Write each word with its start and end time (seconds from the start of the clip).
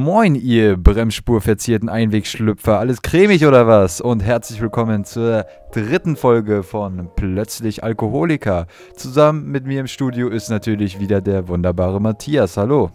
Moin, 0.00 0.34
ihr 0.34 0.78
bremsspurverzierten 0.78 1.90
Einwegschlüpfer. 1.90 2.78
Alles 2.78 3.02
cremig 3.02 3.44
oder 3.44 3.66
was? 3.66 4.00
Und 4.00 4.20
herzlich 4.20 4.58
willkommen 4.62 5.04
zur 5.04 5.44
dritten 5.72 6.16
Folge 6.16 6.62
von 6.62 7.10
Plötzlich 7.16 7.84
Alkoholiker. 7.84 8.66
Zusammen 8.96 9.50
mit 9.50 9.66
mir 9.66 9.80
im 9.80 9.86
Studio 9.86 10.30
ist 10.30 10.48
natürlich 10.48 10.98
wieder 11.00 11.20
der 11.20 11.48
wunderbare 11.48 12.00
Matthias. 12.00 12.56
Hallo. 12.56 12.90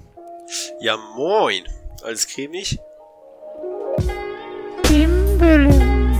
Ja, 0.79 0.97
moin. 1.15 1.61
Alles 2.03 2.25
cremig? 2.25 2.79
Dim, 4.89 5.11
dim, 5.39 5.69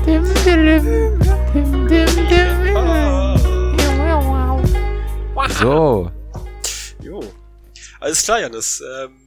dim, 0.05 0.23
dim, 0.45 0.85
dim, 1.51 1.87
dim, 1.87 2.27
dim. 2.29 2.75
So, 5.49 6.11
Jo. 7.01 7.23
Alles 7.99 8.23
klar, 8.23 8.41
Janis. 8.41 8.83
Ähm, 9.01 9.24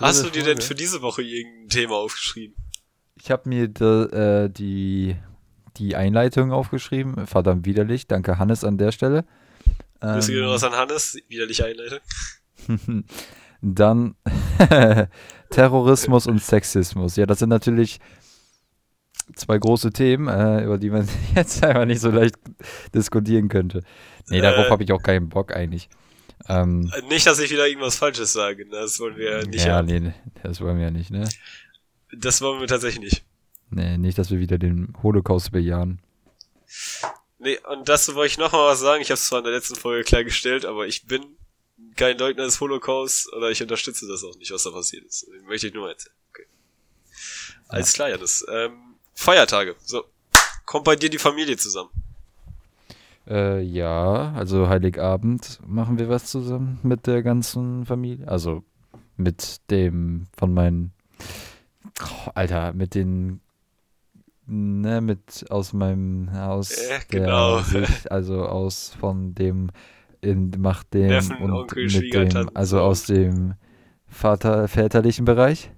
hast 0.00 0.24
du 0.24 0.30
dir 0.30 0.42
denn 0.42 0.54
Folge. 0.58 0.62
für 0.62 0.74
diese 0.74 1.02
Woche 1.02 1.22
irgendein 1.22 1.68
Thema 1.68 1.94
aufgeschrieben? 1.96 2.56
ich 3.16 3.30
habe 3.30 3.48
mir 3.48 3.68
da, 3.68 4.04
äh, 4.44 4.50
die, 4.50 5.16
die 5.76 5.96
Einleitung 5.96 6.52
aufgeschrieben. 6.52 7.26
Verdammt 7.26 7.64
widerlich. 7.64 8.06
Danke, 8.06 8.38
Hannes, 8.38 8.64
an 8.64 8.76
der 8.76 8.92
Stelle. 8.92 9.24
Grüße 10.00 10.32
gehen 10.32 10.42
Ähm, 10.42 10.48
raus 10.50 10.64
an 10.64 10.72
Hannes. 10.72 11.16
Widerliche 11.28 11.64
Einleitung. 11.64 12.00
Dann 13.62 14.14
Terrorismus 15.50 16.26
und 16.26 16.42
Sexismus. 16.42 17.16
Ja, 17.16 17.24
das 17.24 17.38
sind 17.38 17.48
natürlich 17.48 17.98
zwei 19.36 19.56
große 19.56 19.90
Themen, 19.90 20.28
äh, 20.28 20.64
über 20.64 20.76
die 20.76 20.90
man 20.90 21.08
jetzt 21.34 21.64
einfach 21.64 21.86
nicht 21.86 22.00
so 22.00 22.10
leicht 22.10 22.34
diskutieren 22.94 23.48
könnte. 23.48 23.82
Nee, 24.28 24.40
darauf 24.42 24.66
Äh. 24.66 24.70
habe 24.70 24.82
ich 24.84 24.92
auch 24.92 25.02
keinen 25.02 25.28
Bock 25.30 25.54
eigentlich. 25.56 25.88
Ähm, 26.48 26.92
Äh, 26.94 27.02
Nicht, 27.02 27.26
dass 27.26 27.38
ich 27.38 27.50
wieder 27.50 27.66
irgendwas 27.66 27.96
Falsches 27.96 28.32
sage. 28.32 28.64
ne? 28.66 28.72
Das 28.72 28.98
wollen 29.00 29.16
wir 29.16 29.46
nicht 29.46 29.64
ja, 29.64 29.76
haben. 29.76 29.86
nee, 29.86 30.12
das 30.42 30.60
wollen 30.60 30.76
wir 30.78 30.84
ja 30.84 30.90
nicht, 30.90 31.10
ne? 31.10 31.28
Das 32.12 32.40
wollen 32.42 32.60
wir 32.60 32.66
tatsächlich 32.68 33.02
nicht. 33.12 33.24
Nee, 33.70 33.98
nicht, 33.98 34.18
dass 34.18 34.30
wir 34.30 34.38
wieder 34.38 34.58
den 34.58 34.94
Holocaust 35.02 35.50
bejahen. 35.52 36.00
Nee, 37.38 37.58
und 37.68 37.88
dazu 37.88 38.14
wollte 38.14 38.32
ich 38.32 38.38
noch 38.38 38.52
mal 38.52 38.66
was 38.70 38.80
sagen. 38.80 39.02
Ich 39.02 39.08
habe 39.10 39.14
es 39.14 39.26
zwar 39.26 39.38
in 39.40 39.44
der 39.44 39.52
letzten 39.54 39.74
Folge 39.76 40.04
klargestellt, 40.04 40.64
aber 40.64 40.86
ich 40.86 41.06
bin 41.06 41.24
kein 41.96 42.18
Leugner 42.18 42.44
des 42.44 42.60
Holocaust 42.60 43.32
oder 43.32 43.50
ich 43.50 43.60
unterstütze 43.62 44.06
das 44.06 44.22
auch 44.24 44.36
nicht, 44.36 44.50
was 44.50 44.62
da 44.62 44.70
passiert 44.70 45.04
ist. 45.04 45.26
Möchte 45.46 45.66
ich 45.68 45.74
nur 45.74 45.84
mal 45.84 45.90
erzählen. 45.92 46.14
Okay. 46.30 46.46
Alles 47.68 47.92
klar, 47.92 48.08
Janis. 48.10 48.44
Ähm, 48.50 48.94
Feiertage. 49.14 49.76
So. 49.84 50.04
Kommt 50.66 50.84
bei 50.84 50.96
dir 50.96 51.10
die 51.10 51.18
Familie 51.18 51.56
zusammen? 51.56 51.90
Äh, 53.26 53.62
ja, 53.62 54.32
also 54.32 54.68
Heiligabend 54.68 55.60
machen 55.66 55.98
wir 55.98 56.08
was 56.08 56.26
zusammen 56.26 56.78
mit 56.82 57.06
der 57.06 57.22
ganzen 57.22 57.86
Familie. 57.86 58.28
Also 58.28 58.64
mit 59.16 59.70
dem 59.70 60.26
von 60.36 60.52
meinen, 60.52 60.92
oh, 62.02 62.30
Alter, 62.34 62.72
mit 62.72 62.94
den, 62.94 63.40
ne, 64.46 65.00
mit 65.00 65.46
aus 65.50 65.72
meinem 65.72 66.32
Haus, 66.32 66.76
Äh, 66.76 67.00
genau. 67.08 67.60
Sicht, 67.60 68.10
also 68.10 68.44
aus 68.44 68.94
von 69.00 69.34
dem, 69.34 69.70
in, 70.20 70.52
macht 70.58 70.92
dem 70.94 71.08
Neffen, 71.08 71.36
und 71.38 71.52
Onkel, 71.52 71.84
mit 71.84 72.12
dem, 72.12 72.50
also 72.54 72.76
so. 72.76 72.82
aus 72.82 73.06
dem 73.06 73.54
Vater, 74.06 74.68
väterlichen 74.68 75.24
Bereich. 75.24 75.70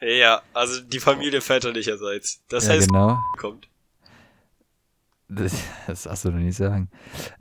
Ja, 0.00 0.42
also 0.52 0.80
die 0.82 1.00
Familie 1.00 1.40
väterlicherseits. 1.40 2.44
Das 2.48 2.66
ja, 2.66 2.74
heißt, 2.74 2.88
genau. 2.88 3.18
kommt. 3.36 3.68
Das, 5.28 5.62
das 5.86 6.04
darfst 6.04 6.24
du 6.24 6.30
doch 6.30 6.38
nicht 6.38 6.56
sagen. 6.56 6.90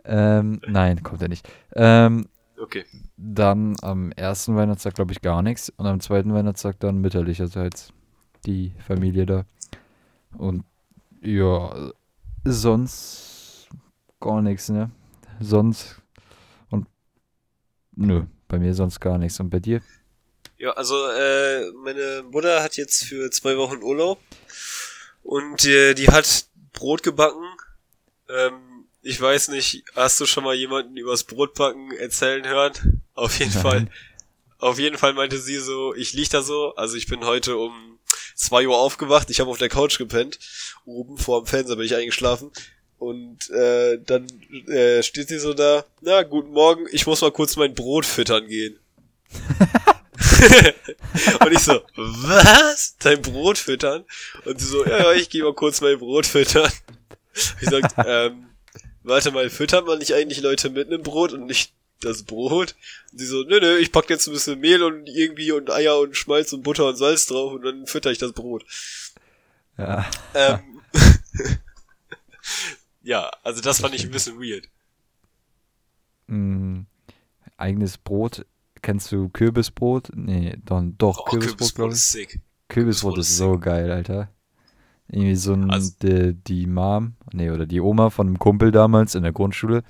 Ähm, 0.03 0.61
nein, 0.67 1.03
kommt 1.03 1.21
er 1.21 1.29
nicht. 1.29 1.47
Ähm, 1.75 2.27
Okay. 2.59 2.85
Dann 3.17 3.75
am 3.81 4.11
ersten 4.13 4.55
Weihnachtstag, 4.55 4.95
glaube 4.95 5.11
ich, 5.11 5.21
gar 5.21 5.41
nichts. 5.41 5.69
Und 5.77 5.85
am 5.85 5.99
zweiten 5.99 6.33
Weihnachtstag 6.33 6.79
dann 6.79 6.97
mütterlicherseits 6.97 7.93
die 8.45 8.73
Familie 8.85 9.25
da. 9.25 9.45
Und 10.37 10.63
ja, 11.21 11.91
sonst 12.43 13.67
gar 14.19 14.41
nichts, 14.41 14.69
ne? 14.69 14.89
Sonst 15.39 16.01
und 16.69 16.87
nö, 17.95 18.23
bei 18.47 18.57
mir 18.57 18.73
sonst 18.73 18.99
gar 18.99 19.17
nichts. 19.17 19.39
Und 19.39 19.49
bei 19.51 19.59
dir? 19.59 19.81
Ja, 20.57 20.71
also 20.71 20.95
äh, 20.95 21.71
meine 21.83 22.23
Mutter 22.31 22.63
hat 22.63 22.77
jetzt 22.77 23.03
für 23.03 23.29
zwei 23.29 23.55
Wochen 23.57 23.83
Urlaub 23.83 24.19
und 25.21 25.63
äh, 25.65 25.93
die 25.93 26.07
hat 26.07 26.47
Brot 26.73 27.03
gebacken. 27.03 27.43
Ähm, 28.29 28.85
ich 29.01 29.19
weiß 29.19 29.49
nicht, 29.49 29.83
hast 29.95 30.19
du 30.19 30.25
schon 30.25 30.43
mal 30.43 30.55
jemanden 30.55 30.97
übers 30.97 31.23
Brotbacken 31.23 31.91
erzählen 31.91 32.47
hören? 32.47 33.03
Auf 33.13 33.39
jeden 33.39 33.53
Nein. 33.53 33.61
Fall. 33.61 33.87
Auf 34.59 34.79
jeden 34.79 34.97
Fall 34.97 35.13
meinte 35.13 35.39
sie 35.39 35.59
so, 35.59 35.93
ich 35.93 36.13
lieg 36.13 36.29
da 36.29 36.41
so, 36.41 36.75
also 36.75 36.97
ich 36.97 37.07
bin 37.07 37.25
heute 37.25 37.57
um 37.57 37.99
zwei 38.35 38.67
Uhr 38.67 38.77
aufgewacht, 38.77 39.29
ich 39.29 39.39
habe 39.39 39.51
auf 39.51 39.59
der 39.59 39.69
Couch 39.69 39.97
gepennt, 39.97 40.39
oben 40.85 41.17
vor 41.17 41.41
dem 41.41 41.47
Fernseher 41.47 41.75
bin 41.75 41.85
ich 41.85 41.95
eingeschlafen 41.95 42.51
und 42.97 43.49
äh, 43.51 43.99
dann 44.03 44.27
äh, 44.67 45.03
steht 45.03 45.27
sie 45.27 45.39
so 45.39 45.53
da, 45.53 45.85
na, 46.01 46.23
guten 46.23 46.51
Morgen, 46.51 46.87
ich 46.91 47.05
muss 47.05 47.21
mal 47.21 47.31
kurz 47.31 47.55
mein 47.55 47.75
Brot 47.75 48.05
füttern 48.05 48.47
gehen. 48.47 48.79
und 51.41 51.51
ich 51.51 51.59
so, 51.59 51.81
was? 51.95 52.95
Dein 52.99 53.21
Brot 53.21 53.59
füttern? 53.59 54.05
Und 54.45 54.59
sie 54.59 54.65
so, 54.65 54.85
ja, 54.85 54.97
ja, 54.97 55.13
ich 55.13 55.29
gehe 55.29 55.43
mal 55.43 55.53
kurz 55.53 55.81
mein 55.81 55.99
Brot 55.99 56.25
füttern. 56.25 56.71
Ich 57.61 57.69
sag, 57.69 57.91
ähm, 58.05 58.47
warte 59.03 59.31
mal, 59.31 59.49
füttert 59.49 59.85
man 59.85 59.99
nicht 59.99 60.13
eigentlich 60.13 60.41
Leute 60.41 60.69
mit 60.69 60.87
einem 60.87 61.03
Brot 61.03 61.33
und 61.33 61.45
nicht 61.45 61.73
das 62.01 62.23
Brot? 62.23 62.75
Und 63.11 63.19
sie 63.19 63.25
so, 63.25 63.43
nö, 63.43 63.59
nö, 63.59 63.77
ich 63.77 63.91
pack 63.91 64.09
jetzt 64.09 64.27
ein 64.27 64.33
bisschen 64.33 64.59
Mehl 64.59 64.83
und 64.83 65.07
irgendwie 65.07 65.51
und 65.51 65.71
Eier 65.71 65.99
und 65.99 66.15
Schmalz 66.15 66.53
und 66.53 66.63
Butter 66.63 66.87
und 66.87 66.95
Salz 66.95 67.25
drauf 67.25 67.53
und 67.53 67.63
dann 67.63 67.87
fütter 67.87 68.11
ich 68.11 68.17
das 68.17 68.33
Brot. 68.33 68.65
Ja. 69.77 70.09
Ähm, 70.33 70.81
ja, 73.03 73.31
also 73.43 73.61
das 73.61 73.79
fand 73.79 73.95
ich 73.95 74.03
ein 74.03 74.11
bisschen 74.11 74.39
weird. 74.39 74.69
Mm, 76.27 76.81
eigenes 77.57 77.97
Brot. 77.97 78.45
Kennst 78.81 79.11
du 79.11 79.29
Kürbisbrot? 79.29 80.09
Nee, 80.13 80.57
dann 80.63 80.97
doch, 80.97 81.19
Oh, 81.19 81.23
Kürbisbrot, 81.23 81.57
Kürbisbrot 81.57 81.91
ist 81.91 82.11
sick. 82.11 82.27
Kürbisbrot 82.29 82.67
Kürbisbrot 82.69 83.17
ist 83.17 83.29
ist 83.29 83.37
so 83.37 83.57
geil, 83.57 83.91
Alter. 83.91 84.29
Irgendwie 85.09 85.35
so 85.35 85.53
ein, 85.53 85.69
Also- 85.71 85.93
die, 86.01 86.33
die 86.33 86.67
Mom, 86.67 87.15
nee, 87.31 87.49
oder 87.49 87.65
die 87.65 87.79
Oma 87.79 88.09
von 88.09 88.27
einem 88.27 88.39
Kumpel 88.39 88.71
damals 88.71 89.15
in 89.15 89.23
der 89.23 89.31
Grundschule 89.31 89.83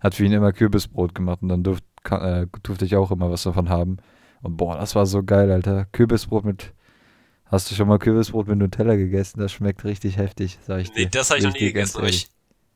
hat 0.00 0.14
für 0.14 0.24
ihn 0.24 0.32
immer 0.32 0.52
Kürbisbrot 0.52 1.14
gemacht 1.14 1.38
und 1.42 1.48
dann 1.48 1.62
durft, 1.62 1.84
äh, 2.10 2.46
durfte 2.62 2.84
ich 2.84 2.96
auch 2.96 3.10
immer 3.10 3.30
was 3.30 3.44
davon 3.44 3.68
haben. 3.68 3.98
Und 4.42 4.56
boah, 4.56 4.76
das 4.76 4.94
war 4.94 5.06
so 5.06 5.22
geil, 5.22 5.50
Alter. 5.50 5.86
Kürbisbrot 5.92 6.44
mit, 6.44 6.72
hast 7.46 7.70
du 7.70 7.74
schon 7.74 7.88
mal 7.88 7.98
Kürbisbrot 7.98 8.48
mit 8.48 8.58
Nutella 8.58 8.96
gegessen? 8.96 9.40
Das 9.40 9.52
schmeckt 9.52 9.84
richtig 9.84 10.16
heftig, 10.18 10.58
sag 10.66 10.80
ich 10.80 10.90
dir. 10.90 11.04
Nee, 11.04 11.08
das 11.10 11.30
habe 11.30 11.38
ich 11.38 11.44
noch 11.46 11.52
nie 11.54 11.60
gegessen, 11.60 11.98
aber 11.98 12.08
ich, 12.08 12.28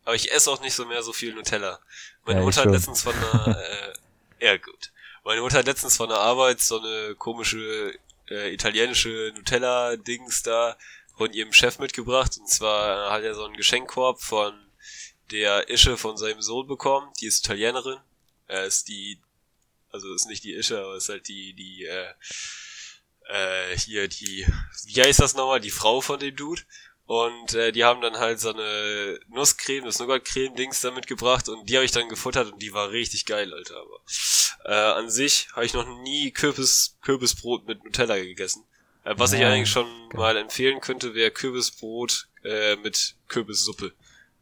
aber 0.05 0.15
ich 0.15 0.33
esse 0.33 0.51
auch 0.51 0.63
nicht 0.63 0.73
so 0.75 0.87
mehr 0.87 1.03
so 1.03 1.13
viel 1.13 1.35
Nutella. 1.35 1.79
Meine 2.25 2.39
Ja, 2.41 2.45
Mutter 2.47 2.63
hat 2.63 2.71
letztens 2.71 3.03
von 3.03 3.13
einer, 3.15 3.59
äh, 3.59 4.47
ja 4.47 4.57
gut. 4.57 4.93
Meine 5.25 5.43
Mutter 5.43 5.59
hat 5.59 5.67
letztens 5.67 5.97
von 5.97 6.09
der 6.09 6.19
Arbeit 6.19 6.61
so 6.61 6.81
eine 6.81 7.15
komische 7.17 7.93
äh, 8.31 8.55
italienische 8.55 9.33
Nutella-Dings 9.37 10.43
da 10.45 10.77
von 11.19 11.33
ihrem 11.33 11.53
Chef 11.53 11.79
mitgebracht. 11.79 12.39
Und 12.39 12.49
zwar 12.49 13.11
hat 13.11 13.23
er 13.23 13.35
so 13.35 13.45
einen 13.45 13.57
Geschenkkorb 13.57 14.23
von 14.23 14.55
der 15.31 15.69
Ische 15.69 15.97
von 15.97 16.17
seinem 16.17 16.41
Sohn 16.41 16.67
bekommen. 16.67 17.13
Die 17.21 17.27
ist 17.27 17.45
Italienerin. 17.45 17.99
Er 18.47 18.65
ist 18.65 18.89
die, 18.89 19.21
also 19.91 20.15
ist 20.15 20.29
nicht 20.29 20.45
die 20.45 20.55
Ische, 20.55 20.79
aber 20.79 20.97
ist 20.97 21.11
halt 21.11 21.29
die, 21.29 21.53
die, 21.53 21.85
äh, 21.85 22.15
äh, 23.29 23.77
hier 23.77 24.09
die, 24.09 24.47
wie 24.87 25.03
heißt 25.03 25.21
das 25.21 25.35
nochmal, 25.35 25.61
die 25.61 25.71
Frau 25.71 26.01
von 26.01 26.19
dem 26.19 26.35
Dude. 26.35 26.63
Und 27.05 27.55
äh, 27.55 27.73
die 27.73 27.85
haben 27.85 28.03
dann 28.03 28.19
halt 28.19 28.39
so 28.39 28.53
eine 28.53 29.19
Nusscreme, 29.29 29.87
das 29.87 29.99
Nougat-Creme-Dings 29.99 30.83
da 30.83 30.91
mitgebracht 30.91 31.49
und 31.49 31.69
die 31.69 31.77
habe 31.77 31.87
ich 31.87 31.91
dann 31.91 32.11
gefuttert 32.11 32.53
und 32.53 32.61
die 32.61 32.75
war 32.75 32.91
richtig 32.91 33.25
geil, 33.25 33.55
Alter. 33.55 33.77
Aber 33.81 34.01
äh, 34.67 34.99
an 34.99 35.09
sich 35.09 35.49
habe 35.53 35.65
ich 35.65 35.73
noch 35.73 35.89
nie 36.03 36.33
Kürbis, 36.33 36.99
Kürbisbrot 37.01 37.67
mit 37.67 37.83
Nutella 37.83 38.17
gegessen. 38.19 38.67
Äh, 39.09 39.15
was 39.19 39.33
ich 39.33 39.41
Ja, 39.41 39.51
eigentlich 39.51 39.71
schon 39.71 39.87
geil. 40.11 40.19
mal 40.21 40.37
empfehlen 40.37 40.81
könnte, 40.81 41.15
wäre 41.15 41.31
Kürbisbrot 41.31 42.29
äh, 42.45 42.77
mit 42.77 43.17
Kürbissuppe. 43.29 43.93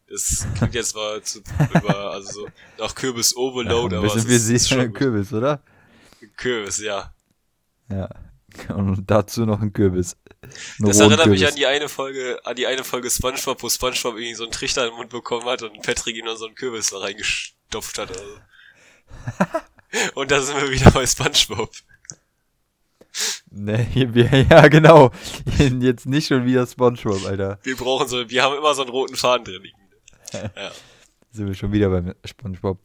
Das 0.08 0.46
klingt 0.56 0.74
jetzt 0.74 0.94
mal 0.94 1.22
zu, 1.22 1.40
über, 1.74 2.10
also 2.12 2.32
so 2.32 2.48
nach 2.78 2.94
Kürbis 2.94 3.34
Ja, 3.34 3.38
Overload, 3.38 3.96
ein 3.96 3.98
aber 3.98 4.14
bisschen 4.14 4.30
ist, 4.30 4.48
ist 4.48 4.64
sie 4.68 4.74
schon. 4.74 4.92
Kürbis, 4.92 5.32
oder? 5.32 5.62
Kürbis, 6.36 6.78
ja. 6.80 7.12
Ja. 7.90 8.08
Und 8.74 9.04
dazu 9.10 9.44
noch 9.44 9.60
ein 9.60 9.72
Kürbis. 9.72 10.16
Einen 10.80 10.88
Das 10.88 10.98
erinnert 11.00 11.28
mich 11.28 11.40
Kürbis. 11.40 11.50
an 11.50 11.56
die 11.56 11.66
eine 11.66 11.88
Folge, 11.88 12.40
an 12.44 12.56
die 12.56 12.66
eine 12.66 12.84
Folge 12.84 13.10
Spongebob, 13.10 13.62
wo 13.62 13.68
Spongebob 13.68 14.14
irgendwie 14.14 14.34
so 14.34 14.44
einen 14.44 14.52
Trichter 14.52 14.86
im 14.88 14.94
Mund 14.94 15.10
bekommen 15.10 15.44
hat 15.46 15.62
und 15.62 15.82
Patrick 15.82 16.16
ihm 16.16 16.26
dann 16.26 16.36
so 16.36 16.46
einen 16.46 16.54
Kürbis 16.54 16.90
da 16.90 16.98
reingestopft 16.98 17.98
hat. 17.98 18.10
Also. 18.10 18.38
und 20.14 20.30
da 20.30 20.40
sind 20.40 20.60
wir 20.60 20.70
wieder 20.70 20.90
bei 20.90 21.06
Spongebob. 21.06 21.70
Wir, 23.50 24.46
ja, 24.50 24.68
genau. 24.68 25.10
Jetzt 25.80 26.06
nicht 26.06 26.26
schon 26.26 26.44
wieder 26.44 26.66
Spongebob, 26.66 27.24
Alter. 27.26 27.58
Wir 27.62 27.76
brauchen 27.76 28.06
so, 28.08 28.28
wir 28.28 28.42
haben 28.42 28.56
immer 28.56 28.74
so 28.74 28.82
einen 28.82 28.90
roten 28.90 29.16
Faden 29.16 29.44
drin 29.44 29.62
liegen. 29.62 29.78
Ja. 30.56 30.70
Sind 31.30 31.46
wir 31.46 31.54
schon 31.54 31.72
wieder 31.72 31.88
beim 31.88 32.14
Spongebob. 32.24 32.78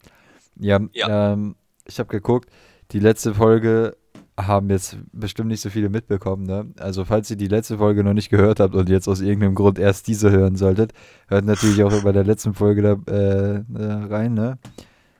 Ja, 0.57 0.79
Ja. 0.93 1.33
Ähm, 1.33 1.55
ich 1.85 1.99
habe 1.99 2.07
geguckt, 2.09 2.49
die 2.91 2.99
letzte 2.99 3.33
Folge 3.33 3.97
haben 4.39 4.69
jetzt 4.69 4.97
bestimmt 5.11 5.49
nicht 5.49 5.61
so 5.61 5.69
viele 5.69 5.89
mitbekommen, 5.89 6.43
ne? 6.43 6.71
Also 6.79 7.05
falls 7.05 7.29
ihr 7.29 7.37
die 7.37 7.47
letzte 7.47 7.77
Folge 7.77 8.03
noch 8.03 8.13
nicht 8.13 8.29
gehört 8.29 8.59
habt 8.59 8.75
und 8.75 8.89
jetzt 8.89 9.07
aus 9.07 9.21
irgendeinem 9.21 9.55
Grund 9.55 9.79
erst 9.79 10.07
diese 10.07 10.31
hören 10.31 10.55
solltet, 10.55 10.93
hört 11.27 11.45
natürlich 11.45 11.83
auch 11.83 12.03
bei 12.03 12.11
der 12.11 12.23
letzten 12.23 12.53
Folge 12.53 12.81
da, 12.81 13.11
äh, 13.11 13.55
äh, 13.55 14.05
rein, 14.09 14.33
ne? 14.33 14.57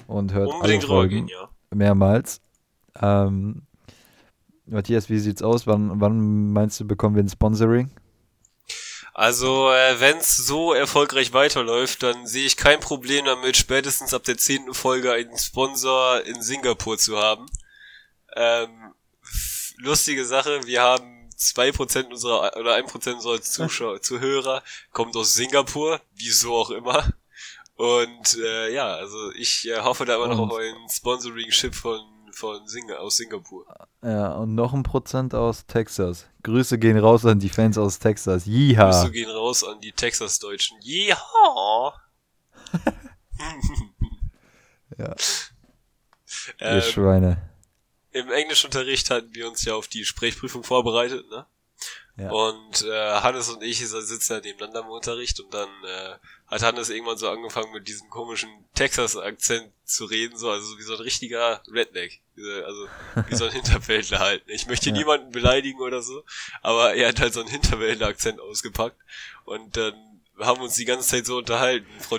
Und 0.07 0.33
hört 0.33 0.49
Unbedingt 0.49 0.83
alle 0.83 0.87
Folgen 0.87 1.15
rübergehen, 1.15 1.27
ja. 1.27 1.49
mehrmals. 1.75 2.41
Ähm, 3.01 3.63
Matthias, 4.71 5.09
wie 5.09 5.19
sieht's 5.19 5.41
aus? 5.41 5.68
Wann, 5.68 6.00
wann 6.00 6.51
meinst 6.51 6.79
du, 6.79 6.88
bekommen 6.88 7.15
wir 7.15 7.23
ein 7.23 7.29
Sponsoring? 7.29 7.91
Also, 9.13 9.69
äh, 9.71 10.00
wenn 10.00 10.18
es 10.18 10.38
so 10.38 10.73
erfolgreich 10.73 11.33
weiterläuft, 11.33 12.01
dann 12.01 12.25
sehe 12.25 12.45
ich 12.45 12.56
kein 12.56 12.79
Problem 12.79 13.25
damit, 13.25 13.57
spätestens 13.57 14.13
ab 14.13 14.23
der 14.23 14.38
zehnten 14.38 14.73
Folge 14.73 15.12
einen 15.12 15.38
Sponsor 15.38 16.21
in 16.25 16.41
Singapur 16.41 16.97
zu 16.97 17.18
haben. 17.18 17.45
Ähm, 18.35 18.94
lustige 19.77 20.25
Sache, 20.25 20.62
wir 20.65 20.81
haben 20.81 21.29
2% 21.38 22.09
unserer 22.09 22.56
oder 22.57 22.75
1% 22.75 23.13
unserer 23.13 23.41
Zuschauer, 23.41 24.01
Zuhörer 24.01 24.63
kommt 24.91 25.15
aus 25.17 25.33
Singapur, 25.33 26.00
wieso 26.15 26.56
auch 26.56 26.71
immer. 26.71 27.06
Und 27.75 28.38
äh, 28.38 28.74
ja, 28.74 28.94
also 28.94 29.31
ich 29.33 29.67
äh, 29.67 29.79
hoffe 29.79 30.06
da 30.06 30.15
immer 30.15 30.27
noch 30.27 30.39
auf 30.39 30.57
ein 30.57 30.89
Sponsoring-Chip 30.89 31.75
von, 31.75 32.00
von 32.35 32.67
Sing 32.67 32.91
aus 32.91 33.17
Singapur. 33.17 33.65
Ja, 34.03 34.33
und 34.35 34.55
noch 34.55 34.73
ein 34.73 34.83
Prozent 34.83 35.33
aus 35.35 35.65
Texas. 35.65 36.27
Grüße 36.43 36.77
gehen 36.79 36.97
raus 36.97 37.25
an 37.25 37.39
die 37.39 37.49
Fans 37.49 37.77
aus 37.77 37.99
Texas. 37.99 38.45
Yeeha! 38.45 38.89
Grüße 38.91 39.11
gehen 39.11 39.29
raus 39.29 39.63
an 39.63 39.79
die 39.81 39.91
Texas-Deutschen. 39.91 40.77
Ja. 40.81 41.17
Ja. 44.97 45.15
Ihr 46.59 46.67
Ähm, 46.67 46.81
Schweine. 46.81 47.41
Im 48.11 48.29
Englischunterricht 48.29 49.09
hatten 49.09 49.33
wir 49.33 49.47
uns 49.47 49.63
ja 49.63 49.75
auf 49.75 49.87
die 49.87 50.03
Sprechprüfung 50.05 50.63
vorbereitet, 50.63 51.29
ne? 51.29 51.45
Ja. 52.17 52.29
Und 52.29 52.83
äh, 52.83 53.11
Hannes 53.21 53.49
und 53.49 53.63
ich 53.63 53.79
sitzen 53.87 54.33
ja 54.33 54.39
nebeneinander 54.41 54.81
im 54.81 54.87
Unterricht 54.89 55.39
und 55.39 55.53
dann 55.53 55.69
äh, 55.83 56.15
hat 56.47 56.61
Hannes 56.61 56.89
irgendwann 56.89 57.17
so 57.17 57.29
angefangen 57.29 57.71
mit 57.71 57.87
diesem 57.87 58.09
komischen 58.09 58.49
Texas-Akzent 58.75 59.71
zu 59.85 60.05
reden, 60.05 60.37
so 60.37 60.49
also 60.49 60.77
wie 60.77 60.83
so 60.83 60.93
ein 60.95 61.01
richtiger 61.01 61.61
Redneck, 61.71 62.21
also 62.65 62.87
wie 63.27 63.35
so 63.35 63.45
ein 63.45 63.51
Hinterwäldler 63.53 64.19
halt. 64.19 64.43
Ich 64.47 64.67
möchte 64.67 64.89
Ja. 64.89 64.95
niemanden 64.95 65.31
beleidigen 65.31 65.79
oder 65.79 66.01
so, 66.01 66.23
aber 66.61 66.93
er 66.95 67.09
hat 67.09 67.19
halt 67.21 67.33
so 67.33 67.39
einen 67.39 67.49
Hinterwäldler-Akzent 67.49 68.39
ausgepackt 68.39 68.97
und 69.45 69.77
dann 69.77 69.93
haben 70.39 70.59
wir 70.59 70.65
uns 70.65 70.75
die 70.75 70.85
ganze 70.85 71.07
Zeit 71.07 71.25
so 71.25 71.37
unterhalten. 71.37 71.87
Frau 71.99 72.17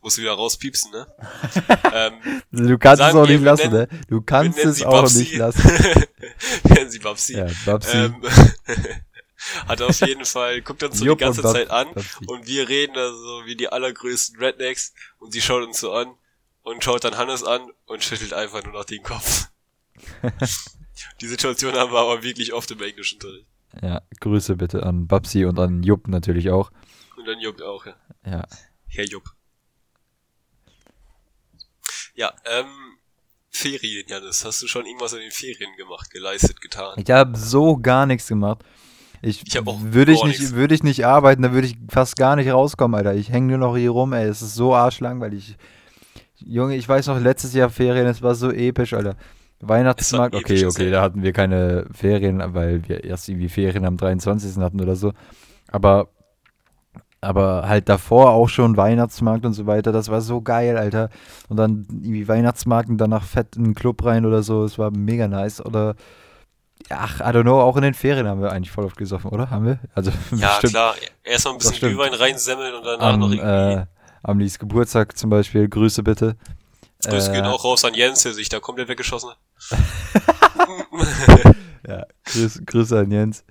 muss 0.00 0.18
wieder 0.18 0.32
rauspiepsen, 0.32 0.90
ne? 0.92 1.06
ähm, 1.92 2.42
Du 2.50 2.78
kannst 2.78 3.02
es 3.02 3.08
auch 3.14 3.26
wir, 3.26 3.32
nicht 3.32 3.40
wir 3.40 3.50
lassen, 3.50 3.72
nennen- 3.72 3.88
ne? 3.90 4.00
Du 4.08 4.20
kannst 4.22 4.58
es 4.58 4.82
auch 4.82 4.92
Babsi. 5.02 5.18
nicht 5.20 5.36
lassen. 5.36 5.62
Nennen 6.64 6.90
sie 6.90 6.98
Babsi. 6.98 7.36
Ja, 7.36 7.46
Babsi. 7.64 7.96
Ähm, 7.96 8.22
hat 9.68 9.82
auf 9.82 10.00
jeden 10.00 10.24
Fall, 10.24 10.62
guckt 10.62 10.82
uns 10.82 10.98
so 10.98 11.04
Jupp 11.04 11.18
die 11.18 11.24
ganze 11.24 11.42
Zeit 11.42 11.70
an 11.70 11.92
Babsi. 11.94 12.26
und 12.26 12.46
wir 12.46 12.68
reden 12.68 12.94
da 12.94 13.08
so 13.10 13.42
wie 13.44 13.56
die 13.56 13.68
allergrößten 13.68 14.38
Rednecks 14.38 14.92
und 15.18 15.32
sie 15.32 15.40
schaut 15.40 15.64
uns 15.66 15.80
so 15.80 15.92
an 15.92 16.14
und 16.62 16.84
schaut 16.84 17.02
dann 17.04 17.16
Hannes 17.16 17.42
an 17.42 17.62
und 17.86 18.04
schüttelt 18.04 18.32
einfach 18.34 18.62
nur 18.62 18.72
noch 18.72 18.84
den 18.84 19.02
Kopf. 19.02 19.48
die 21.20 21.26
Situation 21.26 21.74
haben 21.74 21.92
wir 21.92 21.98
aber 21.98 22.22
wirklich 22.22 22.52
oft 22.52 22.70
im 22.70 22.80
Englischunterricht. 22.82 23.46
Ja, 23.80 24.02
Grüße 24.20 24.56
bitte 24.56 24.82
an 24.84 25.06
Babsi 25.06 25.44
und 25.44 25.58
an 25.58 25.82
Jupp 25.82 26.06
natürlich 26.08 26.50
auch. 26.50 26.70
Und 27.16 27.26
dann 27.26 27.40
Jupp 27.40 27.60
auch, 27.62 27.86
ja. 27.86 27.94
Ja. 28.26 28.46
Herr 28.88 29.04
Jupp. 29.06 29.24
Ja, 32.14 32.32
ähm, 32.44 32.66
Ferien, 33.50 34.04
Janis. 34.08 34.44
Hast 34.44 34.62
du 34.62 34.66
schon 34.66 34.86
irgendwas 34.86 35.12
in 35.12 35.20
den 35.20 35.30
Ferien 35.30 35.76
gemacht, 35.76 36.10
geleistet, 36.10 36.60
getan? 36.60 36.94
Ich 36.96 37.10
habe 37.10 37.36
so 37.36 37.76
gar 37.76 38.06
nichts 38.06 38.28
gemacht. 38.28 38.64
Ich, 39.20 39.42
Ich 39.46 39.64
würde 39.64 40.12
ich 40.12 40.24
nicht, 40.24 40.52
würde 40.52 40.74
ich 40.74 40.82
nicht 40.82 41.06
arbeiten, 41.06 41.42
dann 41.42 41.52
würde 41.52 41.68
ich 41.68 41.76
fast 41.88 42.16
gar 42.16 42.34
nicht 42.34 42.50
rauskommen, 42.50 42.96
Alter. 42.96 43.14
Ich 43.14 43.30
hänge 43.30 43.56
nur 43.56 43.58
noch 43.58 43.76
hier 43.76 43.90
rum, 43.90 44.12
ey. 44.12 44.26
Es 44.26 44.42
ist 44.42 44.56
so 44.56 44.74
arschlangweilig. 44.74 45.56
Junge, 46.38 46.74
ich 46.74 46.88
weiß 46.88 47.06
noch, 47.06 47.20
letztes 47.20 47.54
Jahr 47.54 47.70
Ferien, 47.70 48.06
es 48.06 48.20
war 48.20 48.34
so 48.34 48.50
episch, 48.50 48.94
Alter. 48.94 49.16
Weihnachtsmarkt, 49.60 50.34
okay, 50.34 50.66
okay, 50.66 50.86
ja. 50.86 50.90
da 50.90 51.02
hatten 51.02 51.22
wir 51.22 51.32
keine 51.32 51.86
Ferien, 51.92 52.42
weil 52.52 52.86
wir 52.88 53.04
erst 53.04 53.28
irgendwie 53.28 53.48
Ferien 53.48 53.84
am 53.84 53.96
23. 53.96 54.56
hatten 54.56 54.80
oder 54.80 54.96
so. 54.96 55.12
Aber, 55.68 56.08
aber 57.22 57.68
halt 57.68 57.88
davor 57.88 58.32
auch 58.32 58.48
schon 58.48 58.76
Weihnachtsmarkt 58.76 59.46
und 59.46 59.52
so 59.54 59.66
weiter, 59.66 59.92
das 59.92 60.10
war 60.10 60.20
so 60.20 60.42
geil, 60.42 60.76
Alter. 60.76 61.08
Und 61.48 61.56
dann 61.56 61.86
irgendwie 61.88 62.26
Weihnachtsmarkt 62.28 62.88
und 62.90 62.98
danach 62.98 63.24
fett 63.24 63.56
in 63.56 63.64
den 63.64 63.74
Club 63.74 64.04
rein 64.04 64.26
oder 64.26 64.42
so, 64.42 64.64
es 64.64 64.76
war 64.78 64.90
mega 64.90 65.28
nice. 65.28 65.64
Oder, 65.64 65.94
ach, 66.90 67.20
I 67.20 67.24
don't 67.24 67.42
know, 67.42 67.60
auch 67.60 67.76
in 67.76 67.82
den 67.82 67.94
Ferien 67.94 68.26
haben 68.26 68.42
wir 68.42 68.50
eigentlich 68.52 68.72
voll 68.72 68.84
oft 68.84 68.96
gesoffen, 68.96 69.30
oder? 69.30 69.50
Haben 69.50 69.66
wir? 69.66 69.78
Also, 69.94 70.10
Ja, 70.32 70.48
bestimmt 70.48 70.72
klar. 70.72 70.94
Erstmal 71.22 71.54
ein 71.54 71.58
bisschen. 71.58 71.78
Glühwein 71.78 72.12
reinsemmeln 72.12 72.74
und 72.74 72.84
danach 72.84 73.16
noch 73.16 73.26
am, 73.28 73.32
irgendwie. 73.32 73.80
äh, 73.80 73.86
am 74.24 74.38
Lies 74.40 74.58
Geburtstag 74.58 75.16
zum 75.16 75.30
Beispiel, 75.30 75.68
Grüße 75.68 76.02
bitte. 76.02 76.36
Grüße 77.06 77.30
äh, 77.30 77.34
gehen 77.34 77.44
auch 77.46 77.64
raus 77.64 77.84
an 77.84 77.94
Jens, 77.94 78.24
der 78.24 78.32
sich 78.34 78.48
da 78.48 78.58
komplett 78.60 78.88
weggeschossen 78.88 79.30
hat. 79.30 79.38
Ja, 81.88 82.04
Grüß, 82.26 82.62
Grüße 82.64 82.98
an 82.98 83.10
Jens. 83.10 83.44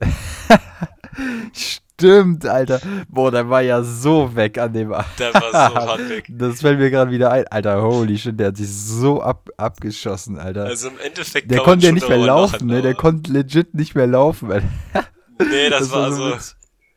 Stimmt, 2.00 2.46
Alter. 2.46 2.80
Boah, 3.08 3.32
der 3.32 3.50
war 3.50 3.60
ja 3.60 3.82
so 3.82 4.36
weg 4.36 4.56
an 4.56 4.72
dem. 4.72 4.94
Der 5.18 5.34
war 5.34 5.50
so 5.50 5.74
hart 5.74 6.08
weg. 6.08 6.26
Das 6.28 6.60
fällt 6.60 6.78
mir 6.78 6.90
gerade 6.90 7.10
wieder 7.10 7.32
ein. 7.32 7.44
Alter, 7.48 7.82
holy 7.82 8.16
shit, 8.16 8.38
der 8.38 8.48
hat 8.48 8.56
sich 8.56 8.72
so 8.72 9.20
ab, 9.20 9.48
abgeschossen, 9.56 10.38
Alter. 10.38 10.64
Also 10.64 10.88
im 10.88 10.98
Endeffekt 11.00 11.50
der 11.50 11.58
konnte 11.58 11.86
ja 11.86 11.92
nicht 11.92 12.08
mehr 12.08 12.18
laufen, 12.18 12.68
ne? 12.68 12.82
Der 12.82 12.94
konnte 12.94 13.32
legit 13.32 13.74
nicht 13.74 13.96
mehr 13.96 14.06
laufen, 14.06 14.52
Alter. 14.52 14.68
Nee, 15.40 15.70
das, 15.70 15.92
war 15.92 16.10
so 16.10 16.24
also. 16.24 16.54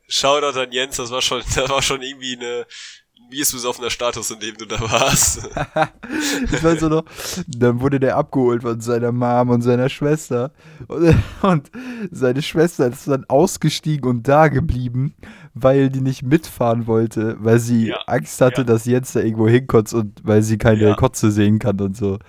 Shoutout 0.08 0.60
an 0.60 0.72
Jens, 0.72 0.98
das 0.98 1.12
war 1.12 1.22
schon, 1.22 1.42
das 1.56 1.70
war 1.70 1.82
schon 1.82 2.02
irgendwie 2.02 2.36
eine, 2.36 2.66
wie 3.30 3.40
ist 3.40 3.52
besoffener 3.54 3.90
Status, 3.90 4.32
in 4.32 4.40
dem 4.40 4.56
du 4.58 4.66
da 4.66 4.80
warst. 4.82 5.48
Ich 6.52 6.64
weiß 6.64 6.82
noch, 6.82 7.06
dann 7.48 7.80
wurde 7.80 8.00
der 8.00 8.18
abgeholt 8.18 8.64
von 8.64 8.82
seiner 8.82 9.12
Mom 9.12 9.50
und 9.50 9.62
seiner 9.62 9.88
Schwester. 9.90 10.52
Und, 10.88 11.16
und 11.42 11.72
seine 12.12 12.42
Schwester 12.42 12.88
ist 12.88 13.08
dann 13.08 13.26
ausgestiegen 13.30 14.10
und 14.10 14.28
da 14.28 14.48
geblieben, 14.50 15.14
weil 15.54 15.90
die 15.90 16.02
nicht 16.02 16.24
mitfahren 16.24 16.88
wollte, 16.88 17.38
weil 17.40 17.60
sie 17.60 17.88
Ja, 17.90 17.98
Angst 18.08 18.42
hatte, 18.42 18.62
ja. 18.62 18.64
dass 18.66 18.86
Jens 18.86 19.14
da 19.14 19.22
irgendwo 19.22 19.48
hinkotzt 19.48 19.94
und 19.94 20.20
weil 20.24 20.42
sie 20.44 20.58
keine 20.58 20.82
Ja. 20.82 20.96
Kotze 20.96 21.32
sehen 21.32 21.60
kann 21.60 21.80
und 21.80 21.96
so. 21.96 22.20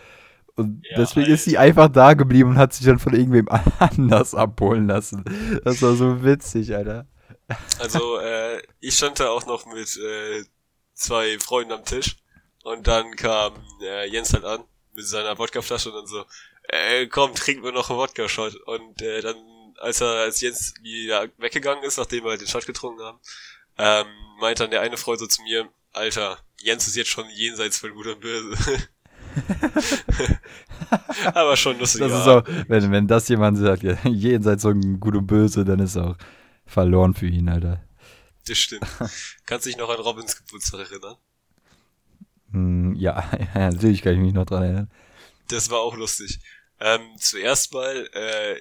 Und 0.54 0.82
Ja, 0.88 0.98
deswegen 0.98 1.32
ist 1.32 1.44
sie 1.44 1.58
Alter. 1.58 1.68
einfach 1.82 1.88
da 1.92 2.14
geblieben 2.14 2.50
und 2.50 2.58
hat 2.58 2.72
sich 2.74 2.86
dann 2.86 2.98
von 2.98 3.14
irgendwem 3.14 3.48
anders 3.78 4.34
abholen 4.34 4.86
lassen. 4.86 5.24
Das 5.64 5.82
war 5.82 5.94
so 5.96 6.22
witzig, 6.22 6.74
Alter. 6.76 7.06
Also, 7.80 8.18
äh, 8.18 8.62
ich 8.80 8.94
stand 8.96 9.18
da 9.20 9.28
auch 9.30 9.46
noch 9.46 9.66
mit 9.66 9.98
äh, 9.98 10.44
zwei 10.94 11.38
Freunden 11.38 11.72
am 11.72 11.84
Tisch 11.84 12.16
und 12.62 12.86
dann 12.86 13.16
kam 13.16 13.54
äh, 13.82 14.08
Jens 14.08 14.32
halt 14.32 14.44
an 14.44 14.64
mit 14.94 15.06
seiner 15.06 15.38
Wodkaflasche 15.38 15.90
und 15.90 15.96
dann 15.96 16.06
so, 16.06 16.24
äh, 16.68 17.06
komm, 17.06 17.34
trink 17.34 17.62
mir 17.62 17.72
noch 17.72 17.90
einen 17.90 17.98
Wodka-Shot. 17.98 18.54
Und 18.66 19.02
äh, 19.02 19.20
dann, 19.20 19.36
als 19.78 20.00
er, 20.00 20.22
als 20.22 20.40
Jens 20.40 20.74
wieder 20.82 21.28
weggegangen 21.38 21.82
ist, 21.84 21.98
nachdem 21.98 22.24
wir 22.24 22.30
halt 22.30 22.40
den 22.40 22.48
Shot 22.48 22.66
getrunken 22.66 23.02
haben, 23.02 23.18
ähm, 23.78 24.06
meinte 24.40 24.62
dann 24.62 24.70
der 24.70 24.82
eine 24.82 24.96
Freund 24.96 25.18
so 25.20 25.26
zu 25.26 25.42
mir, 25.42 25.68
Alter, 25.92 26.38
Jens 26.60 26.86
ist 26.86 26.96
jetzt 26.96 27.10
schon 27.10 27.28
jenseits 27.30 27.78
von 27.78 27.92
gut 27.94 28.06
und 28.06 28.20
böse. 28.20 28.56
Aber 31.34 31.56
schon 31.56 31.78
lustig. 31.78 32.00
Das 32.00 32.12
ist 32.12 32.28
auch, 32.28 32.44
wenn, 32.68 32.92
wenn 32.92 33.06
das 33.06 33.28
jemand 33.28 33.58
sagt, 33.58 33.82
jenseits 34.04 34.62
so 34.62 34.68
ein 34.68 35.00
Gut 35.00 35.16
und 35.16 35.26
Böse, 35.26 35.64
dann 35.64 35.80
ist 35.80 35.96
auch 35.96 36.16
verloren 36.66 37.14
für 37.14 37.26
ihn, 37.26 37.48
Alter. 37.48 37.80
Das 38.46 38.58
stimmt. 38.58 38.86
Kannst 39.46 39.66
dich 39.66 39.76
noch 39.76 39.88
an 39.88 40.00
Robins 40.00 40.36
Geburtstag 40.36 40.90
erinnern? 40.90 41.16
Hm, 42.52 42.94
ja, 42.94 43.30
ja, 43.54 43.70
natürlich 43.70 44.02
kann 44.02 44.14
ich 44.14 44.20
mich 44.20 44.32
noch 44.32 44.46
dran 44.46 44.62
erinnern. 44.62 44.90
Das 45.48 45.70
war 45.70 45.80
auch 45.80 45.96
lustig. 45.96 46.40
Ähm, 46.80 47.00
zuerst 47.18 47.72
mal, 47.72 48.08
äh, 48.12 48.58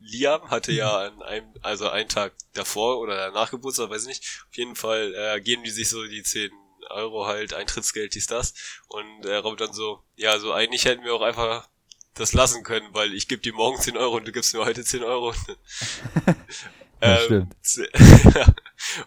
Liam 0.00 0.50
hatte 0.50 0.72
ja 0.72 1.06
an 1.06 1.22
einem, 1.22 1.46
also 1.62 1.88
einen 1.88 2.08
Tag 2.08 2.34
davor 2.52 2.98
oder 3.00 3.16
danach 3.16 3.50
Geburtstag, 3.50 3.90
weiß 3.90 4.02
ich 4.02 4.08
nicht. 4.08 4.44
Auf 4.50 4.56
jeden 4.56 4.76
Fall 4.76 5.14
äh, 5.14 5.40
geben 5.40 5.64
die 5.64 5.70
sich 5.70 5.88
so 5.88 6.04
die 6.04 6.22
10 6.22 6.50
Euro 6.90 7.26
halt, 7.26 7.54
Eintrittsgeld, 7.54 8.14
dies, 8.14 8.26
das. 8.26 8.54
Und 8.88 9.24
äh, 9.24 9.36
Robin 9.36 9.56
dann 9.56 9.72
so, 9.72 10.02
ja, 10.16 10.38
so 10.38 10.52
eigentlich 10.52 10.84
hätten 10.84 11.04
wir 11.04 11.14
auch 11.14 11.22
einfach 11.22 11.68
das 12.12 12.32
lassen 12.32 12.62
können, 12.62 12.86
weil 12.92 13.14
ich 13.14 13.28
gebe 13.28 13.42
dir 13.42 13.54
morgen 13.54 13.80
10 13.80 13.96
Euro 13.96 14.16
und 14.16 14.28
du 14.28 14.32
gibst 14.32 14.54
mir 14.54 14.64
heute 14.64 14.84
10 14.84 15.02
Euro. 15.02 15.34
Ja, 17.04 17.18
stimmt. 17.18 17.54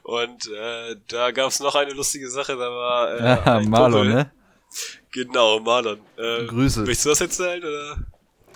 Und 0.03 0.48
äh, 0.51 0.96
da 1.07 1.31
gab's 1.31 1.60
noch 1.60 1.75
eine 1.75 1.93
lustige 1.93 2.29
Sache, 2.29 2.53
da 2.53 2.69
war 2.69 3.12
äh, 3.12 3.24
Ja, 3.24 3.60
Marlon, 3.67 4.07
Kumpel- 4.07 4.13
ne? 4.13 4.31
Genau, 5.12 5.60
Marlon. 5.60 6.00
Äh, 6.17 6.46
Grüße. 6.46 6.81
Möchtest 6.81 7.05
du 7.05 7.10
das 7.10 7.22
erzählen, 7.22 7.63
oder? 7.63 7.98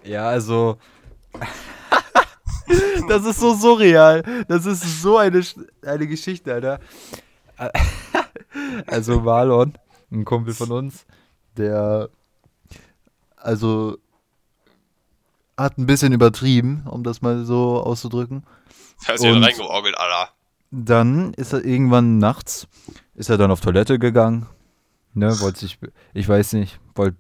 Ja, 0.04 0.28
also. 0.28 0.78
das 3.08 3.25
ist 3.25 3.40
so 3.40 3.54
surreal. 3.56 4.24
Das 4.48 4.66
ist 4.66 5.01
so 5.01 5.18
eine, 5.18 5.42
eine 5.86 6.08
Geschichte, 6.08 6.54
Alter. 6.54 6.80
Also 8.88 9.22
Marlon, 9.22 9.78
ein 10.12 10.25
Kumpel 10.25 10.54
von 10.54 10.72
uns, 10.72 11.06
der. 11.58 12.10
Also. 13.38 13.98
hat 15.58 15.78
ein 15.78 15.86
bisschen 15.86 16.12
übertrieben, 16.12 16.86
um 16.90 17.04
das 17.04 17.22
mal 17.22 17.46
so 17.46 17.82
auszudrücken. 17.82 18.44
Da 19.08 19.13
ist 19.13 19.24
wieder 19.24 19.42
reingeorgelt, 19.42 19.98
Alter. 19.98 20.32
Dann 20.72 21.34
ist 21.34 21.54
er 21.54 21.66
irgendwann 21.66 22.18
nachts, 22.18 22.68
ist 23.13 23.30
er 23.30 23.38
dann 23.38 23.51
auf 23.51 23.62
Toilette 23.62 24.00
gegangen. 24.00 24.48
Ne, 25.13 25.38
wollte 25.42 25.60
sich, 25.60 25.78
ich 26.13 26.28
weiß 26.28 26.54
nicht, 26.54 26.80
wollte 26.96 27.18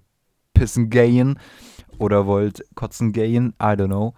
pissen 0.53 0.89
gehen 0.89 1.37
oder 1.97 2.25
wollte 2.25 2.63
kotzen 2.75 3.11
gehen, 3.11 3.53
I 3.61 3.75
don't 3.75 3.87
know. 3.87 4.13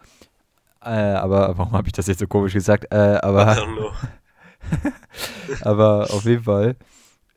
Äh, 0.82 0.90
aber 0.90 1.58
warum 1.58 1.72
habe 1.74 1.88
ich 1.88 1.94
das 1.94 2.08
jetzt 2.08 2.20
so 2.20 2.28
komisch 2.28 2.54
gesagt? 2.54 2.94
Äh, 2.94 3.16
I 3.16 3.24
aber, 3.24 3.54
don't 3.54 3.75
know. 3.75 3.92
aber 5.62 6.04
auf 6.12 6.25
jeden 6.25 6.44
Fall 6.44 6.75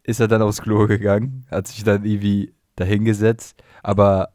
ist 0.02 0.20
er 0.20 0.28
dann 0.28 0.42
aufs 0.42 0.60
Klo 0.60 0.86
gegangen, 0.86 1.46
hat 1.50 1.66
sich 1.68 1.82
dann 1.82 2.04
irgendwie 2.04 2.52
dahingesetzt, 2.76 3.56
aber 3.82 4.28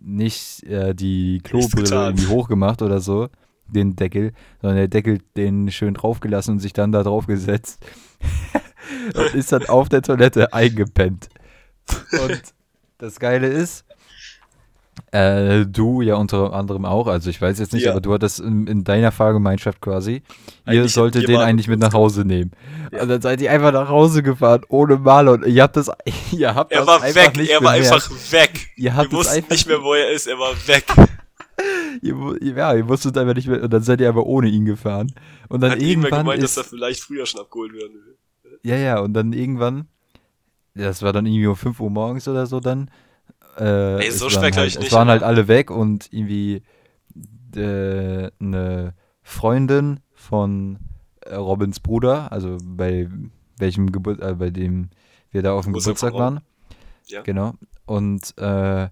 nicht 0.00 0.62
äh, 0.64 0.94
die 0.94 1.40
Klobrille 1.42 2.06
irgendwie 2.06 2.26
hochgemacht 2.26 2.82
oder 2.82 3.00
so, 3.00 3.28
den 3.66 3.96
Deckel, 3.96 4.32
sondern 4.60 4.76
der 4.78 4.88
Deckel 4.88 5.18
den 5.36 5.70
schön 5.70 5.94
draufgelassen 5.94 6.54
und 6.54 6.60
sich 6.60 6.72
dann 6.72 6.92
da 6.92 7.02
draufgesetzt 7.02 7.84
und 9.14 9.34
ist 9.34 9.52
dann 9.52 9.66
auf 9.66 9.88
der 9.88 10.02
Toilette 10.02 10.52
eingepennt. 10.52 11.28
Und 12.12 12.42
das 12.98 13.18
Geile 13.18 13.46
ist, 13.48 13.84
äh, 15.10 15.66
du 15.66 16.02
ja 16.02 16.14
unter 16.14 16.52
anderem 16.52 16.84
auch, 16.84 17.08
also 17.08 17.28
ich 17.30 17.40
weiß 17.40 17.58
jetzt 17.58 17.72
nicht, 17.72 17.84
Ja. 17.84 17.90
aber 17.92 18.00
du 18.00 18.12
hattest 18.12 18.40
in, 18.40 18.66
in 18.66 18.84
deiner 18.84 19.10
Fahrgemeinschaft 19.12 19.80
quasi, 19.80 20.14
ihr 20.14 20.22
Eigentlich 20.66 20.92
solltet 20.92 21.22
wir 21.22 21.38
den 21.38 21.40
eigentlich 21.40 21.66
mit 21.68 21.80
nach 21.80 21.92
Hause 21.94 22.24
nehmen. 22.24 22.52
Ja. 22.92 23.02
Und 23.02 23.08
dann 23.08 23.20
seid 23.20 23.40
ihr 23.40 23.50
einfach 23.50 23.72
nach 23.72 23.88
Hause 23.88 24.22
gefahren, 24.22 24.62
ohne 24.68 24.96
Mal 24.96 25.28
und 25.28 25.44
ihr 25.46 25.62
habt 25.62 25.76
das, 25.76 25.90
ihr 26.32 26.54
habt 26.54 26.72
Er 26.72 26.78
das 26.80 26.86
war 26.86 27.02
einfach 27.02 27.26
weg, 27.26 27.36
nicht 27.36 27.50
er 27.50 27.62
war 27.62 27.72
bemerkt. 27.74 27.92
einfach 27.92 28.10
weg. 28.32 28.68
Ihr 28.76 28.94
habt 28.94 29.10
Wir 29.10 29.18
es 29.18 29.24
wussten 29.26 29.36
einfach 29.36 29.50
nicht 29.50 29.66
mehr, 29.68 29.82
wo 29.82 29.94
er 29.94 30.10
ist, 30.10 30.26
er 30.26 30.38
war 30.38 30.52
weg. 30.66 30.84
Ihr, 32.02 32.16
ja, 32.42 32.74
ihr 32.74 32.88
wusstet 32.88 33.16
einfach 33.16 33.34
nicht 33.34 33.46
mehr, 33.48 33.62
und 33.62 33.72
dann 33.72 33.82
seid 33.82 34.00
ihr 34.00 34.08
aber 34.08 34.26
ohne 34.26 34.48
ihn 34.48 34.64
gefahren. 34.64 35.12
Und 35.48 35.60
dann 35.62 35.70
Hat 35.72 35.82
irgendwann 35.82 36.20
gemeint, 36.24 36.42
ist, 36.42 36.56
dass 36.56 36.66
er 36.66 36.68
vielleicht 36.68 37.00
früher 37.00 37.24
schon 37.26 37.40
abgeholt 37.40 37.72
werden 37.72 37.94
will. 37.94 38.58
Ja, 38.64 38.76
ja, 38.76 38.98
und 38.98 39.14
dann 39.14 39.32
irgendwann, 39.32 39.86
das 40.74 41.02
war 41.02 41.12
dann 41.12 41.26
irgendwie 41.26 41.46
um 41.46 41.54
5 41.56 41.78
Uhr 41.80 41.90
morgens 41.90 42.26
oder 42.26 42.46
so 42.46 42.58
dann. 42.60 42.90
Äh, 43.58 44.06
es 44.08 44.18
so 44.18 44.24
waren 44.24 44.30
spät 44.32 44.52
glaub 44.52 44.56
halt, 44.56 44.68
ich 44.70 44.78
nicht, 44.78 44.88
Es 44.88 44.92
waren 44.92 45.02
aber- 45.02 45.12
halt 45.12 45.22
alle 45.22 45.46
weg 45.48 45.70
und 45.70 46.12
irgendwie 46.12 46.62
äh, 47.54 48.30
eine 48.40 48.94
Freundin 49.22 50.00
von 50.12 50.78
äh, 51.20 51.36
Robins 51.36 51.78
Bruder, 51.80 52.32
also 52.32 52.58
bei 52.64 53.08
welchem 53.58 53.92
Geburt, 53.92 54.20
äh, 54.20 54.34
bei 54.34 54.50
dem 54.50 54.90
wir 55.30 55.42
da 55.42 55.52
auf 55.52 55.64
dem 55.64 55.72
Geburtstag 55.74 56.12
Geburtstag 56.12 56.14
waren. 56.14 56.40
Ja. 57.06 57.22
Genau. 57.22 57.54
Und 57.86 58.36
äh, 58.38 58.88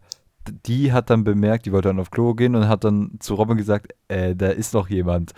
die 0.67 0.93
hat 0.93 1.11
dann 1.11 1.25
bemerkt, 1.25 1.67
die 1.67 1.73
wollte 1.73 1.89
dann 1.89 2.01
auf 2.01 2.11
Klo 2.11 2.35
gehen 2.35 2.55
und 2.57 2.69
hat 2.69 2.85
dann 2.85 3.13
zu 3.21 3.35
Robin 3.35 3.57
gesagt, 3.57 3.95
äh, 4.09 4.35
da 4.35 4.49
ist 4.49 4.75
noch 4.75 4.89
jemand. 4.89 5.33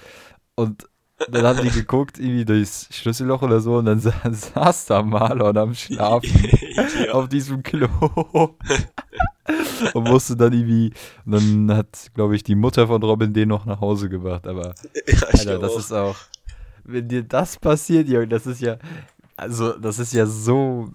Und 0.55 0.89
dann 1.29 1.47
haben 1.47 1.63
die 1.63 1.71
geguckt, 1.71 2.19
irgendwie 2.19 2.45
durchs 2.45 2.89
Schlüsselloch 2.91 3.43
oder 3.43 3.61
so, 3.61 3.77
und 3.77 3.87
dann 3.87 4.01
sa 4.01 4.13
saß 4.31 4.87
da 4.87 5.03
Marlon 5.03 5.57
am 5.57 5.75
Schlafen 5.75 6.51
ja. 7.07 7.13
auf 7.13 7.29
diesem 7.29 7.63
Klo. 7.63 7.89
und 9.95 10.09
musste 10.09 10.37
dann 10.37 10.53
irgendwie, 10.53 10.93
und 11.25 11.33
dann 11.69 11.77
hat, 11.77 12.11
glaube 12.15 12.35
ich, 12.35 12.43
die 12.43 12.55
Mutter 12.55 12.87
von 12.87 13.03
Robin 13.03 13.33
den 13.33 13.49
noch 13.49 13.65
nach 13.65 13.81
Hause 13.81 14.09
gebracht. 14.09 14.47
Aber, 14.47 14.75
ja, 15.07 15.23
Alter, 15.29 15.59
das 15.59 15.73
auch. 15.73 15.79
ist 15.79 15.93
auch, 15.93 16.17
wenn 16.85 17.09
dir 17.09 17.23
das 17.23 17.59
passiert, 17.59 18.09
Junge, 18.09 18.29
das 18.29 18.47
ist 18.47 18.61
ja, 18.61 18.79
also, 19.37 19.73
das 19.79 19.99
ist 19.99 20.13
ja 20.13 20.27
so, 20.27 20.91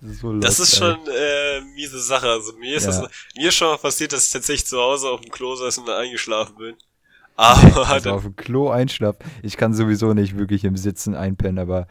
das 0.00 0.10
ist 0.10 0.20
so 0.20 0.38
Das 0.38 0.58
lost, 0.58 0.72
ist 0.74 0.80
ey. 0.80 0.88
schon 0.88 1.06
äh, 1.08 1.60
miese 1.74 2.00
Sache. 2.00 2.28
Also 2.28 2.52
mir 2.58 2.76
ist 2.76 2.84
Ja. 2.84 3.02
das 3.02 3.10
mir 3.36 3.48
ist 3.48 3.54
schon 3.54 3.68
mal 3.68 3.78
passiert, 3.78 4.12
dass 4.12 4.26
ich 4.26 4.32
tatsächlich 4.32 4.66
zu 4.66 4.78
Hause 4.78 5.08
auf 5.10 5.20
dem 5.20 5.30
Klo 5.30 5.54
saß 5.56 5.78
und 5.78 5.90
eingeschlafen 5.90 6.56
bin. 6.56 6.76
Aber 7.36 7.88
Also 7.88 8.10
auf 8.12 8.22
dem 8.22 8.36
Klo 8.36 8.70
einschlafen. 8.70 9.18
Ich 9.42 9.56
kann 9.56 9.74
sowieso 9.74 10.12
nicht 10.14 10.36
wirklich 10.38 10.64
im 10.64 10.76
Sitzen 10.76 11.14
einpennen, 11.16 11.58
aber. 11.58 11.88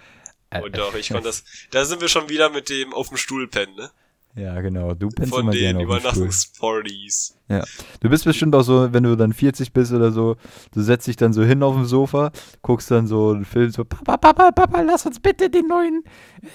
äh, 0.52 0.62
oh 0.64 0.70
doch, 0.70 0.94
ich 0.96 1.10
konnte 1.10 1.28
das. 1.28 1.44
Da 1.72 1.84
sind 1.84 2.00
wir 2.00 2.08
schon 2.08 2.30
wieder 2.30 2.50
mit 2.50 2.70
dem 2.70 2.94
auf 2.94 3.10
dem 3.10 3.18
Stuhl 3.18 3.48
pennen, 3.50 3.76
ne? 3.76 3.92
Ja, 4.36 4.60
genau. 4.62 4.96
Du 4.96 5.10
pennst 5.10 5.32
Von 5.32 5.42
immer 5.42 5.52
den. 5.52 5.80
Übernachtungspartys. 5.80 7.38
Ja. 7.50 7.64
Du 8.00 8.10
bist 8.10 8.26
bestimmt 8.26 8.56
auch 8.56 8.64
so, 8.64 8.92
wenn 8.92 9.04
du 9.04 9.16
dann 9.16 9.32
40 9.32 9.74
bist 9.74 9.92
oder 9.94 10.12
so, 10.12 10.38
du 10.72 10.82
setzt 10.82 11.06
dich 11.06 11.16
dann 11.18 11.34
so 11.34 11.44
hin 11.44 11.62
auf 11.62 11.76
dem 11.76 11.86
Sofa, 11.86 12.32
guckst 12.64 12.90
dann 12.90 13.06
so 13.06 13.30
einen 13.30 13.46
Film, 13.46 13.70
so, 13.70 13.84
Papa, 13.86 14.18
Papa, 14.18 14.52
Papa, 14.52 14.82
lass 14.82 15.06
uns 15.06 15.20
bitte 15.20 15.52
den 15.52 15.68
neuen, 15.68 16.04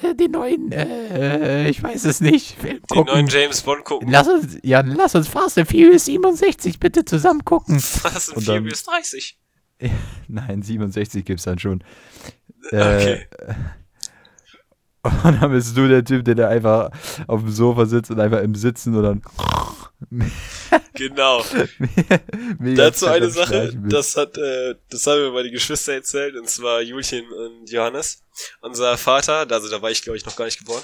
äh, 0.02 0.12
den 0.14 0.32
neuen, 0.32 0.72
äh, 0.72 1.68
ich 1.68 1.80
weiß 1.80 2.04
es 2.06 2.20
nicht, 2.20 2.56
Film 2.58 2.80
Den 2.90 2.96
neuen 2.96 3.06
gucken. 3.06 3.26
James 3.28 3.62
Bond 3.62 3.84
gucken. 3.84 4.10
Lass 4.10 4.26
uns, 4.26 4.58
ja, 4.64 4.80
lass 4.80 5.14
uns 5.14 5.28
Fast 5.28 5.56
and 5.58 5.68
Furious 5.68 6.06
67 6.06 6.80
bitte 6.80 7.04
zusammen 7.04 7.44
gucken. 7.44 7.80
Dann- 8.02 8.42
4 8.42 8.60
bis 8.62 8.82
30? 8.84 9.38
nein, 10.26 10.62
67 10.62 11.24
gibt's 11.24 11.44
dann 11.44 11.60
schon. 11.60 11.84
Okay. 12.72 13.26
Und 15.02 15.40
dann 15.40 15.50
bist 15.52 15.76
du 15.76 15.88
der 15.88 16.04
Typ, 16.04 16.24
der 16.24 16.34
da 16.34 16.48
einfach 16.48 16.90
auf 17.26 17.40
dem 17.40 17.50
Sofa 17.50 17.86
sitzt 17.86 18.10
und 18.10 18.20
einfach 18.20 18.40
im 18.40 18.54
Sitzen 18.54 18.94
und 18.96 19.02
dann 19.02 19.22
Genau. 20.94 21.44
Dazu 22.60 23.06
eine 23.06 23.30
Sache, 23.30 23.72
das 23.74 24.16
hat, 24.16 24.36
äh, 24.38 24.76
das 24.90 25.06
haben 25.06 25.20
mir 25.20 25.32
meine 25.32 25.50
Geschwister 25.50 25.94
erzählt, 25.94 26.36
und 26.36 26.48
zwar 26.48 26.82
Julchen 26.82 27.30
und 27.32 27.70
Johannes. 27.70 28.22
Unser 28.60 28.96
Vater, 28.96 29.46
also 29.50 29.68
da 29.68 29.82
war 29.82 29.90
ich 29.90 30.02
glaube 30.02 30.16
ich 30.16 30.24
noch 30.24 30.36
gar 30.36 30.44
nicht 30.44 30.58
geboren. 30.58 30.82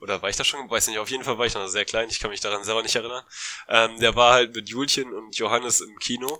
Oder 0.00 0.20
war 0.20 0.28
ich 0.28 0.36
da 0.36 0.44
schon? 0.44 0.68
Weiß 0.68 0.88
nicht, 0.88 0.98
auf 0.98 1.10
jeden 1.10 1.24
Fall 1.24 1.38
war 1.38 1.46
ich 1.46 1.54
noch 1.54 1.66
sehr 1.68 1.84
klein, 1.84 2.08
ich 2.10 2.20
kann 2.20 2.30
mich 2.30 2.40
daran 2.40 2.64
selber 2.64 2.82
nicht 2.82 2.96
erinnern. 2.96 3.24
Ähm, 3.68 3.98
der 4.00 4.14
war 4.14 4.34
halt 4.34 4.54
mit 4.54 4.68
Julchen 4.68 5.12
und 5.12 5.36
Johannes 5.36 5.80
im 5.80 5.96
Kino 5.98 6.38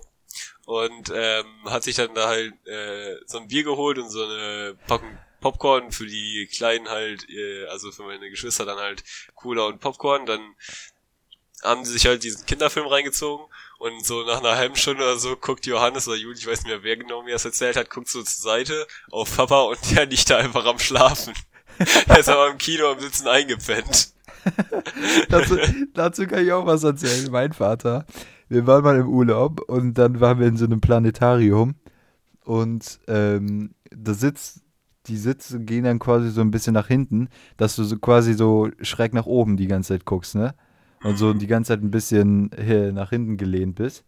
und 0.65 1.11
ähm, 1.13 1.45
hat 1.65 1.83
sich 1.83 1.95
dann 1.95 2.13
da 2.13 2.27
halt 2.27 2.53
äh, 2.67 3.15
so 3.25 3.39
ein 3.39 3.47
Bier 3.47 3.63
geholt 3.63 3.97
und 3.97 4.09
so 4.09 4.23
eine 4.23 4.75
Packung 4.85 5.17
Popcorn 5.41 5.91
für 5.91 6.05
die 6.05 6.47
Kleinen 6.51 6.89
halt, 6.89 7.29
äh, 7.29 7.65
also 7.67 7.91
für 7.91 8.03
meine 8.03 8.29
Geschwister 8.29 8.65
dann 8.65 8.77
halt 8.77 9.03
Cola 9.35 9.65
und 9.65 9.79
Popcorn. 9.79 10.25
Dann 10.25 10.41
haben 11.63 11.83
die 11.83 11.89
sich 11.89 12.05
halt 12.05 12.23
diesen 12.23 12.45
Kinderfilm 12.45 12.87
reingezogen 12.87 13.45
und 13.79 14.05
so 14.05 14.23
nach 14.23 14.39
einer 14.39 14.55
halben 14.55 14.75
Stunde 14.75 15.03
oder 15.03 15.17
so 15.17 15.35
guckt 15.35 15.65
Johannes 15.65 16.07
oder 16.07 16.17
Juli, 16.17 16.37
ich 16.37 16.47
weiß 16.47 16.63
nicht 16.63 16.67
mehr, 16.67 16.83
wer 16.83 16.97
genau 16.97 17.23
mir 17.23 17.33
das 17.33 17.45
erzählt 17.45 17.75
hat, 17.75 17.89
guckt 17.89 18.09
so 18.09 18.21
zur 18.21 18.41
Seite 18.51 18.87
auf 19.11 19.35
Papa 19.35 19.61
und 19.63 19.79
der 19.91 20.05
liegt 20.05 20.29
da 20.29 20.37
einfach 20.37 20.65
am 20.65 20.79
Schlafen. 20.79 21.33
Der 22.07 22.19
ist 22.19 22.29
aber 22.29 22.49
im 22.49 22.57
Kino 22.57 22.87
am 22.87 22.99
Sitzen 22.99 23.27
eingepennt. 23.27 24.11
dazu, 25.29 25.57
dazu 25.93 26.25
kann 26.25 26.43
ich 26.43 26.51
auch 26.51 26.65
was 26.65 26.83
erzählen. 26.83 27.29
Mein 27.29 27.53
Vater, 27.53 28.07
wir 28.49 28.65
waren 28.65 28.83
mal 28.83 28.97
im 28.97 29.07
Urlaub 29.07 29.61
und 29.61 29.93
dann 29.93 30.19
waren 30.19 30.39
wir 30.39 30.47
in 30.47 30.57
so 30.57 30.65
einem 30.65 30.81
Planetarium 30.81 31.75
und 32.43 32.99
ähm, 33.07 33.75
da 33.91 34.15
sitzt, 34.15 34.61
die 35.07 35.17
Sitze 35.17 35.59
gehen 35.59 35.83
dann 35.83 35.99
quasi 35.99 36.29
so 36.29 36.41
ein 36.41 36.51
bisschen 36.51 36.73
nach 36.73 36.87
hinten, 36.87 37.29
dass 37.57 37.75
du 37.75 37.83
so 37.83 37.97
quasi 37.97 38.33
so 38.33 38.69
schräg 38.81 39.13
nach 39.13 39.25
oben 39.25 39.57
die 39.57 39.67
ganze 39.67 39.93
Zeit 39.93 40.05
guckst, 40.05 40.35
ne? 40.35 40.53
Und 41.03 41.17
so 41.17 41.33
die 41.33 41.47
ganze 41.47 41.69
Zeit 41.69 41.83
ein 41.83 41.91
bisschen 41.91 42.49
nach 42.93 43.09
hinten 43.11 43.37
gelehnt 43.37 43.75
bist. 43.75 44.03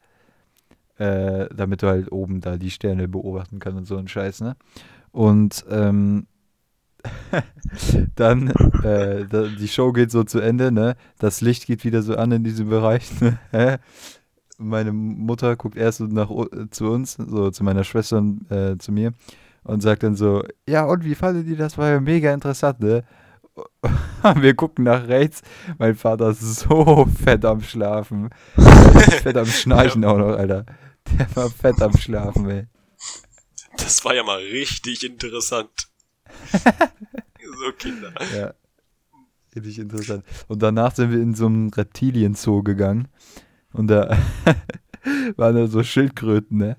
Äh, 0.98 1.48
damit 1.56 1.82
du 1.82 1.88
halt 1.88 2.12
oben 2.12 2.42
da 2.42 2.58
die 2.58 2.72
Sterne 2.72 3.08
beobachten 3.08 3.60
kannst 3.60 3.78
und 3.78 3.86
so 3.86 3.96
ein 3.96 4.10
Scheiß, 4.10 4.42
ne? 4.42 4.58
Und 5.12 5.64
ähm, 5.70 6.28
dann, 8.16 8.50
äh, 8.84 9.26
da, 9.26 9.44
die 9.48 9.68
Show 9.70 9.94
geht 9.94 10.12
so 10.12 10.26
zu 10.26 10.40
Ende, 10.42 10.72
ne? 10.74 10.96
Das 11.18 11.40
Licht 11.40 11.68
geht 11.68 11.86
wieder 11.86 12.02
so 12.02 12.16
an 12.16 12.34
in 12.34 12.44
diesem 12.44 12.68
Bereich, 12.70 13.10
ne? 13.54 13.80
Meine 14.58 14.92
Mutter 14.92 15.56
guckt 15.56 15.78
erst 15.78 16.00
so 16.00 16.06
nach 16.08 16.30
u- 16.30 16.50
zu 16.70 16.90
uns, 16.90 17.14
so 17.14 17.50
zu 17.50 17.64
meiner 17.64 17.86
Schwester 17.86 18.18
und 18.18 18.52
äh, 18.52 18.78
zu 18.78 18.92
mir 18.92 19.14
und 19.64 19.82
sagt 19.82 20.04
dann 20.04 20.16
so, 20.16 20.44
ja 20.68 20.86
und 20.86 21.04
wie 21.06 21.16
fandet 21.16 21.48
ihr 21.48 21.58
das? 21.58 21.78
War 21.78 21.90
ja 21.90 22.00
mega 22.00 22.34
interessant, 22.34 22.80
ne? 22.80 23.04
Wir 24.36 24.54
gucken 24.56 24.86
nach 24.86 25.08
rechts, 25.08 25.42
mein 25.78 25.96
Vater 25.96 26.30
ist 26.30 26.60
so 26.60 27.06
fett 27.24 27.44
am 27.46 27.62
Schlafen. 27.62 28.30
fett 29.22 29.38
am 29.38 29.46
Schnarchen 29.46 30.06
auch 30.06 30.18
noch, 30.18 30.38
Alter. 30.38 30.66
Der 31.18 31.36
war 31.36 31.50
fett 31.50 31.82
am 31.82 31.98
Schlafen, 31.98 32.50
ey. 32.50 32.68
Das 33.78 34.04
war 34.06 34.14
ja 34.14 34.24
mal 34.24 34.40
richtig 34.40 35.06
interessant. 35.06 35.70
so 36.52 37.72
Kinder. 37.78 38.14
Ja. 38.36 38.54
Richtig 39.56 39.80
interessant. 39.80 40.24
Und 40.48 40.62
danach 40.62 40.94
sind 40.96 41.12
wir 41.12 41.20
in 41.20 41.34
so 41.34 41.48
einem 41.48 41.70
Reptilienzoo 41.70 42.62
gegangen. 42.62 43.08
Und 43.74 43.88
da 43.88 44.18
waren 45.38 45.56
da 45.56 45.68
so 45.68 45.84
Schildkröten, 45.84 46.58
ne? 46.58 46.78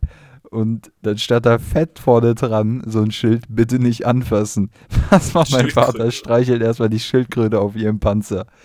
Und 0.51 0.91
dann 1.03 1.17
stand 1.17 1.47
da 1.47 1.59
fett 1.59 2.01
vorne 2.01 2.35
dran 2.35 2.83
so 2.85 3.01
ein 3.01 3.13
Schild, 3.13 3.45
bitte 3.49 3.79
nicht 3.79 4.05
anfassen. 4.05 4.71
Was 5.11 5.33
macht 5.33 5.53
mein 5.53 5.71
Vater? 5.71 6.11
Streichelt 6.11 6.61
erstmal 6.61 6.91
die 6.91 7.01
Schildkröte 7.01 7.61
auf 7.61 7.77
ihrem 7.77 8.01
Panzer. 8.01 8.47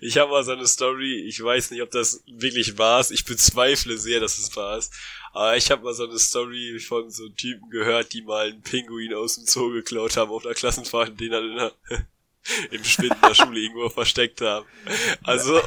Ich 0.00 0.18
habe 0.18 0.32
mal 0.32 0.44
so 0.44 0.52
eine 0.52 0.66
Story, 0.66 1.24
ich 1.26 1.42
weiß 1.42 1.70
nicht, 1.70 1.80
ob 1.80 1.90
das 1.90 2.22
wirklich 2.26 2.76
wahr 2.76 3.00
ist. 3.00 3.10
Ich 3.10 3.24
bezweifle 3.24 3.96
sehr, 3.96 4.20
dass 4.20 4.38
es 4.38 4.54
wahr 4.56 4.76
ist. 4.76 4.92
Aber 5.32 5.56
ich 5.56 5.70
habe 5.70 5.84
mal 5.84 5.94
so 5.94 6.04
eine 6.04 6.18
Story 6.18 6.78
von 6.80 7.10
so 7.10 7.28
Typen 7.28 7.70
gehört, 7.70 8.12
die 8.12 8.22
mal 8.22 8.48
einen 8.48 8.62
Pinguin 8.62 9.14
aus 9.14 9.36
dem 9.36 9.46
Zoo 9.46 9.70
geklaut 9.70 10.16
haben 10.16 10.30
auf 10.30 10.44
einer 10.44 10.54
Klassenfahrt 10.54 11.18
den 11.18 11.30
dann 11.30 11.50
in 11.50 11.56
der, 11.56 11.72
im 12.70 12.84
Spind 12.84 13.14
in 13.14 13.20
der 13.28 13.34
Schule 13.34 13.60
irgendwo 13.60 13.88
versteckt 13.88 14.40
haben. 14.40 14.66
Also, 15.22 15.60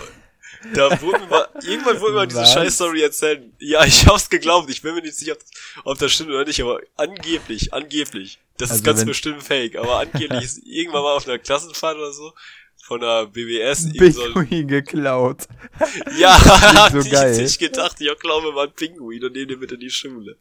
Da 0.73 1.01
wurde 1.01 1.19
mir 1.19 1.27
mal, 1.27 1.47
irgendwann 1.63 1.99
wurde 2.01 2.11
mir 2.11 2.17
mal 2.19 2.27
diese 2.27 2.41
Was? 2.41 2.53
scheiß 2.53 2.75
Story 2.75 3.01
erzählt. 3.01 3.43
Ja, 3.59 3.85
ich 3.85 4.05
hab's 4.07 4.29
geglaubt. 4.29 4.69
Ich 4.69 4.81
bin 4.81 4.93
mir 4.95 5.01
nicht 5.01 5.15
sicher, 5.15 5.35
ob, 5.83 5.97
das 5.97 6.11
stimmt 6.11 6.29
oder 6.29 6.45
nicht, 6.45 6.61
aber 6.61 6.79
angeblich, 6.97 7.73
angeblich. 7.73 8.39
Das 8.57 8.71
Also 8.71 8.81
ist 8.81 8.85
ganz 8.85 9.05
bestimmt 9.05 9.41
fake, 9.41 9.77
aber 9.77 9.99
angeblich 9.99 10.43
ist 10.43 10.61
irgendwann 10.65 11.03
mal 11.03 11.15
auf 11.15 11.27
einer 11.27 11.39
Klassenfahrt 11.39 11.97
oder 11.97 12.11
so 12.11 12.33
von 12.89 12.99
der 13.01 13.27
BBS 13.27 13.87
Pinguin 13.93 14.67
geklaut. 14.67 15.47
Ja, 16.17 16.31
hab 16.43 16.91
so 16.91 16.97
ich 16.99 17.09
geil. 17.09 17.37
nicht 17.41 17.57
gedacht. 17.57 17.95
Ich 18.01 18.19
glaube, 18.19 18.51
mal 18.51 18.65
ein 18.67 18.73
Pinguin 18.73 19.23
und 19.23 19.31
nehm 19.33 19.47
den 19.47 19.59
mit 19.59 19.71
in 19.71 19.79
die 19.79 19.89
Schule. 19.89 20.35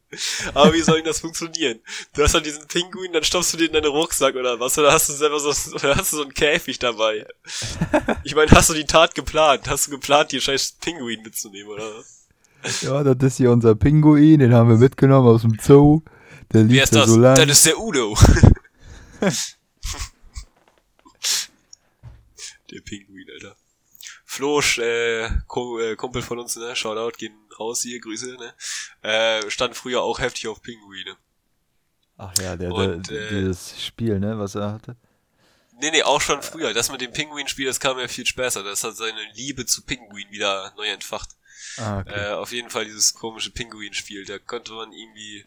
Aber 0.53 0.73
wie 0.73 0.81
soll 0.81 0.97
denn 0.97 1.05
das 1.05 1.21
funktionieren? 1.21 1.79
Du 2.17 2.23
hast 2.25 2.35
halt 2.35 2.45
diesen 2.47 2.67
Pinguin, 2.67 3.13
dann 3.13 3.23
stopfst 3.23 3.53
du 3.53 3.57
den 3.59 3.69
in 3.69 3.75
deinen 3.75 3.93
Rucksack 3.93 4.35
oder 4.35 4.59
was? 4.59 4.77
Oder 4.79 4.91
hast 4.93 5.09
du 5.09 5.13
selber 5.13 5.39
so, 5.39 5.51
oder 5.75 5.95
hast 5.97 6.13
du 6.13 6.17
so 6.17 6.23
einen 6.23 6.35
Käfig 6.35 6.81
dabei? 6.81 7.25
Ich 8.25 8.35
meine, 8.35 8.51
hast 8.51 8.71
du 8.71 8.75
die 8.75 8.87
Tat 8.87 9.15
geplant? 9.15 9.69
Hast 9.69 9.87
du 9.87 9.93
geplant, 9.93 10.33
die 10.33 10.41
scheiß 10.41 10.77
Pinguin 10.81 11.23
mitzunehmen, 11.23 11.71
oder 11.71 11.85
was? 11.97 12.83
Ja, 12.83 13.05
das 13.05 13.33
ist 13.33 13.37
hier 13.37 13.53
unser 13.53 13.77
Pinguin, 13.77 14.41
den 14.41 14.55
haben 14.55 14.71
wir 14.71 14.77
mitgenommen 14.79 15.29
aus 15.29 15.43
dem 15.43 15.57
Zoo. 15.61 16.01
Der 16.53 16.63
Wer 16.63 16.65
liegt 16.65 16.85
ist 16.85 16.95
da 16.95 17.01
das? 17.01 17.11
so 17.11 17.19
lang. 17.21 17.37
Das 17.37 17.59
ist 17.59 17.67
der 17.67 17.79
Udo. 17.79 18.17
Der 22.71 22.81
Pinguin, 22.81 23.29
Alter. 23.31 23.57
Flo, 24.25 24.61
äh, 24.79 25.25
äh, 25.25 25.97
Kumpel 25.97 26.23
von 26.23 26.39
uns, 26.39 26.57
ne? 26.57 26.77
Shoutout, 26.77 27.17
gehen 27.19 27.35
raus 27.59 27.83
hier, 27.83 28.01
Grüße, 28.01 28.37
ne? 28.37 28.55
Äh, 29.03 29.51
stand 29.51 29.77
früher 29.77 30.03
auch 30.03 30.19
heftig 30.21 30.49
auf 30.49 30.63
Pinguine. 30.63 31.17
Ach 32.17 32.33
ja, 32.39 32.57
der, 32.57 32.73
Und, 32.73 33.11
der, 33.11 33.31
äh, 33.31 33.35
dieses 33.41 33.83
Spiel, 33.85 34.19
ne, 34.19 34.39
was 34.39 34.55
er 34.55 34.73
hatte. 34.73 34.97
Nee, 35.81 35.93
nee, 35.93 36.03
auch 36.03 36.21
schon 36.21 36.43
früher. 36.43 36.75
Das 36.75 36.91
mit 36.91 37.01
dem 37.01 37.13
Pinguin-Spiel, 37.13 37.67
das 37.67 37.79
kam 37.79 37.99
ja 37.99 38.09
viel 38.09 38.27
später. 38.27 38.65
Das 38.65 38.83
hat 38.83 38.97
seine 38.97 39.21
Liebe 39.35 39.65
zu 39.65 39.83
Pinguin 39.83 40.29
wieder 40.31 40.73
neu 40.77 40.89
entfacht. 40.89 41.31
Ah, 41.77 42.01
okay. 42.01 42.31
Äh, 42.31 42.33
auf 42.33 42.51
jeden 42.51 42.71
Fall 42.71 42.85
dieses 42.85 43.15
komische 43.15 43.53
Pinguin-Spiel. 43.53 44.25
Da 44.25 44.41
konnte 44.41 44.73
man 44.73 44.93
irgendwie 44.93 45.47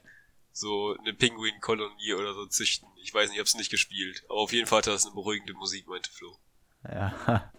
so 0.54 0.96
eine 1.00 1.14
Pinguin-Kolonie 1.14 2.14
oder 2.14 2.34
so 2.34 2.46
züchten. 2.46 2.88
Ich 3.04 3.14
weiß 3.14 3.30
nicht, 3.30 3.36
ich 3.36 3.40
hab's 3.42 3.56
nicht 3.56 3.72
gespielt. 3.72 4.24
Aber 4.30 4.40
auf 4.40 4.54
jeden 4.54 4.68
Fall 4.68 4.80
hatte 4.80 4.92
das 4.92 5.06
eine 5.06 5.14
beruhigende 5.14 5.54
Musik, 5.54 5.88
meinte 5.88 6.10
Flo. 6.10 6.38
Ja. 6.90 7.14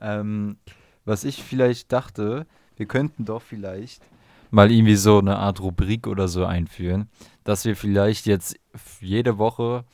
ähm, 0.00 0.58
was 1.04 1.24
ich 1.24 1.42
vielleicht 1.42 1.92
dachte, 1.92 2.46
wir 2.76 2.86
könnten 2.86 3.24
doch 3.24 3.42
vielleicht 3.42 4.02
mal 4.50 4.70
irgendwie 4.70 4.96
so 4.96 5.18
eine 5.18 5.36
Art 5.38 5.60
Rubrik 5.60 6.06
oder 6.06 6.28
so 6.28 6.44
einführen, 6.44 7.08
dass 7.44 7.64
wir 7.64 7.76
vielleicht 7.76 8.26
jetzt 8.26 8.56
jede 9.00 9.38
Woche 9.38 9.84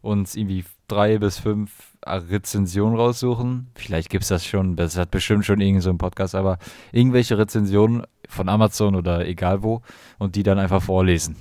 uns 0.00 0.34
irgendwie 0.36 0.64
drei 0.86 1.18
bis 1.18 1.38
fünf 1.38 1.96
äh, 2.02 2.12
Rezensionen 2.12 2.96
raussuchen. 2.96 3.70
Vielleicht 3.74 4.10
gibt 4.10 4.22
es 4.22 4.28
das 4.28 4.44
schon, 4.46 4.76
das 4.76 4.96
hat 4.96 5.10
bestimmt 5.10 5.44
schon 5.44 5.60
irgend 5.60 5.82
so 5.82 5.90
ein 5.90 5.98
Podcast, 5.98 6.34
aber 6.34 6.58
irgendwelche 6.92 7.36
Rezensionen 7.36 8.04
von 8.28 8.48
Amazon 8.48 8.94
oder 8.94 9.26
egal 9.26 9.62
wo 9.62 9.82
und 10.18 10.36
die 10.36 10.42
dann 10.42 10.58
einfach 10.58 10.82
vorlesen. 10.82 11.36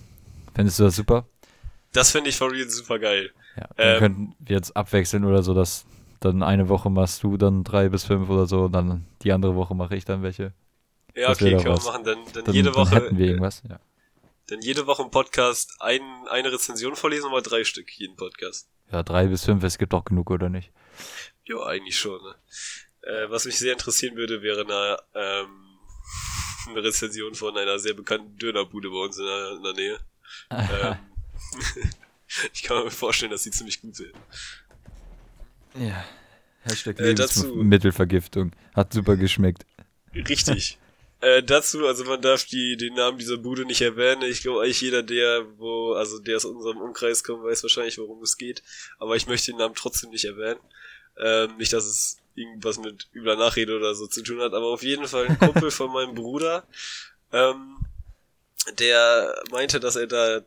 Findest 0.56 0.80
du 0.80 0.84
das 0.84 0.96
super? 0.96 1.26
Das 1.94 2.12
finde 2.12 2.30
ich 2.30 2.38
for 2.38 2.52
real 2.52 2.68
super 2.70 3.00
geil. 3.00 3.32
Ja, 3.56 3.68
dann 3.78 3.88
Ähm. 3.88 4.00
könnten 4.00 4.36
wir 4.40 4.56
jetzt 4.58 4.76
abwechseln 4.76 5.24
oder 5.24 5.44
so, 5.44 5.54
dass 5.54 5.86
dann 6.20 6.44
eine 6.44 6.70
Woche 6.70 6.90
machst 6.90 7.24
du 7.24 7.38
dann 7.38 7.64
drei 7.64 7.90
bis 7.90 8.04
fünf 8.06 8.30
oder 8.30 8.46
so, 8.48 8.66
und 8.66 8.72
dann 8.74 9.06
die 9.22 9.32
andere 9.32 9.56
Woche 9.56 9.76
mache 9.76 9.96
ich 9.96 10.06
dann 10.06 10.24
welche. 10.24 10.54
Ja, 11.16 11.30
Das 11.30 11.42
okay, 11.42 11.52
doch 11.52 11.64
können 11.64 11.78
wir 11.78 11.84
machen. 11.84 12.04
Dann, 12.04 12.20
dann 12.34 12.46
Dann, 12.46 12.54
jede 12.56 12.76
Woche, 12.76 12.94
dann 12.94 13.04
hätten 13.04 13.18
wir 13.18 13.26
äh, 13.26 13.30
irgendwas. 13.30 13.64
Ja. 13.68 13.80
dann 14.48 14.62
jede 14.62 14.86
Woche 14.88 15.04
im 15.04 15.12
Podcast 15.12 15.76
ein, 15.80 16.02
eine 16.30 16.52
Rezension 16.52 16.96
vorlesen, 16.96 17.28
aber 17.28 17.42
drei 17.42 17.64
Stück 17.64 17.90
jeden 17.98 18.16
Podcast. 18.16 18.70
ja, 18.92 19.04
drei 19.04 19.28
bis 19.28 19.44
fünf, 19.46 19.64
es 19.64 19.78
gibt 19.78 19.94
auch 19.94 20.06
genug, 20.06 20.30
oder 20.32 20.50
nicht? 20.50 20.72
Ja, 21.46 21.64
eigentlich 21.66 21.98
schon, 21.98 22.22
ne? 22.22 22.36
Äh, 23.02 23.30
was 23.30 23.46
mich 23.46 23.58
sehr 23.58 23.74
interessieren 23.74 24.16
würde, 24.16 24.42
wäre 24.42 24.62
eine, 24.62 24.98
ähm, 25.16 25.48
eine 26.70 26.84
Rezension 26.84 27.34
von 27.36 27.58
einer 27.58 27.80
sehr 27.80 27.94
bekannten 27.94 28.38
Dönerbude 28.38 28.90
bei 28.90 28.98
uns 28.98 29.18
in 29.18 29.26
der, 29.26 29.52
in 29.58 29.64
der 29.64 29.74
Nähe. 29.74 30.00
Ähm, 30.52 30.98
ich 32.54 32.64
kann 32.64 32.84
mir 32.84 32.92
vorstellen, 32.92 33.32
dass 33.32 33.44
die 33.44 33.52
ziemlich 33.52 33.82
gut 33.82 33.96
sind. 33.96 34.12
Ja. 35.80 36.06
Hashtag 36.64 37.00
Äh, 37.00 37.12
Lebensmittelvergiftung. 37.12 38.52
Hat 38.76 38.94
super 38.94 39.16
geschmeckt. 39.16 39.66
Richtig. 40.14 40.78
äh, 41.22 41.44
dazu, 41.44 41.86
also 41.86 42.04
man 42.04 42.22
darf 42.22 42.46
die, 42.46 42.78
den 42.78 42.94
Namen 42.96 43.18
dieser 43.18 43.38
Bude 43.38 43.66
nicht 43.66 43.82
erwähnen. 43.82 44.24
Ich 44.24 44.42
glaube 44.42 44.64
eigentlich 44.64 44.82
jeder, 44.82 45.04
der, 45.04 45.46
wo, 45.58 45.94
also 45.94 46.20
der 46.20 46.38
aus 46.38 46.46
unserem 46.46 46.78
Umkreis 46.78 47.24
kommt, 47.24 47.44
weiß 47.44 47.64
wahrscheinlich, 47.64 47.98
worum 47.98 48.22
es 48.22 48.38
geht. 48.38 48.64
Aber 49.00 49.16
ich 49.16 49.28
möchte 49.28 49.52
den 49.52 49.58
Namen 49.58 49.76
trotzdem 49.76 50.10
nicht 50.10 50.26
erwähnen. 50.26 50.60
Ähm, 51.20 51.58
nicht, 51.58 51.74
dass 51.74 51.86
es 51.86 52.18
irgendwas 52.36 52.78
mit 52.78 53.08
übler 53.14 53.36
Nachrede 53.36 53.76
oder 53.76 53.96
so 53.96 54.06
zu 54.08 54.22
tun 54.22 54.40
hat, 54.40 54.54
aber 54.54 54.68
auf 54.68 54.84
jeden 54.84 55.08
Fall 55.08 55.28
ein 55.28 55.40
Kumpel 55.40 55.72
von 55.72 55.92
meinem 55.92 56.14
Bruder, 56.14 56.68
ähm, 57.32 57.78
der 58.78 59.42
meinte, 59.50 59.80
dass 59.80 59.96
er 59.96 60.06
da 60.06 60.42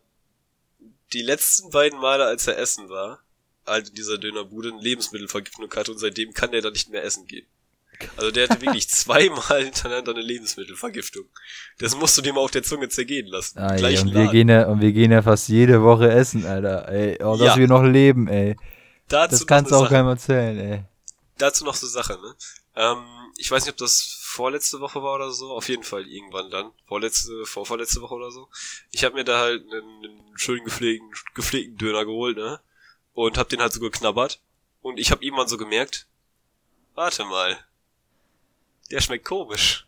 die 1.12 1.22
letzten 1.22 1.70
beiden 1.70 1.98
Male, 1.98 2.24
als 2.24 2.46
er 2.46 2.58
essen 2.58 2.88
war, 2.88 3.20
in 3.66 3.94
dieser 3.94 4.18
Dönerbude, 4.18 4.70
eine 4.72 4.80
Lebensmittelvergiftung 4.80 5.70
hatte 5.74 5.92
und 5.92 5.98
seitdem 5.98 6.32
kann 6.32 6.50
der 6.52 6.62
da 6.62 6.70
nicht 6.70 6.90
mehr 6.90 7.04
essen 7.04 7.26
gehen. 7.26 7.46
Also 8.16 8.30
der 8.30 8.48
hatte 8.48 8.60
wirklich 8.62 8.88
zweimal 8.88 9.62
hintereinander 9.64 10.12
eine 10.12 10.22
Lebensmittelvergiftung. 10.22 11.26
Das 11.78 11.94
musst 11.96 12.16
du 12.16 12.22
dir 12.22 12.32
mal 12.32 12.40
auf 12.40 12.50
der 12.50 12.62
Zunge 12.62 12.88
zergehen 12.88 13.26
lassen. 13.26 13.58
Ah, 13.58 13.74
ey, 13.74 13.98
und, 13.98 14.06
wir 14.06 14.14
Laden. 14.22 14.30
gehen 14.32 14.48
ja, 14.48 14.66
und 14.66 14.80
wir 14.80 14.92
gehen 14.92 15.12
ja 15.12 15.22
fast 15.22 15.48
jede 15.48 15.82
Woche 15.82 16.10
essen, 16.10 16.46
Alter. 16.46 16.88
Ey, 16.88 17.18
oh, 17.22 17.36
dass 17.36 17.48
Ja. 17.48 17.56
wir 17.56 17.68
noch 17.68 17.82
leben, 17.84 18.26
ey. 18.28 18.56
Dazu 19.08 19.30
Das 19.36 19.46
kannst 19.46 19.70
du 19.70 19.76
auch 19.76 19.82
Sache. 19.82 19.94
keinem 19.94 20.08
erzählen, 20.08 20.58
ey. 20.58 20.84
dazu 21.36 21.64
noch 21.64 21.74
so 21.74 21.86
Sache, 21.86 22.14
ne? 22.14 22.34
Ähm, 22.76 22.98
ich 23.36 23.50
weiß 23.50 23.64
nicht, 23.64 23.72
ob 23.72 23.78
das 23.78 24.18
vorletzte 24.22 24.80
Woche 24.80 25.02
war 25.02 25.14
oder 25.16 25.30
so. 25.32 25.50
Auf 25.50 25.68
jeden 25.68 25.82
Fall 25.82 26.06
irgendwann 26.06 26.50
dann. 26.50 26.70
Vorletzte, 26.86 27.44
vorvorletzte 27.44 28.00
Woche 28.00 28.14
oder 28.14 28.30
so. 28.30 28.48
Ich 28.92 29.04
habe 29.04 29.16
mir 29.16 29.24
da 29.24 29.40
halt 29.40 29.62
einen, 29.64 29.82
einen 29.82 30.38
schön 30.38 30.62
gepflegten, 30.64 31.10
gepflegten 31.34 31.76
Döner 31.76 32.04
geholt, 32.04 32.36
ne? 32.36 32.60
Und 33.14 33.38
hab 33.38 33.48
den 33.48 33.60
halt 33.60 33.72
so 33.72 33.80
geknabbert. 33.80 34.40
Und 34.82 34.98
ich 34.98 35.10
habe 35.10 35.24
irgendwann 35.24 35.48
so 35.48 35.58
gemerkt, 35.58 36.06
warte 36.94 37.24
mal, 37.24 37.58
der 38.90 39.00
schmeckt 39.00 39.24
komisch. 39.24 39.86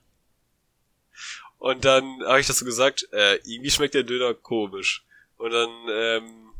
Und 1.58 1.84
dann 1.84 2.22
habe 2.24 2.40
ich 2.40 2.46
das 2.46 2.58
so 2.58 2.64
gesagt, 2.64 3.08
äh, 3.12 3.36
irgendwie 3.44 3.70
schmeckt 3.70 3.94
der 3.94 4.02
Döner 4.02 4.34
komisch. 4.34 5.04
Und 5.36 5.52
dann, 5.52 5.70
ähm, 5.90 6.52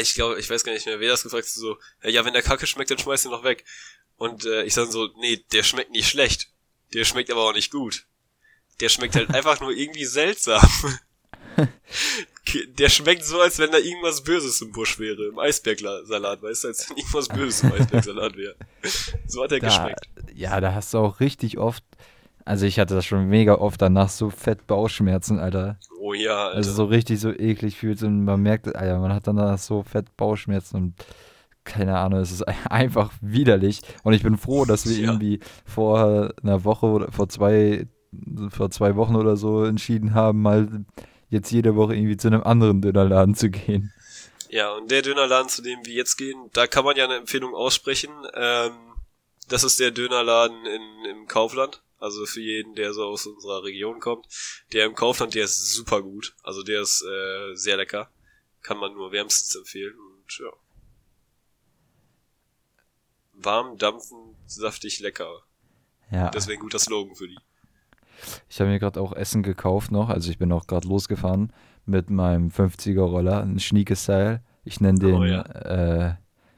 ich 0.00 0.14
glaube, 0.14 0.38
ich 0.40 0.48
weiß 0.48 0.64
gar 0.64 0.72
nicht 0.72 0.86
mehr, 0.86 1.00
wer 1.00 1.10
das 1.10 1.22
gefragt 1.22 1.44
hat, 1.44 1.52
so, 1.52 1.78
ja, 2.02 2.24
wenn 2.24 2.32
der 2.32 2.42
Kacke 2.42 2.66
schmeckt, 2.66 2.90
dann 2.90 2.98
schmeiß 2.98 3.24
ihn 3.26 3.30
noch 3.30 3.44
weg. 3.44 3.64
Und 4.16 4.44
äh, 4.46 4.64
ich 4.64 4.74
sag 4.74 4.90
so, 4.90 5.08
nee, 5.18 5.44
der 5.52 5.62
schmeckt 5.62 5.90
nicht 5.90 6.08
schlecht. 6.08 6.48
Der 6.94 7.04
schmeckt 7.04 7.30
aber 7.30 7.42
auch 7.42 7.52
nicht 7.52 7.70
gut. 7.70 8.06
Der 8.80 8.88
schmeckt 8.88 9.16
halt 9.16 9.30
einfach 9.34 9.60
nur 9.60 9.72
irgendwie 9.72 10.06
seltsam. 10.06 10.66
der 12.78 12.88
schmeckt 12.88 13.24
so, 13.24 13.40
als 13.40 13.58
wenn 13.58 13.70
da 13.70 13.78
irgendwas 13.78 14.22
Böses 14.22 14.60
im 14.62 14.72
Busch 14.72 14.98
wäre. 14.98 15.24
Im 15.28 15.38
Eisbergsalat, 15.38 16.42
weißt 16.42 16.64
du, 16.64 16.68
als 16.68 16.88
wenn 16.88 16.96
irgendwas 16.98 17.28
Böses 17.28 17.62
im 17.62 17.72
Eisbergsalat 17.72 18.36
wäre. 18.36 18.54
So 19.26 19.42
hat 19.42 19.52
er 19.52 19.60
Da, 19.60 19.66
geschmeckt. 19.66 20.08
ja, 20.34 20.60
da 20.60 20.74
hast 20.74 20.94
du 20.94 20.98
auch 20.98 21.18
richtig 21.20 21.58
oft, 21.58 21.82
also 22.44 22.64
ich 22.66 22.78
hatte 22.78 22.94
das 22.94 23.04
schon 23.04 23.26
mega 23.28 23.54
oft 23.56 23.82
danach 23.82 24.08
so 24.08 24.30
fett 24.30 24.66
Bauchschmerzen, 24.68 25.38
Alter. 25.40 25.78
Oh 26.00 26.14
ja, 26.14 26.46
Alter. 26.46 26.56
Also 26.56 26.72
so 26.72 26.84
richtig 26.84 27.18
so 27.20 27.30
eklig 27.32 27.76
fühlt 27.76 28.02
und 28.04 28.24
man 28.24 28.40
merkt, 28.40 28.74
Alter, 28.74 29.00
man 29.00 29.12
hat 29.12 29.26
dann 29.26 29.36
danach 29.36 29.58
so 29.58 29.82
fett 29.82 30.16
Bauchschmerzen 30.16 30.76
und 30.76 30.94
keine 31.64 31.98
Ahnung, 31.98 32.20
es 32.20 32.30
ist 32.30 32.42
einfach 32.70 33.12
widerlich. 33.20 33.80
Und 34.04 34.12
ich 34.12 34.22
bin 34.22 34.36
froh, 34.36 34.64
dass 34.64 34.86
wir 34.88 34.96
Ja. 34.96 35.02
irgendwie 35.10 35.40
vor 35.64 36.32
einer 36.42 36.62
Woche 36.62 36.86
oder 36.86 37.10
vor 37.10 37.28
zwei, 37.28 37.88
vor 38.50 38.70
zwei 38.70 38.94
Wochen 38.94 39.16
oder 39.16 39.36
so 39.36 39.64
entschieden 39.64 40.14
haben, 40.14 40.42
mal 40.42 40.68
jetzt 41.28 41.50
jede 41.50 41.76
Woche 41.76 41.94
irgendwie 41.94 42.16
zu 42.16 42.28
einem 42.28 42.42
anderen 42.42 42.80
Dönerladen 42.80 43.34
zu 43.34 43.50
gehen. 43.50 43.92
Ja, 44.48 44.72
und 44.72 44.90
der 44.90 45.02
Dönerladen, 45.02 45.48
zu 45.48 45.62
dem 45.62 45.84
wir 45.84 45.92
jetzt 45.92 46.16
gehen, 46.16 46.50
da 46.52 46.66
kann 46.66 46.84
man 46.84 46.96
ja 46.96 47.04
eine 47.04 47.16
Empfehlung 47.16 47.54
aussprechen. 47.54 48.10
Ähm, 48.34 48.72
das 49.48 49.64
ist 49.64 49.80
der 49.80 49.90
Dönerladen 49.90 50.66
in, 50.66 51.04
im 51.10 51.26
Kaufland. 51.26 51.82
Also 51.98 52.26
für 52.26 52.40
jeden, 52.40 52.74
der 52.74 52.92
so 52.92 53.04
aus 53.04 53.26
unserer 53.26 53.64
Region 53.64 54.00
kommt. 54.00 54.26
Der 54.72 54.86
im 54.86 54.94
Kaufland, 54.94 55.34
der 55.34 55.44
ist 55.44 55.72
super 55.72 56.02
gut. 56.02 56.34
Also 56.42 56.62
der 56.62 56.82
ist 56.82 57.02
äh, 57.02 57.54
sehr 57.54 57.76
lecker. 57.76 58.10
Kann 58.62 58.78
man 58.78 58.92
nur 58.92 59.12
wärmstens 59.12 59.54
empfehlen. 59.56 59.94
Und 59.98 60.38
ja. 60.38 60.52
Warm, 63.32 63.78
dampfend, 63.78 64.36
saftig, 64.46 65.00
lecker. 65.00 65.42
Ja, 66.10 66.30
Deswegen 66.30 66.60
guter 66.60 66.78
Slogan 66.78 67.16
für 67.16 67.28
die. 67.28 67.38
Ich 68.48 68.60
habe 68.60 68.70
mir 68.70 68.78
gerade 68.78 69.00
auch 69.00 69.12
Essen 69.12 69.42
gekauft 69.42 69.90
noch. 69.90 70.08
Also 70.08 70.30
ich 70.30 70.38
bin 70.38 70.50
auch 70.52 70.66
gerade 70.66 70.86
losgefahren 70.88 71.52
mit 71.84 72.10
meinem 72.10 72.48
50er-Roller, 72.48 73.42
ein 73.42 73.58
Schnieke-Style. 73.58 74.40
Ich 74.64 74.80
nenne 74.80 74.98
den, 74.98 75.14
Oh 75.14 75.24
ja. 75.24 75.42
äh, 75.42 76.14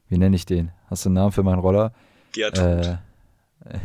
wie 0.09 0.19
nenne 0.19 0.37
ich 0.37 0.47
den? 0.47 0.71
Hast 0.87 1.05
du 1.05 1.09
einen 1.11 1.15
Namen 1.17 1.33
für 1.33 1.43
meinen 1.43 1.59
Roller? 1.59 1.93
Gertrud. 2.33 2.65
Äh, 2.65 2.99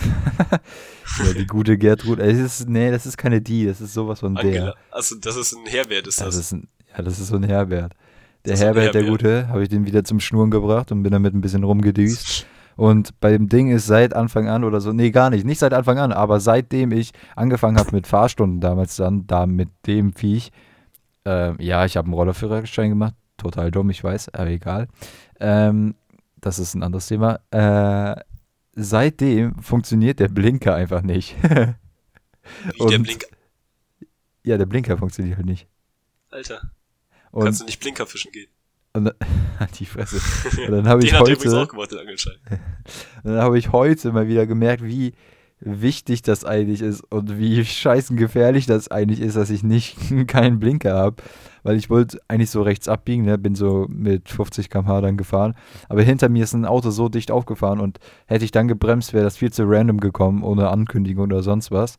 ja, 0.00 1.32
die 1.36 1.46
gute 1.46 1.76
Gertrud. 1.76 2.20
Ey, 2.20 2.32
das 2.40 2.60
ist, 2.60 2.68
nee, 2.68 2.90
das 2.90 3.06
ist 3.06 3.16
keine 3.16 3.40
die, 3.40 3.66
das 3.66 3.80
ist 3.80 3.94
sowas 3.94 4.20
von 4.20 4.36
Angela. 4.36 4.52
der. 4.66 4.74
Also 4.90 5.16
das 5.16 5.36
ist 5.36 5.54
ein 5.54 5.66
Herbert, 5.66 6.06
ist 6.06 6.20
das. 6.20 6.26
Das 6.26 6.36
ist 6.36 6.52
ein, 6.52 6.68
ja, 6.96 7.02
das 7.02 7.18
ist 7.18 7.28
so 7.28 7.36
ein 7.36 7.42
Herbert. 7.42 7.94
Der 8.44 8.54
ist 8.54 8.60
ein 8.60 8.66
Herbert, 8.66 8.94
der 8.94 9.02
Herbert. 9.02 9.22
Gute, 9.22 9.48
habe 9.48 9.62
ich 9.64 9.68
den 9.68 9.84
wieder 9.86 10.04
zum 10.04 10.20
Schnurren 10.20 10.50
gebracht 10.50 10.92
und 10.92 11.02
bin 11.02 11.12
damit 11.12 11.34
ein 11.34 11.40
bisschen 11.40 11.64
rumgedüst. 11.64 12.46
Und 12.78 13.18
beim 13.18 13.48
Ding 13.48 13.70
ist 13.70 13.86
seit 13.86 14.14
Anfang 14.14 14.48
an 14.48 14.62
oder 14.62 14.80
so, 14.80 14.92
nee, 14.92 15.10
gar 15.10 15.30
nicht, 15.30 15.44
nicht 15.44 15.58
seit 15.58 15.72
Anfang 15.74 15.98
an, 15.98 16.12
aber 16.12 16.38
seitdem 16.38 16.92
ich 16.92 17.10
angefangen 17.34 17.76
habe 17.76 17.90
mit 17.90 18.06
Fahrstunden 18.06 18.60
damals 18.60 18.94
dann, 18.94 19.26
da 19.26 19.46
mit 19.46 19.68
dem 19.88 20.12
Viech, 20.12 20.52
äh, 21.26 21.60
ja, 21.60 21.84
ich 21.84 21.96
habe 21.96 22.06
einen 22.06 22.14
Rollerführerschein 22.14 22.90
gemacht, 22.90 23.14
total 23.36 23.72
dumm, 23.72 23.90
ich 23.90 24.04
weiß, 24.04 24.28
aber 24.32 24.46
egal. 24.50 24.86
Ähm, 25.40 25.96
das 26.40 26.60
ist 26.60 26.76
ein 26.76 26.84
anderes 26.84 27.08
Thema. 27.08 27.40
Äh, 27.50 28.14
seitdem 28.74 29.56
funktioniert 29.60 30.20
der 30.20 30.28
Blinker 30.28 30.76
einfach 30.76 31.02
nicht. 31.02 31.34
Wie 31.42 31.48
der 31.48 31.76
Und- 32.86 33.02
Blinker. 33.02 33.26
ja, 34.44 34.56
der 34.56 34.66
Blinker 34.66 34.96
funktioniert 34.96 35.36
halt 35.36 35.46
nicht. 35.46 35.66
Alter, 36.30 36.60
Und, 37.32 37.42
kannst 37.44 37.60
du 37.60 37.64
nicht 37.64 37.80
Blinker 37.80 38.06
fischen 38.06 38.30
gehen? 38.30 38.46
Und 38.94 39.04
dann- 39.06 39.14
die 39.78 39.86
Fresse. 39.86 40.16
Und 40.66 40.72
dann 40.72 40.88
habe 40.88 41.02
ich 41.04 41.18
heute, 41.18 41.36
gemacht, 41.36 41.70
dann 43.24 43.38
habe 43.38 43.58
ich 43.58 43.72
heute 43.72 44.12
mal 44.12 44.28
wieder 44.28 44.46
gemerkt, 44.46 44.84
wie 44.84 45.14
wichtig 45.60 46.22
das 46.22 46.44
eigentlich 46.44 46.82
ist 46.82 47.02
und 47.10 47.36
wie 47.36 47.64
scheißen 47.64 48.16
gefährlich 48.16 48.66
das 48.66 48.88
eigentlich 48.92 49.20
ist, 49.20 49.36
dass 49.36 49.50
ich 49.50 49.64
nicht 49.64 49.96
keinen 50.28 50.60
Blinker 50.60 50.94
habe. 50.94 51.16
Weil 51.64 51.76
ich 51.76 51.90
wollte 51.90 52.20
eigentlich 52.28 52.50
so 52.50 52.62
rechts 52.62 52.86
abbiegen, 52.88 53.24
ne? 53.24 53.36
bin 53.36 53.56
so 53.56 53.86
mit 53.88 54.28
50 54.28 54.70
km/h 54.70 55.00
dann 55.00 55.16
gefahren. 55.16 55.54
Aber 55.88 56.02
hinter 56.02 56.28
mir 56.28 56.44
ist 56.44 56.54
ein 56.54 56.64
Auto 56.64 56.90
so 56.90 57.08
dicht 57.08 57.32
aufgefahren 57.32 57.80
und 57.80 57.98
hätte 58.26 58.44
ich 58.44 58.52
dann 58.52 58.68
gebremst, 58.68 59.12
wäre 59.12 59.24
das 59.24 59.36
viel 59.36 59.52
zu 59.52 59.64
random 59.66 59.98
gekommen, 59.98 60.44
ohne 60.44 60.68
Ankündigung 60.68 61.24
oder 61.24 61.42
sonst 61.42 61.72
was. 61.72 61.96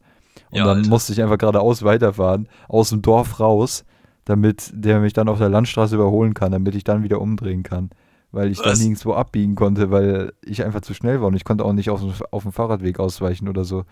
Und 0.51 0.57
Ja, 0.59 0.65
dann 0.65 0.77
Alter. 0.77 0.89
musste 0.89 1.11
ich 1.11 1.21
einfach 1.21 1.37
geradeaus 1.37 1.83
weiterfahren, 1.83 2.47
aus 2.69 2.89
dem 2.91 3.01
Dorf 3.01 3.41
raus, 3.41 3.83
damit 4.29 4.69
der 4.73 4.99
mich 4.99 5.13
dann 5.13 5.27
auf 5.27 5.39
der 5.39 5.49
Landstraße 5.49 5.95
überholen 5.95 6.35
kann, 6.35 6.51
damit 6.51 6.75
ich 6.75 6.83
dann 6.83 7.01
wieder 7.03 7.19
umdrehen 7.19 7.63
kann. 7.63 7.89
Weil 8.31 8.51
ich 8.51 8.59
dann 8.59 8.73
Was? 8.73 8.79
nirgendwo 8.79 9.13
abbiegen 9.13 9.55
konnte, 9.55 9.89
weil 9.89 10.33
ich 10.45 10.63
einfach 10.63 10.81
zu 10.81 10.93
schnell 10.93 11.19
war 11.19 11.27
und 11.29 11.35
ich 11.35 11.43
konnte 11.43 11.65
auch 11.65 11.73
nicht 11.73 11.89
auf, 11.89 11.99
dem- 11.99 12.13
auf 12.29 12.43
dem 12.43 12.51
Fahrradweg 12.51 12.99
ausweichen 12.99 13.49
oder 13.49 13.65
so. 13.65 13.85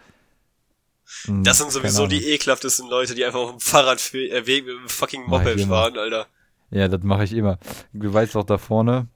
Hm, 1.26 1.44
Das 1.44 1.58
sind 1.58 1.72
sowieso 1.72 2.06
die 2.06 2.24
eklhaftesten 2.34 2.88
Leute, 2.90 3.16
die 3.16 3.26
einfach 3.26 3.40
auf 3.40 3.50
dem 3.52 3.60
Fahrradweg 3.60 4.32
äh, 4.32 4.42
mit 4.42 4.68
dem 4.68 4.88
fucking 4.88 5.24
Moped 5.28 5.62
fahren, 5.62 5.98
Alter. 5.98 6.28
Ja, 6.70 6.88
das 6.88 7.02
mache 7.02 7.24
ich 7.24 7.34
immer. 7.34 7.58
Du 7.94 8.14
weißt 8.14 8.36
doch 8.36 8.44
da 8.44 8.58
vorne, 8.58 9.08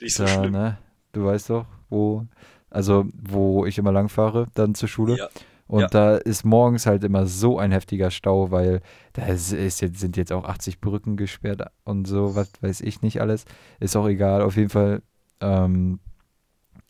Nicht 0.00 0.14
so 0.14 0.24
da, 0.24 0.28
schlimm. 0.28 0.52
ne? 0.52 0.78
Du 1.12 1.24
weißt 1.24 1.50
doch, 1.50 1.66
wo, 1.88 2.26
also 2.68 3.06
wo 3.20 3.66
ich 3.66 3.76
immer 3.78 3.90
lang 3.90 4.08
fahre, 4.08 4.46
dann 4.54 4.74
zur 4.76 4.88
Schule. 4.88 5.16
Ja. 5.16 5.28
Und 5.70 5.82
Ja. 5.82 5.86
da 5.86 6.16
ist 6.16 6.44
morgens 6.44 6.86
halt 6.86 7.04
immer 7.04 7.26
so 7.26 7.58
ein 7.58 7.70
heftiger 7.70 8.10
Stau, 8.10 8.50
weil 8.50 8.80
da 9.12 9.26
ist, 9.26 9.52
ist 9.52 9.80
jetzt, 9.80 10.00
sind 10.00 10.16
jetzt 10.16 10.32
auch 10.32 10.44
80 10.44 10.80
Brücken 10.80 11.16
gesperrt 11.16 11.62
und 11.84 12.06
so, 12.08 12.34
was 12.34 12.50
weiß 12.60 12.80
ich 12.80 13.02
nicht 13.02 13.20
alles. 13.20 13.44
Ist 13.78 13.94
auch 13.96 14.08
egal. 14.08 14.42
Auf 14.42 14.56
jeden 14.56 14.68
Fall 14.70 15.00
ähm, 15.40 16.00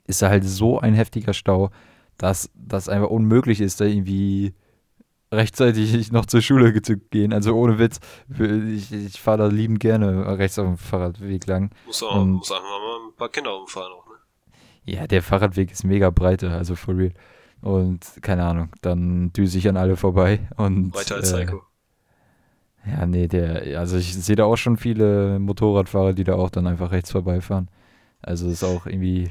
ist 0.06 0.22
da 0.22 0.30
halt 0.30 0.44
so 0.44 0.78
ein 0.80 0.94
heftiger 0.94 1.34
Stau, 1.34 1.70
dass 2.16 2.50
das 2.54 2.88
einfach 2.88 3.10
unmöglich 3.10 3.60
ist, 3.60 3.80
da 3.82 3.84
irgendwie 3.84 4.54
rechtzeitig 5.30 6.10
noch 6.12 6.26
zur 6.26 6.40
Schule 6.40 6.80
zu 6.82 6.96
gehen. 6.96 7.32
Also 7.34 7.54
ohne 7.54 7.78
Witz. 7.78 8.00
Ich, 8.38 8.92
ich 8.92 9.20
fahre 9.20 9.38
da 9.38 9.46
liebend 9.48 9.80
gerne 9.80 10.38
rechts 10.38 10.58
auf 10.58 10.66
dem 10.66 10.78
Fahrradweg 10.78 11.46
lang. 11.46 11.70
Muss, 11.86 12.02
auch, 12.02 12.14
Und- 12.20 12.32
muss 12.32 12.50
einfach 12.50 12.64
mal 12.64 13.08
ein 13.10 13.16
paar 13.16 13.28
Kinder 13.28 13.54
umfahren 13.58 13.92
auch, 13.92 14.06
ne? 14.06 14.14
Ja, 14.84 15.06
der 15.06 15.22
Fahrradweg 15.22 15.70
ist 15.70 15.84
mega 15.84 16.08
breite, 16.10 16.50
also 16.50 16.74
for 16.74 16.96
real. 16.96 17.12
Und 17.62 18.00
keine 18.22 18.44
Ahnung, 18.44 18.70
dann 18.80 19.32
düse 19.32 19.58
ich 19.58 19.68
an 19.68 19.76
alle 19.76 19.96
vorbei 19.96 20.48
und 20.56 20.94
Weiter 20.94 21.16
als 21.16 21.32
äh, 21.32 21.44
Psycho. 21.44 21.62
Ja, 22.86 23.04
nee, 23.04 23.28
der, 23.28 23.78
also 23.78 23.98
ich 23.98 24.14
sehe 24.14 24.36
da 24.36 24.44
auch 24.44 24.56
schon 24.56 24.78
viele 24.78 25.38
Motorradfahrer, 25.38 26.14
die 26.14 26.24
da 26.24 26.34
auch 26.34 26.48
dann 26.48 26.66
einfach 26.66 26.92
rechts 26.92 27.12
vorbeifahren. 27.12 27.68
Also 28.22 28.48
ist 28.48 28.64
auch 28.64 28.86
irgendwie, 28.86 29.30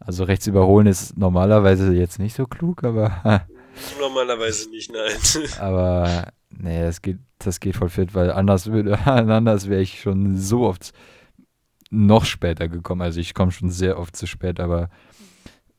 also 0.00 0.24
rechts 0.24 0.46
überholen 0.46 0.88
ist 0.88 1.16
normalerweise 1.16 1.94
jetzt 1.94 2.18
nicht 2.18 2.34
so 2.34 2.46
klug, 2.46 2.82
aber, 2.82 3.46
Normalerweise 4.00 4.70
nicht, 4.70 4.92
nein. 4.92 5.48
aber 5.60 6.32
nee, 6.50 6.82
das 6.82 7.02
geht, 7.02 7.18
das 7.38 7.60
geht 7.60 7.76
voll 7.76 7.88
fit, 7.88 8.14
weil 8.14 8.30
anders 8.32 8.66
würde, 8.66 8.98
anders 9.06 9.68
wäre 9.68 9.82
ich 9.82 10.00
schon 10.00 10.36
so 10.36 10.66
oft 10.66 10.92
noch 11.90 12.24
später 12.24 12.68
gekommen. 12.68 13.02
Also 13.02 13.20
ich 13.20 13.34
komme 13.34 13.52
schon 13.52 13.70
sehr 13.70 13.98
oft 13.98 14.16
zu 14.16 14.26
spät, 14.26 14.58
aber 14.58 14.90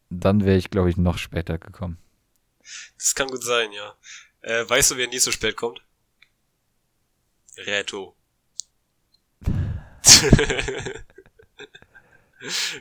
dann 0.10 0.46
wäre 0.46 0.58
ich, 0.58 0.70
glaube 0.70 0.90
ich, 0.90 0.98
noch 0.98 1.18
später 1.18 1.58
gekommen. 1.58 1.98
Das 2.98 3.16
kann 3.16 3.28
gut 3.28 3.44
sein, 3.44 3.72
ja. 3.72 3.96
Äh, 4.42 4.70
weißt 4.70 4.92
du, 4.92 4.98
wer 4.98 5.08
nie 5.08 5.20
so 5.20 5.32
spät 5.32 5.56
kommt? 5.56 5.82
Reto. 7.58 8.16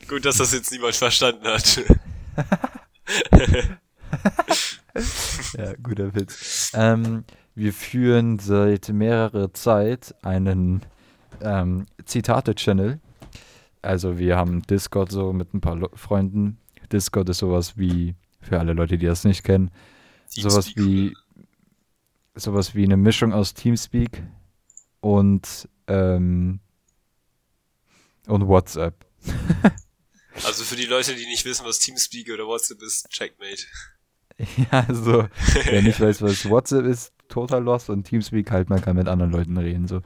gut, 0.09 0.25
dass 0.25 0.39
das 0.39 0.53
jetzt 0.53 0.71
niemand 0.73 0.95
verstanden 0.95 1.47
hat. 1.47 1.83
Ja, 5.57 5.75
guter 5.83 6.15
Witz. 6.15 6.73
Ähm, 6.75 7.25
wir 7.55 7.73
führen 7.73 8.39
seit 8.39 8.89
mehrerer 8.89 9.53
Zeit 9.53 10.15
einen 10.23 10.83
ähm, 11.41 11.87
Zitate-Channel. 12.05 13.01
Also 13.83 14.19
wir 14.19 14.37
haben 14.37 14.63
Discord 14.63 15.13
so 15.13 15.33
mit 15.33 15.55
ein 15.55 15.61
paar 15.61 15.79
Freunden. 15.95 16.59
Discord 16.93 17.29
ist 17.29 17.39
sowas 17.39 17.77
wie, 17.77 18.15
für 18.41 18.59
alle 18.59 18.73
Leute, 18.73 18.99
die 18.99 19.07
das 19.07 19.25
nicht 19.25 19.45
kennen, 19.45 19.71
sowas 20.29 20.67
Teamspeak. 20.67 20.85
wie 20.85 21.17
sowas 22.35 22.75
wie 22.75 22.85
eine 22.85 22.97
Mischung 22.97 23.33
aus 23.33 23.55
Teamspeak 23.55 24.23
und 25.01 25.69
ähm, 25.87 26.61
und 28.27 28.47
WhatsApp. 28.49 29.07
Also 30.45 30.65
für 30.65 30.77
die 30.77 30.85
Leute, 30.85 31.15
die 31.15 31.25
nicht 31.25 31.47
wissen, 31.47 31.65
was 31.65 31.79
Teamspeak 31.79 32.31
oder 32.31 32.47
WhatsApp 32.47 32.83
ist, 32.83 33.09
Checkmate. 33.09 33.63
Ja, 34.71 34.85
also 34.87 35.27
wer 35.65 35.81
nicht 35.81 35.99
weiß, 35.99 36.21
was 36.21 36.47
WhatsApp 36.51 36.85
ist, 36.85 37.15
total 37.29 37.63
lost 37.65 37.89
und 37.89 38.05
Teamspeak 38.05 38.51
halt, 38.51 38.69
man 38.69 38.83
kann 38.83 38.97
mit 38.97 39.09
anderen 39.09 39.33
Leuten 39.33 39.57
reden. 39.57 39.89
So. 39.89 40.03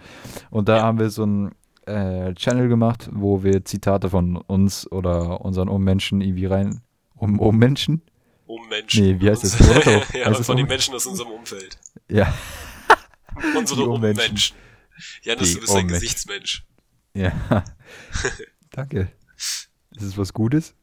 Und 0.50 0.68
da 0.68 0.76
Ja. 0.76 0.82
haben 0.84 1.00
wir 1.00 1.10
so 1.10 1.24
einen 1.24 1.50
äh, 1.86 2.34
Channel 2.34 2.68
gemacht, 2.68 3.08
wo 3.12 3.42
wir 3.42 3.64
Zitate 3.64 4.10
von 4.10 4.36
uns 4.36 4.90
oder 4.90 5.40
unseren 5.42 5.68
Ummenschen 5.68 6.20
irgendwie 6.20 6.46
rein. 6.46 6.82
Um, 7.14 7.38
Ummenschen? 7.38 8.02
Um 8.46 8.68
Menschen. 8.68 9.04
Nee, 9.04 9.20
wie 9.20 9.30
heißt 9.30 9.44
das? 9.44 9.58
Ja, 10.14 10.26
Heißt 10.26 10.44
von 10.44 10.56
den 10.56 10.64
um- 10.64 10.68
Menschen 10.70 10.94
aus 10.94 11.06
unserem 11.06 11.30
Umfeld. 11.32 11.78
Ja. 12.08 12.32
Unsere 13.56 13.84
Ummenschen. 13.84 14.24
Ummenschen. 14.26 14.56
Janis, 15.22 15.54
du 15.54 15.60
bist 15.60 15.74
ein. 15.74 15.88
Gesichtsmensch. 15.88 16.66
Ja. 17.14 17.32
Danke. 18.70 19.10
Ist 19.36 19.70
es 20.02 20.16
was 20.18 20.32
Gutes? 20.32 20.74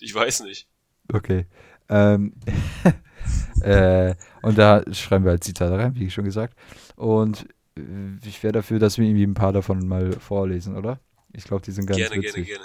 Ich 0.00 0.14
weiß 0.14 0.40
nicht. 0.42 0.68
Okay. 1.12 1.46
Ähm, 1.88 2.34
äh, 3.60 4.14
und 4.42 4.58
da 4.58 4.82
schreiben 4.92 5.24
wir 5.24 5.30
halt 5.32 5.44
Zitate 5.44 5.78
rein, 5.78 5.94
wie 5.94 6.10
schon 6.10 6.24
gesagt. 6.24 6.56
Und 6.96 7.46
ich 8.24 8.42
wäre 8.42 8.52
dafür, 8.52 8.78
dass 8.78 8.98
wir 8.98 9.06
irgendwie 9.06 9.26
ein 9.26 9.34
paar 9.34 9.52
davon 9.52 9.86
mal 9.86 10.12
vorlesen, 10.12 10.76
oder? 10.76 11.00
Ich 11.32 11.44
glaube, 11.44 11.62
die 11.62 11.72
sind 11.72 11.86
ganz 11.86 11.98
gerne, 11.98 12.16
witzig. 12.16 12.46
gerne, 12.46 12.46
gerne. 12.46 12.64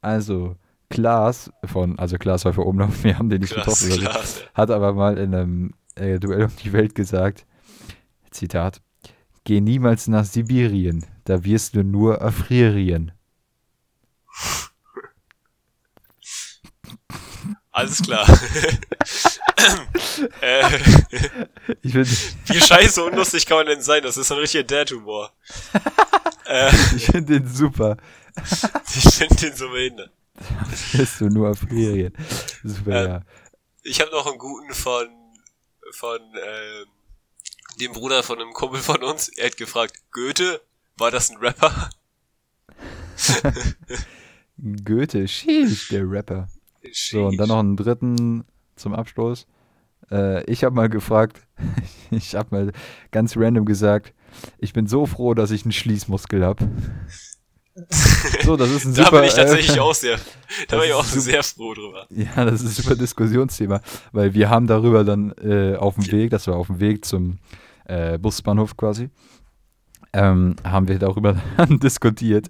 Also, 0.00 0.56
Klaas 0.88 1.50
von, 1.64 1.98
also 1.98 2.16
Klaas 2.18 2.44
war 2.44 2.52
für 2.52 2.62
Umlauf, 2.62 3.04
wir 3.04 3.18
haben 3.18 3.28
den 3.28 3.40
nicht 3.40 3.54
Krass, 3.54 3.88
getroffen, 3.88 4.04
ja. 4.04 4.20
hat 4.54 4.70
aber 4.70 4.92
mal 4.94 5.18
in 5.18 5.34
einem 5.34 5.74
äh, 5.94 6.18
Duell 6.18 6.44
um 6.44 6.52
die 6.62 6.72
Welt 6.72 6.94
gesagt, 6.94 7.46
Zitat, 8.30 8.80
geh 9.44 9.60
niemals 9.60 10.08
nach 10.08 10.24
Sibirien, 10.24 11.04
da 11.24 11.44
wirst 11.44 11.74
du 11.76 11.82
nur 11.84 12.16
erfrieren. 12.16 13.12
Alles 17.70 18.02
klar. 18.02 18.26
äh, 20.40 20.76
Ich 21.82 21.92
finde 21.92 22.08
wie 22.08 22.60
scheiße 22.60 23.02
unlustig 23.02 23.46
kann 23.46 23.58
man 23.58 23.66
denn 23.66 23.82
sein? 23.82 24.02
Das 24.02 24.16
ist 24.16 24.30
ein 24.30 24.38
richtiger 24.38 24.64
Dad-Humor. 24.64 25.32
äh, 26.46 26.70
ich 26.96 27.06
find 27.06 27.28
den 27.28 27.48
super. 27.48 27.96
ich 28.36 29.14
finde 29.14 29.36
den 29.36 29.56
so 29.56 29.68
behindert. 29.70 30.10
Wirst 30.92 31.20
du 31.20 31.28
nur 31.28 31.48
erfrieren. 31.48 32.12
Super, 32.62 33.04
Ähm, 33.04 33.08
ja. 33.08 33.20
Ich 33.82 34.00
habe 34.00 34.10
noch 34.10 34.26
einen 34.26 34.38
guten 34.38 34.74
von, 34.74 35.08
von 35.92 36.20
ähm, 36.20 36.86
dem 37.80 37.92
Bruder 37.92 38.22
von 38.22 38.40
einem 38.40 38.52
Kumpel 38.52 38.80
von 38.80 39.02
uns. 39.02 39.28
Er 39.28 39.46
hat 39.46 39.56
gefragt, 39.56 39.94
Goethe, 40.12 40.60
war 40.98 41.10
das 41.10 41.30
ein 41.30 41.36
Rapper? 41.38 41.90
Goethe, 44.84 45.28
sheesh, 45.28 45.88
der 45.88 46.10
Rapper. 46.10 46.48
So, 46.92 47.26
und 47.26 47.36
dann 47.36 47.48
noch 47.48 47.58
einen 47.58 47.76
dritten 47.76 48.44
zum 48.76 48.94
Abschluss. 48.94 49.46
Äh, 50.10 50.44
ich 50.50 50.64
habe 50.64 50.74
mal 50.74 50.88
gefragt, 50.88 51.40
ich 52.10 52.34
habe 52.34 52.54
mal 52.54 52.72
ganz 53.10 53.36
random 53.36 53.64
gesagt, 53.64 54.14
ich 54.58 54.72
bin 54.72 54.86
so 54.86 55.06
froh, 55.06 55.34
dass 55.34 55.50
ich 55.50 55.64
einen 55.64 55.72
Schließmuskel 55.72 56.44
habe. 56.44 56.68
So, 58.42 58.56
das 58.56 58.70
ist 58.70 58.86
ein 58.86 58.94
Da 58.94 59.04
super. 59.04 59.18
bin 59.18 59.28
ich 59.28 59.34
tatsächlich 59.34 59.76
äh, 59.76 59.80
auch 59.80 59.92
sehr, 59.92 60.16
da 60.68 60.78
bin 60.78 60.86
ich 60.86 60.94
auch 60.94 61.04
super. 61.04 61.20
sehr 61.20 61.42
froh 61.42 61.74
drüber. 61.74 62.06
Ja, 62.08 62.46
das 62.46 62.62
ist 62.62 62.78
ein 62.78 62.82
super 62.82 62.96
Diskussionsthema, 62.96 63.82
weil 64.12 64.32
wir 64.32 64.48
haben 64.48 64.66
darüber 64.66 65.04
dann 65.04 65.32
äh, 65.32 65.76
auf 65.76 65.96
dem 65.96 66.10
Weg, 66.10 66.30
das 66.30 66.46
war 66.46 66.56
auf 66.56 66.68
dem 66.68 66.80
Weg 66.80 67.04
zum 67.04 67.38
äh, 67.84 68.18
Busbahnhof 68.18 68.78
quasi, 68.78 69.10
ähm, 70.14 70.56
haben 70.64 70.88
wir 70.88 70.98
darüber 70.98 71.36
dann 71.58 71.78
diskutiert, 71.78 72.48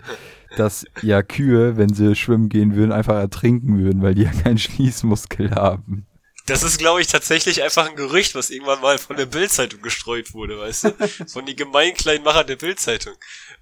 dass 0.56 0.84
ja 1.02 1.22
Kühe, 1.22 1.76
wenn 1.76 1.92
sie 1.92 2.14
schwimmen 2.14 2.48
gehen 2.48 2.76
würden, 2.76 2.92
einfach 2.92 3.16
ertrinken 3.16 3.78
würden, 3.78 4.02
weil 4.02 4.14
die 4.14 4.22
ja 4.22 4.30
keinen 4.30 4.58
Schließmuskel 4.58 5.50
haben. 5.50 6.06
Das 6.46 6.62
ist, 6.62 6.78
glaube 6.78 7.00
ich, 7.00 7.08
tatsächlich 7.08 7.62
einfach 7.62 7.88
ein 7.88 7.96
Gerücht, 7.96 8.34
was 8.36 8.50
irgendwann 8.50 8.80
mal 8.80 8.98
von 8.98 9.16
der 9.16 9.26
Bildzeitung 9.26 9.82
gestreut 9.82 10.32
wurde, 10.32 10.58
weißt 10.58 10.84
du? 10.84 10.90
Von 11.28 11.44
den 11.44 11.56
gemeinen 11.56 11.94
kleinen 11.94 12.22
Machern 12.22 12.46
der 12.46 12.56
Bildzeitung. 12.56 13.14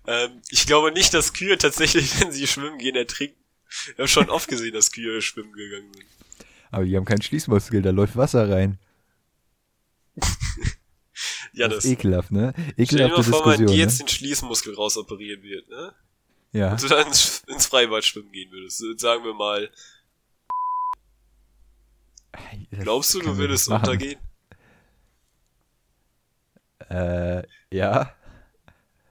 Ähm, 0.07 0.43
ich 0.51 0.67
glaube 0.67 0.93
nicht, 0.93 1.15
dass 1.15 1.33
Kühe 1.33 1.57
tatsächlich, 1.57 2.21
wenn 2.21 2.31
sie 2.31 2.47
schwimmen 2.47 2.79
gehen, 2.79 2.95
ertrinken. 2.95 3.43
Ich 3.87 3.99
habe 3.99 4.09
schon 4.09 4.29
oft 4.29 4.49
gesehen, 4.49 4.75
dass 4.75 4.93
Kühe 4.93 5.23
schwimmen 5.23 5.53
gegangen 5.55 5.93
sind. 5.95 6.07
Aber 6.71 6.85
die 6.85 6.97
haben 6.97 7.07
keinen 7.07 7.23
Schließmuskel, 7.23 7.83
da 7.83 7.91
läuft 7.91 8.17
Wasser 8.17 8.51
rein. 8.51 8.79
Ja, 11.53 11.69
das 11.69 11.77
das. 11.77 11.85
ist 11.85 11.93
ekelhaft, 11.93 12.33
ne? 12.33 12.53
Stell 12.53 12.75
dir 12.75 12.83
Ekelhafte 12.83 13.17
mal 13.17 13.25
vor, 13.25 13.47
man 13.47 13.51
Diskussion, 13.51 13.67
dir 13.69 13.75
ne? 13.75 13.81
jetzt 13.81 14.01
den 14.01 14.09
Schließmuskel 14.09 14.75
rausoperieren 14.75 15.43
wird, 15.45 15.69
ne? 15.69 15.95
Ja. 16.53 16.73
Und 16.73 16.83
du 16.83 16.89
dann 16.89 17.07
ins, 17.07 17.43
ins 17.47 17.67
Freibad 17.67 18.05
schwimmen 18.05 18.33
gehen 18.33 18.51
würdest. 18.51 18.83
Sagen 18.99 19.25
wir 19.25 19.35
mal, 19.35 19.71
glaubst 22.71 23.15
du, 23.15 23.21
du 23.21 23.37
würdest 23.37 23.69
untergehen? 23.69 24.19
Äh, 26.91 27.43
ja. 27.71 28.11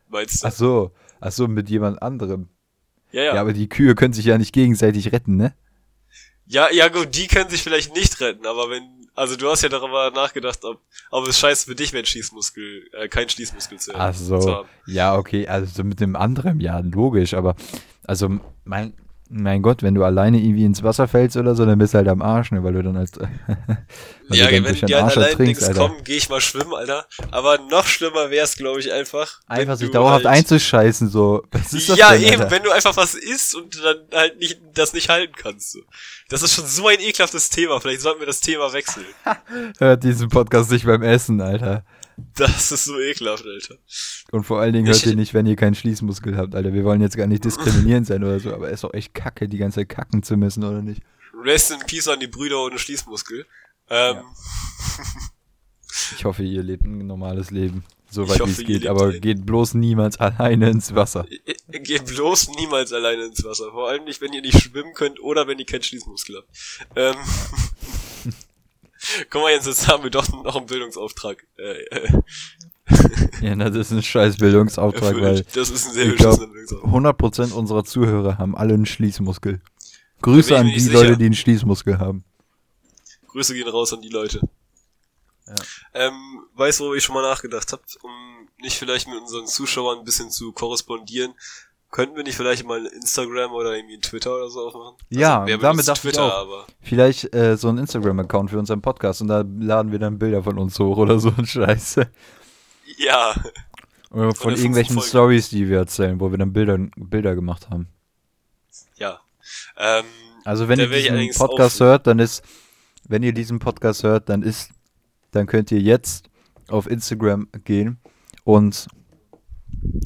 Meinst 0.09 0.43
du? 0.43 0.47
Ach 0.47 0.51
so. 0.51 0.91
Ach 1.19 1.31
so, 1.31 1.47
mit 1.47 1.69
jemand 1.69 2.01
anderem. 2.01 2.49
ja, 3.11 3.23
Ja. 3.23 3.35
ja. 3.35 3.41
aber 3.41 3.53
die 3.53 3.69
Kühe 3.69 3.95
können 3.95 4.13
sich 4.13 4.25
ja 4.25 4.37
nicht 4.37 4.53
gegenseitig 4.53 5.11
retten, 5.11 5.37
ne? 5.37 5.53
Ja, 6.45 6.69
ja 6.71 6.89
gut, 6.89 7.15
die 7.15 7.27
können 7.27 7.49
sich 7.49 7.63
vielleicht 7.63 7.95
nicht 7.95 8.19
retten, 8.19 8.45
aber 8.45 8.69
wenn, 8.69 8.83
also 9.15 9.37
du 9.37 9.49
hast 9.49 9.61
ja 9.63 9.69
darüber 9.69 10.11
nachgedacht, 10.11 10.65
ob, 10.65 10.81
ob 11.09 11.25
es 11.27 11.39
scheiße 11.39 11.65
für 11.67 11.73
dich 11.75 11.93
wäre, 11.93 12.03
ein 12.03 12.05
Schließmuskel, 12.05 12.89
äh, 12.91 13.07
kein 13.07 13.29
Schließmuskel 13.29 13.79
zu, 13.79 13.95
Ach 13.95 14.13
zu 14.13 14.23
so. 14.41 14.51
haben. 14.55 14.69
Ja, 14.85 15.15
okay, 15.15 15.47
also 15.47 15.65
so 15.73 15.83
mit 15.85 16.01
dem 16.01 16.17
anderen, 16.17 16.59
ja, 16.59 16.79
logisch, 16.79 17.33
aber 17.33 17.55
also 18.03 18.29
mein, 18.65 18.93
mein 19.35 19.61
Gott, 19.63 19.81
wenn 19.81 19.95
du 19.95 20.03
alleine 20.03 20.39
irgendwie 20.39 20.63
ins 20.63 20.83
Wasser 20.83 21.07
fällst 21.07 21.35
oder 21.37 21.55
so, 21.55 21.65
dann 21.65 21.79
bist 21.79 21.93
du 21.93 21.97
halt 21.97 22.07
am 22.07 22.21
Arsch, 22.21 22.51
ne, 22.51 22.63
weil 22.63 22.73
du 22.73 22.83
dann 22.83 22.95
weil 22.97 23.07
Ja, 24.29 24.45
du 24.45 24.51
dann 24.53 24.63
wenn 24.65 24.75
die 24.75 24.81
halt 24.81 24.93
Arsch 24.93 25.17
allein 25.17 25.37
Dings 25.37 25.63
Alter. 25.63 25.79
kommen, 25.79 26.03
gehe 26.03 26.17
ich 26.17 26.29
mal 26.29 26.39
schwimmen, 26.39 26.73
Alter. 26.73 27.07
Aber 27.31 27.57
noch 27.69 27.87
schlimmer 27.87 28.29
wär's, 28.29 28.55
glaube 28.55 28.79
ich, 28.79 28.91
einfach. 28.91 29.41
Einfach 29.47 29.75
sich 29.77 29.89
dauerhaft 29.89 30.25
halt, 30.25 30.37
einzuscheißen, 30.37 31.09
so. 31.09 31.43
Was 31.51 31.73
ist 31.73 31.89
das 31.89 31.97
ja, 31.97 32.11
denn, 32.11 32.21
eben, 32.23 32.41
Alter? 32.41 32.51
wenn 32.51 32.63
du 32.63 32.71
einfach 32.71 32.95
was 32.95 33.15
isst 33.15 33.55
und 33.55 33.83
dann 33.83 33.97
halt 34.13 34.39
nicht, 34.39 34.61
das 34.75 34.93
nicht 34.93 35.09
halten 35.09 35.33
kannst. 35.35 35.71
So. 35.71 35.79
Das 36.29 36.43
ist 36.43 36.53
schon 36.53 36.65
so 36.67 36.87
ein 36.87 36.99
ekelhaftes 36.99 37.49
Thema. 37.49 37.81
Vielleicht 37.81 38.01
sollten 38.01 38.19
wir 38.19 38.27
das 38.27 38.39
Thema 38.39 38.71
wechseln. 38.71 39.05
Hört 39.79 40.03
diesen 40.03 40.29
Podcast 40.29 40.69
nicht 40.71 40.85
beim 40.85 41.01
Essen, 41.01 41.41
Alter. 41.41 41.83
Das 42.35 42.71
ist 42.71 42.85
so 42.85 42.99
ekelhaft, 42.99 43.45
Alter. 43.45 43.75
Und 44.31 44.43
vor 44.43 44.59
allen 44.59 44.73
Dingen 44.73 44.87
hört 44.87 44.97
Ich- 44.97 45.05
ihr 45.05 45.15
nicht, 45.15 45.33
wenn 45.33 45.45
ihr 45.45 45.55
keinen 45.55 45.75
Schließmuskel 45.75 46.35
habt, 46.37 46.55
Alter. 46.55 46.73
Wir 46.73 46.83
wollen 46.83 47.01
jetzt 47.01 47.17
gar 47.17 47.27
nicht 47.27 47.43
diskriminierend 47.45 48.07
sein 48.07 48.23
oder 48.23 48.39
so, 48.39 48.53
aber 48.53 48.69
ist 48.69 48.83
doch 48.83 48.93
echt 48.93 49.13
kacke, 49.13 49.47
die 49.49 49.57
ganze 49.57 49.81
Zeit 49.81 49.89
kacken 49.89 50.23
zu 50.23 50.37
müssen, 50.37 50.63
oder 50.63 50.81
nicht? 50.81 51.01
Rest 51.43 51.71
in 51.71 51.79
Peace 51.79 52.07
an 52.07 52.19
die 52.19 52.27
Brüder 52.27 52.63
ohne 52.63 52.77
Schließmuskel. 52.79 53.45
Ähm, 53.89 54.17
Ich 56.17 56.25
hoffe, 56.25 56.43
ihr 56.43 56.63
lebt 56.63 56.83
ein 56.85 57.05
normales 57.05 57.51
Leben. 57.51 57.83
Soweit 58.09 58.39
wie 58.45 58.51
es 58.51 58.57
geht, 58.59 58.85
aber 58.87 59.11
geht 59.11 59.43
bloß 59.45 59.73
niemals 59.73 60.17
alleine 60.19 60.69
ins 60.69 60.93
Wasser. 60.93 61.25
Geht 61.69 62.05
bloß 62.05 62.49
niemals 62.57 62.93
alleine 62.93 63.25
ins 63.25 63.43
Wasser. 63.43 63.71
Vor 63.71 63.89
allem 63.89 64.03
nicht, 64.05 64.21
wenn 64.21 64.31
ihr 64.33 64.41
nicht 64.41 64.61
schwimmen 64.61 64.93
könnt 64.93 65.19
oder 65.19 65.47
wenn 65.47 65.57
ihr 65.57 65.65
keinen 65.65 65.81
Schließmuskel 65.83 66.37
habt. 66.37 66.47
Ähm, 66.95 67.15
Guck 69.29 69.41
mal, 69.41 69.51
Jens, 69.51 69.65
jetzt 69.65 69.87
haben 69.87 70.03
wir 70.03 70.09
doch 70.09 70.27
noch 70.29 70.55
einen 70.55 70.65
Bildungsauftrag 70.65 71.45
äh, 71.57 71.83
äh, 71.83 72.21
Ja, 73.41 73.55
das 73.55 73.75
ist 73.75 73.91
ein 73.91 74.03
scheiß 74.03 74.37
Bildungsauftrag, 74.37 75.15
weil. 75.21 75.43
Das 75.53 75.69
ist 75.69 75.87
ein 75.87 75.93
sehr 75.93 76.05
ich 76.07 76.15
glaub, 76.15 76.37
beschissener 76.37 76.53
Bildungsauftrag. 76.53 77.51
100% 77.51 77.53
unserer 77.53 77.83
Zuhörer 77.83 78.37
haben 78.37 78.55
alle 78.55 78.73
einen 78.73 78.85
Schließmuskel. 78.85 79.61
Grüße 80.21 80.57
an 80.57 80.67
die 80.67 80.73
nicht 80.73 80.91
Leute, 80.91 81.07
sicher. 81.07 81.15
die 81.17 81.25
einen 81.25 81.35
Schließmuskel 81.35 81.99
haben. 81.99 82.23
Grüße 83.27 83.53
gehen 83.53 83.67
raus 83.67 83.93
an 83.93 84.01
die 84.01 84.09
Leute. 84.09 84.41
Ja. 85.47 85.55
Ähm, 85.93 86.45
weißt 86.55 86.79
du, 86.79 86.85
wo 86.85 86.93
ich 86.93 87.03
schon 87.03 87.15
mal 87.15 87.27
nachgedacht 87.29 87.71
habe, 87.73 87.83
um 88.01 88.11
nicht 88.61 88.77
vielleicht 88.77 89.07
mit 89.07 89.17
unseren 89.19 89.47
Zuschauern 89.47 89.99
ein 89.99 90.05
bisschen 90.05 90.31
zu 90.31 90.53
korrespondieren, 90.53 91.33
könnten 91.93 92.15
wir 92.15 92.23
nicht 92.23 92.35
vielleicht 92.35 92.65
mal 92.65 92.83
Instagram 92.87 93.51
oder 93.51 93.75
irgendwie 93.75 93.99
Twitter 93.99 94.35
oder 94.35 94.49
so 94.49 94.67
aufmachen? 94.67 94.95
Ja, 95.09 95.45
wer 95.45 95.59
damit 95.59 95.87
dachte 95.87 95.99
ich 96.09 96.13
Twitter, 96.15 96.25
auch. 96.25 96.41
aber 96.41 96.65
Vielleicht 96.81 97.33
äh, 97.35 97.55
so 97.55 97.69
ein 97.69 97.77
Instagram-Account 97.77 98.49
für 98.49 98.57
unseren 98.59 98.81
Podcast 98.81 99.21
und 99.21 99.27
da 99.27 99.45
laden 99.59 99.91
wir 99.91 99.99
dann 99.99 100.17
Bilder 100.19 100.41
von 100.43 100.57
uns 100.57 100.77
hoch 100.79 100.97
oder 100.97 101.19
so 101.19 101.31
ein 101.37 101.45
Scheiße. 101.45 102.09
ja, 102.97 103.35
Oder 104.09 104.33
von 104.33 104.55
irgendwelchen 104.55 104.95
15 104.95 104.95
Folgen. 104.95 105.07
Stories, 105.07 105.49
die 105.49 105.69
wir 105.69 105.77
erzählen, 105.77 106.19
wo 106.19 106.31
wir 106.31 106.37
dann 106.39 106.51
Bilder, 106.51 106.77
Bilder 106.97 107.35
gemacht 107.35 107.69
haben. 107.69 107.87
ja. 108.97 109.19
Ähm, 109.77 110.05
Also 110.45 110.67
wenn 110.67 110.79
ihr 110.79 110.89
ich 110.91 111.07
diesen 111.09 111.33
Podcast 111.37 111.75
offen. 111.79 111.87
hört, 111.87 112.07
dann 112.07 112.17
ist, 112.19 112.43
wenn 113.07 113.21
ihr 113.23 113.33
diesen 113.33 113.59
Podcast 113.59 114.03
hört, 114.03 114.29
dann 114.29 114.41
ist, 114.41 114.71
dann 115.31 115.45
könnt 115.45 115.71
ihr 115.71 115.79
jetzt 115.79 116.29
auf 116.69 116.87
Instagram 116.87 117.49
gehen 117.65 117.99
und 118.45 118.87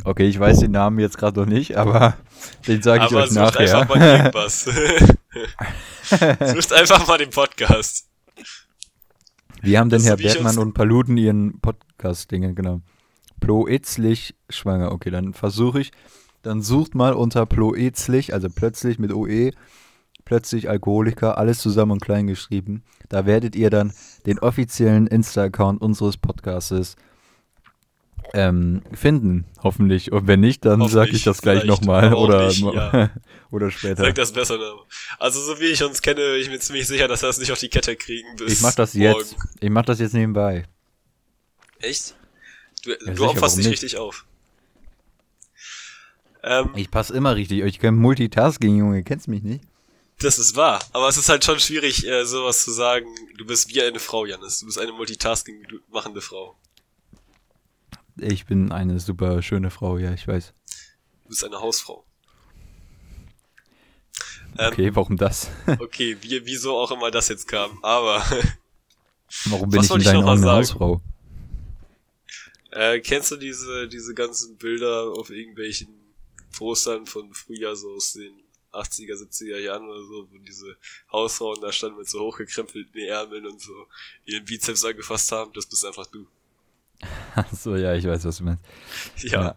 okay, 0.04 0.28
ich 0.28 0.40
weiß 0.40 0.60
den 0.60 0.72
Namen 0.72 1.00
jetzt 1.00 1.18
gerade 1.18 1.40
noch 1.40 1.48
nicht, 1.48 1.78
aber 1.78 2.18
den 2.68 2.82
sage 2.82 3.06
ich 3.06 3.12
aber 3.12 3.24
euch 3.24 3.30
sucht 3.30 3.36
nachher. 3.36 3.80
einfach 3.80 3.96
mal 3.96 4.02
irgendwas. 4.18 4.66
sucht 6.56 6.74
einfach 6.74 7.08
mal 7.08 7.18
den 7.18 7.30
Podcast. 7.30 8.08
Wie 9.62 9.78
haben 9.78 9.90
denn 9.90 10.00
Das 10.00 10.08
Herr 10.08 10.18
Bergmann 10.18 10.58
und 10.60 10.74
Paluten 10.74 11.18
ihren 11.18 11.60
Podcast-Dinge, 11.60 12.54
genau. 12.54 12.82
Ploetzlich 13.40 14.36
schwanger. 14.50 14.92
Okay, 14.92 15.10
dann 15.10 15.34
versuche 15.34 15.82
ich. 15.82 15.92
Dann 16.44 16.62
sucht 16.62 16.96
mal 16.96 17.13
unter 17.13 17.46
Ploetzlich, 17.46 18.34
also 18.34 18.50
plötzlich 18.50 19.00
mit 19.00 19.12
OE, 19.12 19.52
plötzlich 20.24 20.70
Alkoholiker, 20.70 21.38
alles 21.38 21.60
zusammen 21.60 21.94
und 21.94 22.02
klein 22.02 22.28
geschrieben. 22.28 22.84
Da 23.10 23.26
werdet 23.26 23.56
ihr 23.56 23.70
dann 23.70 23.94
den 24.26 24.40
offiziellen 24.40 25.08
Insta-Account 25.08 25.82
unseres 25.82 26.18
Podcastes 26.18 26.96
ähm, 28.34 28.82
finden, 28.94 29.46
hoffentlich. 29.63 30.12
Und 30.12 30.28
wenn 30.28 30.40
nicht, 30.40 30.66
dann 30.66 30.88
sage 30.88 31.12
ich 31.12 31.24
das 31.24 31.42
gleich 31.42 31.63
nochmal 31.63 32.13
oder, 32.13 32.48
nicht, 32.48 32.60
ja. 32.62 33.10
oder 33.52 33.72
später. 33.72 34.04
Sag 34.04 34.16
das 34.16 34.32
besser. 34.32 34.60
Also 35.20 35.42
so 35.42 35.60
wie 35.60 35.66
ich 35.66 35.84
uns 35.84 36.02
kenne, 36.02 36.22
bin 36.34 36.42
ich 36.42 36.50
mir 36.50 36.60
ziemlich 36.60 36.88
sicher, 36.88 37.08
dass 37.08 37.22
wir 37.22 37.28
das 37.28 37.40
nicht 37.40 37.52
auf 37.52 37.60
die 37.60 37.70
Kette 37.70 37.96
kriegen 37.96 38.36
bis 38.38 38.54
Ich 38.54 38.62
mach 38.62 38.76
das 38.76 38.94
morgen. 38.94 39.20
jetzt. 39.20 39.36
Ich 39.60 39.70
mach 39.70 39.86
das 39.86 40.00
jetzt 40.00 40.13
nebenbei. 40.13 40.66
Echt? 41.80 42.16
Du, 42.84 42.92
sicher, 42.92 43.13
du 43.13 43.22
warum 43.22 43.36
dich 43.40 43.56
nicht? 43.58 43.68
richtig 43.70 43.98
auf. 43.98 44.26
Ähm, 46.44 46.70
Ich 46.76 46.92
passe 46.92 47.13
immer 47.13 47.36
richtig. 47.36 47.63
Ich 47.63 47.80
kann 47.80 47.96
Multitasking, 47.96 48.78
Junge. 48.78 49.04
Kennst 49.04 49.28
mich 49.28 49.44
nicht? 49.44 49.63
das 50.20 50.40
ist 50.40 50.56
wahr. 50.56 50.84
Aber 50.94 51.08
es 51.08 51.18
ist 51.18 51.30
halt 51.30 51.44
schon 51.46 51.60
schwierig, 51.60 52.06
äh, 52.08 52.26
sowas 52.26 52.63
zu 52.63 52.72
sagen. 52.72 53.06
Du 53.38 53.46
bist 53.46 53.70
wie 53.74 53.82
eine 53.84 54.00
Frau, 54.00 54.26
Janis. 54.26 54.60
Du 54.62 54.66
bist 54.66 54.80
eine 54.80 54.92
Multitasking 54.92 55.63
machende 55.92 56.22
Frau. 56.22 56.56
Ich 58.20 58.46
bin 58.46 58.72
eine 58.72 59.00
super 59.00 59.42
schöne 59.42 59.70
Frau, 59.70 59.98
ja, 59.98 60.14
ich 60.14 60.28
weiß. 60.28 60.54
Du 61.24 61.30
bist 61.30 61.44
eine 61.44 61.60
Hausfrau. 61.60 62.06
Ähm, 64.58 64.72
Okay, 64.72 64.96
warum 64.96 65.18
das? 65.18 65.50
okay, 65.80 66.18
wie, 66.22 66.46
wieso 66.46 66.78
auch 66.78 66.92
immer 66.92 67.12
das 67.12 67.28
jetzt 67.30 67.48
kam. 67.48 67.84
Aber 67.84 68.24
Warum 69.46 69.70
bin 69.70 69.82
ich 69.82 69.90
in 69.92 70.04
mal 70.04 70.16
Augen 70.18 70.44
eine? 70.44 70.52
Hausfrau? 70.52 71.02
Äh, 72.72 73.00
kennst 73.02 73.32
du 73.32 73.38
diese, 73.38 73.88
diese 73.88 74.14
ganzen 74.14 74.58
Bilder 74.58 75.12
auf 75.16 75.30
irgendwelchen 75.30 75.90
Postern 76.56 77.06
von 77.06 77.34
früher, 77.34 77.76
so 77.76 77.92
aus 77.92 78.14
den 78.14 78.34
80er, 78.72 79.16
70er 79.16 79.60
Jahren 79.60 79.88
oder 79.88 80.04
so, 80.04 80.28
wo 80.32 80.38
diese 80.40 80.78
Hausfrauen 81.12 81.60
da 81.62 81.72
standen 81.72 81.98
mit 81.98 82.10
so 82.10 82.20
hochgekrempelten 82.20 83.02
Ärmeln 83.02 83.46
und 83.46 83.62
so 83.62 83.88
ihren 84.26 84.46
Bizeps 84.46 84.86
angefasst 84.86 85.32
haben? 85.32 85.52
Das 85.54 85.66
bist 85.66 85.86
einfach 85.86 86.08
du. 86.08 86.28
Ach 87.36 87.52
so, 87.54 87.76
ja, 87.76 87.94
ich 87.96 88.06
weiß, 88.06 88.26
was 88.26 88.38
du 88.38 88.44
meinst. 88.44 88.64
Ja. 89.18 89.56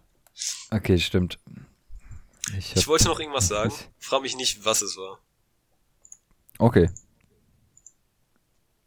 Okay, 0.71 0.99
stimmt. 0.99 1.39
Ich, 2.57 2.77
Ich 2.77 2.87
wollte 2.87 3.05
noch 3.07 3.21
irgendwas 3.21 3.49
sagen. 3.49 3.73
Frag 3.99 4.23
mich 4.23 4.37
nicht, 4.37 4.65
was 4.65 4.83
es 4.83 4.97
war. 4.97 5.19
Okay, 6.59 6.91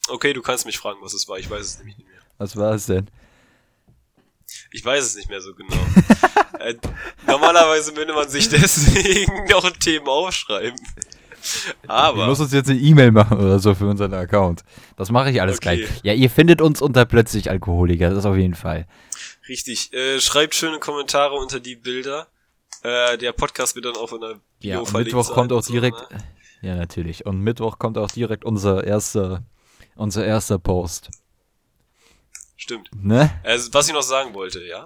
Okay, 0.10 0.34
du 0.34 0.42
kannst 0.42 0.66
mich 0.66 0.78
fragen, 0.78 1.00
was 1.02 1.14
es 1.14 1.28
war. 1.28 1.38
Ich 1.38 1.50
weiß 1.50 1.66
es 1.66 1.78
nämlich 1.78 1.98
nicht 1.98 2.10
mehr. 2.10 2.20
was 2.38 2.56
war 2.58 2.74
es 2.74 2.86
denn? 2.88 3.10
Ich 4.72 4.84
weiß 4.84 5.04
es 5.04 5.16
nicht 5.16 5.30
mehr 5.30 5.42
so 5.42 5.54
genau. 5.56 5.76
äh, 6.60 6.76
normalerweise 7.26 7.96
würde 7.96 8.14
man 8.14 8.28
sich 8.28 8.50
deswegen 8.50 9.46
noch 9.50 9.70
Themen 9.72 10.08
aufschreiben. 10.08 10.80
Aber. 11.88 12.28
muss 12.28 12.40
uns 12.40 12.52
jetzt 12.54 12.70
eine 12.70 12.80
E-Mail 12.80 13.12
machen 13.12 13.38
oder 13.38 13.60
so 13.60 13.74
für 13.76 13.88
unseren 13.88 14.14
Account. 14.14 14.64
Das 14.96 15.12
mache 15.12 15.30
ich 15.32 15.42
alles 15.42 15.58
Okay. 15.58 15.78
gleich. 15.78 15.90
Ja, 16.04 16.14
ihr 16.14 16.30
findet 16.30 16.62
uns 16.62 16.82
unter 16.82 17.06
plötzlich 17.06 17.50
Alkoholiker, 17.50 18.10
das 18.12 18.26
auf 18.26 18.36
jeden 18.38 18.56
Fall. 18.56 18.88
Richtig. 19.50 19.92
Äh, 19.94 20.20
schreibt 20.20 20.56
schöne 20.56 20.80
Kommentare 20.80 21.36
unter 21.36 21.60
die 21.60 21.76
Bilder. 21.76 22.28
Äh, 22.82 23.18
der 23.18 23.32
Podcast 23.34 23.76
wird 23.76 23.86
dann 23.86 23.96
auch 23.96 24.12
in 24.14 24.22
der 24.22 24.30
Ja, 24.62 24.76
Bio 24.76 24.80
und 24.82 24.86
verlinkt 24.90 25.14
Mittwoch 25.14 25.26
sein 25.26 25.36
kommt 25.36 25.52
und 25.52 25.58
auch 25.60 25.64
so, 25.64 25.74
direkt. 25.74 25.98
ne? 26.12 26.18
Ja, 26.62 26.76
natürlich. 26.76 27.26
Und 27.26 27.40
Mittwoch 27.42 27.78
kommt 27.80 27.98
auch 27.98 28.10
direkt 28.12 28.46
unser 28.46 28.84
erster, 28.84 29.44
unser 29.96 30.26
erster 30.26 30.60
Post. 30.60 31.10
Stimmt. 32.56 32.90
Ne? 32.96 33.32
Also, 33.44 33.74
was 33.74 33.88
ich 33.88 33.94
noch 33.94 34.02
sagen 34.04 34.34
wollte, 34.34 34.64
ja. 34.64 34.86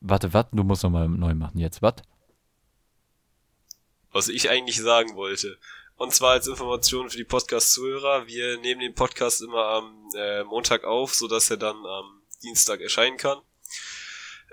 Warte, 0.00 0.32
was? 0.32 0.46
Du 0.52 0.64
musst 0.64 0.82
nochmal 0.82 1.08
neu 1.08 1.34
machen 1.34 1.58
jetzt. 1.58 1.82
Was? 1.82 1.94
Was 4.14 4.28
ich 4.28 4.48
eigentlich 4.48 4.80
sagen 4.80 5.16
wollte. 5.16 5.58
Und 5.96 6.14
zwar 6.14 6.30
als 6.30 6.46
Information 6.46 7.10
für 7.10 7.16
die 7.16 7.24
Podcast-Zuhörer. 7.24 8.26
Wir 8.26 8.58
nehmen 8.58 8.80
den 8.80 8.94
Podcast 8.94 9.42
immer 9.42 9.66
am 9.66 10.08
äh, 10.16 10.44
Montag 10.44 10.84
auf, 10.84 11.14
so 11.14 11.28
dass 11.28 11.50
er 11.50 11.56
dann 11.56 11.76
am 11.84 12.22
Dienstag 12.42 12.80
erscheinen 12.80 13.16
kann. 13.16 13.38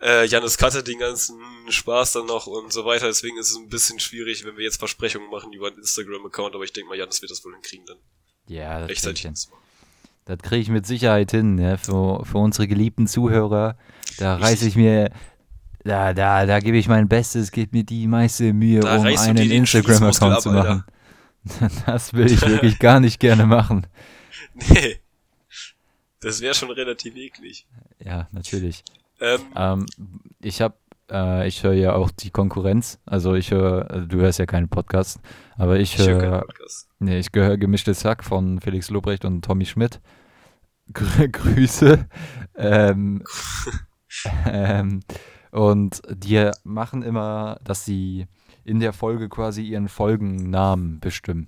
Äh, 0.02 0.26
Janis 0.26 0.58
cutte 0.58 0.84
den 0.84 0.98
ganzen 0.98 1.40
Spaß 1.70 2.14
dann 2.14 2.26
noch 2.26 2.48
und 2.48 2.74
so 2.74 2.86
weiter. 2.86 3.06
Deswegen 3.06 3.38
ist 3.38 3.52
es 3.52 3.58
ein 3.58 3.70
bisschen 3.70 4.00
schwierig, 4.00 4.44
wenn 4.46 4.58
wir 4.58 4.64
jetzt 4.64 4.78
Versprechungen 4.78 5.30
machen 5.30 5.54
über 5.54 5.68
einen 5.68 5.78
Instagram-Account. 5.78 6.56
Aber 6.56 6.64
ich 6.64 6.74
denke 6.74 6.90
mal, 6.90 6.98
Janis 6.98 7.22
wird 7.22 7.32
das 7.32 7.46
wohl 7.46 7.54
hinkriegen 7.54 7.86
dann. 7.86 7.98
Ja, 8.48 8.80
das 8.80 8.88
krieg 8.88 8.98
ich 8.98 9.06
Rechtzeitig. 9.06 9.48
Das 10.26 10.38
kriege 10.40 10.62
ich 10.62 10.70
mit 10.70 10.88
Sicherheit 10.88 11.32
hin, 11.32 11.56
ne? 11.56 11.78
Für, 11.78 12.26
für 12.26 12.38
unsere 12.38 12.68
geliebten 12.68 13.08
Zuhörer. 13.08 13.78
Da 14.18 14.38
reiße 14.38 14.68
ich 14.68 14.76
mir, 14.76 15.12
da, 15.84 16.14
da, 16.14 16.46
da 16.46 16.60
gebe 16.60 16.78
ich 16.78 16.88
mein 16.88 17.08
Bestes, 17.08 17.52
gebe 17.52 17.78
mir 17.78 17.84
die 17.84 18.08
meiste 18.08 18.54
Mühe, 18.54 18.82
Da 18.82 18.98
um 18.98 19.06
einen 19.06 19.52
Instagram-Account 19.52 20.42
zu 20.42 20.52
machen. 20.52 20.84
Das 21.88 22.14
will 22.14 22.32
ich 22.32 22.40
wirklich 22.46 22.78
gar 22.78 23.00
nicht 23.00 23.20
gerne 23.20 23.46
machen. 23.46 23.88
Nee. 24.54 25.00
Das 26.20 26.42
wäre 26.42 26.54
schon 26.54 26.70
relativ 26.70 27.16
eklig. 27.16 27.66
Ja, 28.00 28.28
natürlich. 28.32 28.84
Ähm, 29.20 29.40
Ähm, 29.56 29.86
ich 30.40 30.62
habe, 30.62 30.76
äh, 31.10 31.48
ich 31.48 31.64
höre 31.64 31.74
ja 31.74 31.94
auch 31.94 32.12
die 32.12 32.30
Konkurrenz. 32.30 33.00
Also 33.06 33.34
ich 33.34 33.50
höre, 33.52 33.90
also 33.90 34.06
du 34.06 34.20
hörst 34.20 34.38
ja 34.38 34.46
keinen 34.46 34.70
Podcast, 34.70 35.20
aber 35.58 35.80
ich 35.80 35.98
ich 35.98 36.06
höre 36.08 36.46
nee, 37.00 37.18
ich 37.18 37.32
gehöre 37.32 37.58
gemischtes 37.58 38.06
Hack 38.06 38.24
von 38.24 38.60
Felix 38.60 38.90
Lobrecht 38.90 39.26
und 39.26 39.44
Tommy 39.44 39.66
Schmidt. 39.66 40.00
Grü 40.94 41.28
Grüße. 41.32 42.08
Ähm, 42.56 43.24
ähm, 44.46 45.00
und 45.52 46.02
die 46.10 46.50
machen 46.64 47.04
immer, 47.04 47.60
dass 47.64 47.86
sie 47.86 48.28
in 48.64 48.80
der 48.80 48.94
Folge 48.94 49.30
quasi 49.30 49.64
ihren 49.64 49.90
Folgennamen 49.90 51.00
bestimmen. 51.00 51.48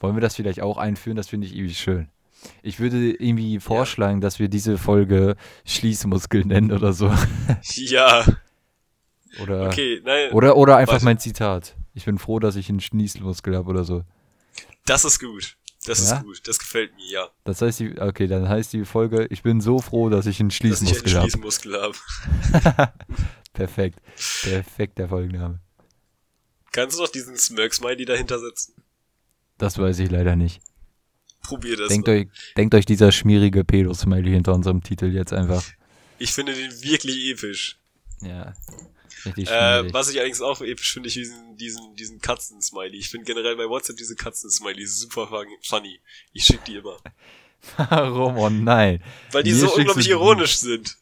Wollen 0.00 0.16
wir 0.16 0.20
das 0.20 0.34
vielleicht 0.36 0.60
auch 0.60 0.78
einführen? 0.78 1.16
Das 1.16 1.28
finde 1.28 1.46
ich 1.46 1.54
irgendwie 1.54 1.74
schön. 1.74 2.08
Ich 2.62 2.80
würde 2.80 3.12
irgendwie 3.12 3.60
vorschlagen, 3.60 4.20
dass 4.20 4.40
wir 4.40 4.48
diese 4.48 4.76
Folge 4.76 5.36
Schließmuskel 5.64 6.44
nennen 6.44 6.72
oder 6.72 6.92
so. 6.92 7.12
Ja, 7.76 8.24
Oder, 9.40 9.66
okay, 9.66 10.00
nein, 10.04 10.30
oder, 10.32 10.56
oder 10.56 10.76
einfach 10.76 11.00
mein 11.02 11.18
Zitat. 11.18 11.74
Ich 11.94 12.04
bin 12.04 12.18
froh, 12.18 12.38
dass 12.38 12.56
ich 12.56 12.68
einen 12.68 12.80
Schließmuskel 12.80 13.56
habe 13.56 13.70
oder 13.70 13.84
so. 13.84 14.02
das 14.84 15.04
ist 15.04 15.20
gut. 15.20 15.56
Das 15.84 16.08
Ja? 16.08 16.16
ist 16.18 16.22
gut. 16.24 16.40
Das 16.46 16.58
gefällt 16.58 16.94
mir, 16.94 17.04
ja. 17.10 17.28
Das 17.44 17.60
heißt, 17.60 17.80
die, 17.80 18.00
okay, 18.00 18.26
dann 18.28 18.48
heißt 18.48 18.72
die 18.72 18.84
Folge, 18.84 19.26
ich 19.30 19.42
bin 19.42 19.60
so 19.60 19.80
froh, 19.80 20.08
dass 20.10 20.26
ich 20.26 20.38
einen 20.40 20.48
Dass 20.50 20.56
ich 20.58 20.62
einen 20.64 20.78
Schließmuskel 20.78 21.14
habe. 21.14 21.30
Schließmuskel 21.30 21.82
habe. 21.82 22.92
Perfekt. 23.52 24.00
Perfekt, 24.42 24.98
der 24.98 25.08
Folgenname. 25.08 25.60
Kannst 26.72 26.96
du 26.98 27.02
doch 27.02 27.10
diesen 27.10 27.36
Smirk-Smiley 27.36 28.04
dahinter 28.04 28.38
setzen? 28.38 28.74
Das 29.58 29.76
weiß 29.78 29.98
ich 29.98 30.10
leider 30.10 30.36
nicht. 30.36 30.62
Probier 31.42 31.76
das 31.76 31.88
Denkt 31.88 32.06
mal. 32.06 32.16
euch, 32.20 32.28
denkt 32.56 32.74
euch 32.74 32.86
dieser 32.86 33.10
schmierige 33.12 33.64
Pedo-Smiley 33.64 34.30
hinter 34.30 34.54
unserem 34.54 34.82
Titel 34.82 35.06
jetzt 35.06 35.32
einfach. 35.32 35.62
Ich 36.18 36.32
finde 36.32 36.54
den 36.54 36.70
wirklich 36.82 37.26
episch. 37.30 37.78
Ja. 38.20 38.54
Richtig 39.24 39.48
Äh, 39.48 39.92
was 39.92 40.08
ich 40.10 40.16
allerdings 40.16 40.40
auch 40.40 40.60
episch 40.60 40.92
finde, 40.92 41.08
ich 41.08 41.14
diesen, 41.14 41.56
diesen, 41.56 41.94
diesen 41.96 42.20
Katzen-Smiley. 42.20 42.96
Ich 42.98 43.08
finde 43.10 43.26
generell 43.26 43.56
bei 43.56 43.68
WhatsApp 43.68 43.96
diese 43.96 44.14
Katzen-Smiley 44.16 44.86
super 44.86 45.26
fun- 45.28 45.46
funny. 45.62 46.00
Ich 46.32 46.44
schick 46.44 46.64
die 46.64 46.76
immer. 46.76 46.98
Warum? 47.76 48.36
Oh 48.38 48.48
nein. 48.50 49.02
Weil 49.30 49.42
die 49.44 49.52
Mir 49.52 49.58
so 49.58 49.74
unglaublich 49.74 50.08
ironisch 50.08 50.56
sind. 50.56 50.96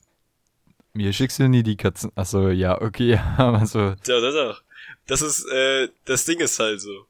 Mir 0.92 1.12
schickst 1.12 1.38
du 1.38 1.48
nie 1.48 1.62
die 1.62 1.76
Katzen. 1.76 2.10
Achso, 2.16 2.48
ja, 2.50 2.80
okay. 2.80 3.18
Aber 3.38 3.64
so. 3.66 3.78
Ja, 3.78 3.94
das 4.20 4.34
auch. 4.34 4.60
Das 5.06 5.22
ist, 5.22 5.44
äh, 5.46 5.88
das 6.04 6.24
Ding 6.24 6.38
ist 6.40 6.58
halt 6.58 6.80
so. 6.80 7.06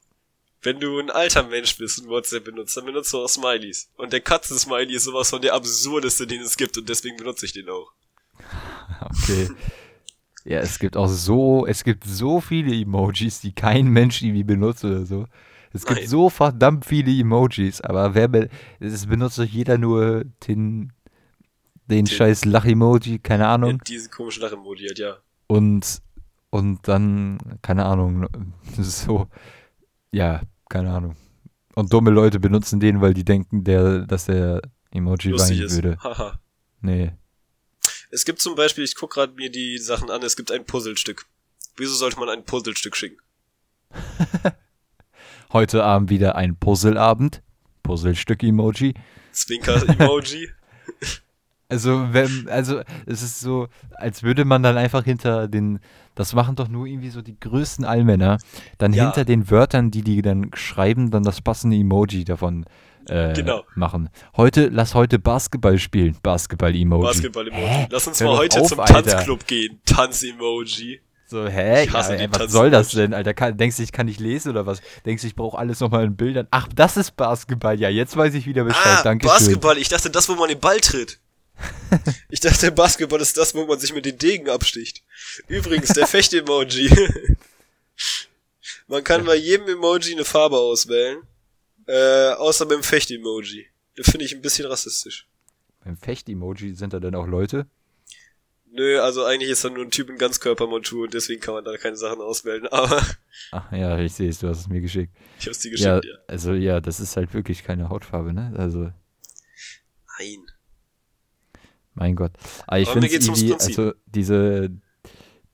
Wenn 0.63 0.79
du 0.79 0.99
ein 0.99 1.09
alter 1.09 1.41
Mensch 1.43 1.75
bist 1.77 1.99
und 1.99 2.07
WhatsApp 2.09 2.43
benutzt, 2.45 2.77
dann 2.77 2.85
benutzt 2.85 3.11
du 3.13 3.17
auch 3.23 3.27
Smileys. 3.27 3.89
Und 3.97 4.13
der 4.13 4.21
Katzen-Smiley 4.21 4.93
ist 4.93 5.05
sowas 5.05 5.31
von 5.31 5.41
der 5.41 5.55
absurdeste, 5.55 6.27
den 6.27 6.41
es 6.41 6.55
gibt 6.55 6.77
und 6.77 6.87
deswegen 6.87 7.17
benutze 7.17 7.45
ich 7.45 7.53
den 7.53 7.67
auch. 7.69 7.91
Okay. 9.23 9.49
Ja, 10.45 10.59
es 10.59 10.79
gibt 10.79 10.97
auch 10.97 11.07
so, 11.07 11.65
es 11.67 11.83
gibt 11.83 12.03
so 12.03 12.41
viele 12.41 12.73
Emojis, 12.75 13.41
die 13.41 13.53
kein 13.53 13.87
Mensch 13.87 14.21
irgendwie 14.21 14.43
benutzt 14.43 14.83
oder 14.83 15.05
so. 15.05 15.25
Es 15.73 15.85
gibt 15.85 15.99
Nein. 16.01 16.09
so 16.09 16.29
verdammt 16.29 16.85
viele 16.85 17.11
Emojis, 17.17 17.79
aber 17.81 18.13
wer 18.15 18.27
be 18.27 18.49
es 18.79 19.05
benutzt 19.05 19.37
doch 19.39 19.43
jeder 19.45 19.77
nur 19.77 20.25
den, 20.47 20.91
den 21.85 22.05
Den- 22.05 22.07
scheiß 22.07 22.45
Lach-Emoji, 22.45 23.19
keine 23.19 23.43
Ja, 23.43 23.53
Ahnung. 23.53 23.79
diese 23.87 24.09
komische 24.09 24.41
Lachemoji 24.41 24.87
hat, 24.89 24.97
ja. 24.99 25.17
Und, 25.47 26.01
und 26.49 26.87
dann, 26.87 27.37
keine 27.61 27.85
Ahnung, 27.85 28.27
so, 28.77 29.27
ja, 30.11 30.41
keine 30.69 30.91
Ahnung. 30.91 31.15
Und 31.75 31.93
dumme 31.93 32.09
Leute 32.11 32.39
benutzen 32.39 32.79
den, 32.81 32.99
weil 32.99 33.13
die 33.13 33.23
denken, 33.23 33.63
der, 33.63 34.05
dass 34.05 34.25
der 34.25 34.61
Emoji 34.91 35.29
Lustig 35.31 35.57
weinen 35.59 35.65
ist. 35.67 35.75
würde. 35.75 35.97
Haha. 36.03 36.39
Nee. 36.81 37.11
Es 38.11 38.25
gibt 38.25 38.39
zum 38.41 38.55
Beispiel, 38.55 38.83
ich 38.83 38.95
guck 38.95 39.11
gerade 39.13 39.33
mir 39.33 39.49
die 39.49 39.77
Sachen 39.77 40.11
an, 40.11 40.21
es 40.21 40.35
gibt 40.35 40.51
ein 40.51 40.65
Puzzlestück. 40.65 41.25
Wieso 41.77 41.95
sollte 41.95 42.19
man 42.19 42.27
ein 42.29 42.43
Puzzlestück 42.43 42.95
schicken? 42.97 43.17
Heute 45.53 45.83
Abend 45.83 46.09
wieder 46.09 46.35
ein 46.35 46.55
Puzzleabend. 46.57 47.41
Puzzlestück-Emoji. 47.83 48.93
Zwinker-Emoji. 49.31 50.49
Also, 51.69 52.11
wenn, 52.11 52.49
also, 52.49 52.81
es 53.05 53.21
ist 53.21 53.39
so, 53.39 53.69
als 53.91 54.23
würde 54.23 54.43
man 54.43 54.61
dann 54.61 54.75
einfach 54.75 55.05
hinter 55.05 55.47
den, 55.47 55.79
das 56.15 56.33
machen 56.33 56.57
doch 56.57 56.67
nur 56.67 56.85
irgendwie 56.85 57.11
so 57.11 57.21
die 57.21 57.39
größten 57.39 57.85
Allmänner, 57.85 58.39
dann 58.77 58.91
Ja. 58.91 59.05
hinter 59.05 59.23
den 59.23 59.49
Wörtern, 59.49 59.89
die 59.89 60.01
die 60.01 60.21
dann 60.21 60.51
schreiben, 60.53 61.11
dann 61.11 61.23
das 61.23 61.39
passende 61.39 61.77
Emoji 61.77 62.25
davon 62.25 62.65
äh, 63.11 63.33
Genau. 63.35 63.63
machen. 63.75 64.09
Heute, 64.37 64.67
lass 64.67 64.93
heute 64.93 65.19
Basketball 65.19 65.77
spielen. 65.77 66.17
Basketball-Emoji. 66.23 67.03
Basketball-Emoji. 67.03 67.87
Lass 67.89 68.07
uns 68.07 68.19
Hör 68.19 68.27
mal 68.31 68.37
heute 68.37 68.61
auf, 68.61 68.67
zum 68.69 68.79
Alter. 68.79 69.03
Tanzclub 69.03 69.45
gehen. 69.47 69.79
Tanz-Emoji. 69.85 71.01
So, 71.27 71.47
hä? 71.47 71.85
Ja, 71.85 72.09
ey, 72.09 72.27
was 72.31 72.51
soll 72.51 72.69
das 72.71 72.89
denn, 72.89 73.13
Alter? 73.13 73.33
Kann, 73.33 73.55
denkst 73.57 73.77
du, 73.77 73.83
ich 73.83 73.93
kann 73.93 74.05
nicht 74.05 74.19
lesen 74.19 74.49
oder 74.49 74.65
was? 74.65 74.81
Denkst 75.05 75.21
du, 75.21 75.27
ich 75.27 75.35
brauche 75.35 75.57
alles 75.57 75.79
nochmal 75.79 76.03
in 76.03 76.17
Bildern? 76.17 76.45
Ach, 76.51 76.67
das 76.75 76.97
ist 76.97 77.15
Basketball. 77.15 77.79
Ja, 77.79 77.87
jetzt 77.87 78.17
weiß 78.17 78.33
ich 78.33 78.45
wieder 78.47 78.65
Bescheid. 78.65 78.97
Ah, 78.99 79.03
Danke 79.03 79.27
Basketball. 79.27 79.77
Ich 79.77 79.87
dachte, 79.87 80.09
das, 80.09 80.27
wo 80.27 80.35
man 80.35 80.49
den 80.49 80.59
Ball 80.59 80.79
tritt. 80.81 81.19
Ich 82.29 82.39
dachte, 82.41 82.71
Basketball 82.71 83.21
ist 83.21 83.37
das, 83.37 83.55
wo 83.55 83.65
man 83.65 83.79
sich 83.79 83.93
mit 83.93 84.03
den 84.05 84.17
Degen 84.17 84.49
absticht. 84.49 85.03
Übrigens, 85.47 85.89
der 85.93 86.05
Fecht-Emoji. 86.07 86.89
man 88.87 89.03
kann 89.03 89.23
bei 89.25 89.35
jedem 89.35 89.67
Emoji 89.69 90.13
eine 90.13 90.25
Farbe 90.25 90.57
auswählen. 90.57 91.19
Äh, 91.91 92.33
außer 92.35 92.65
beim 92.67 92.83
Fecht-Emoji. 92.83 93.65
Das 93.97 94.09
finde 94.09 94.25
ich 94.25 94.33
ein 94.33 94.41
bisschen 94.41 94.65
rassistisch. 94.67 95.27
Beim 95.83 95.97
Fecht-Emoji 95.97 96.73
sind 96.75 96.93
da 96.93 96.99
dann 96.99 97.15
auch 97.15 97.27
Leute? 97.27 97.65
Nö, 98.73 99.01
also 99.01 99.25
eigentlich 99.25 99.49
ist 99.51 99.65
da 99.65 99.69
nur 99.69 99.83
ein 99.83 99.91
Typ 99.91 100.09
in 100.09 100.17
Ganzkörpermontur 100.17 101.03
und 101.03 101.13
deswegen 101.13 101.41
kann 101.41 101.53
man 101.55 101.65
da 101.65 101.75
keine 101.75 101.97
Sachen 101.97 102.21
auswählen. 102.21 102.67
Aber 102.71 103.01
Ach 103.51 103.69
ja, 103.73 103.99
ich 103.99 104.13
sehe 104.13 104.29
es, 104.29 104.39
du 104.39 104.47
hast 104.47 104.59
es 104.61 104.67
mir 104.69 104.79
geschickt. 104.79 105.13
ich 105.39 105.47
hab's 105.47 105.59
dir 105.59 105.75
Ja, 105.75 105.99
geschickt, 105.99 106.05
ja. 106.05 106.23
also 106.27 106.53
ja, 106.53 106.79
das 106.79 107.01
ist 107.01 107.17
halt 107.17 107.33
wirklich 107.33 107.63
keine 107.63 107.89
Hautfarbe, 107.89 108.31
ne? 108.31 108.53
Also, 108.57 108.91
Nein. 110.19 110.45
mein 111.95 112.15
Gott. 112.15 112.31
Aber 112.67 112.79
ich 112.79 112.87
Aber 112.89 113.01
mir 113.01 113.09
finde 113.09 113.25
Prinzip. 113.25 113.53
also 113.59 113.93
diese, 114.05 114.69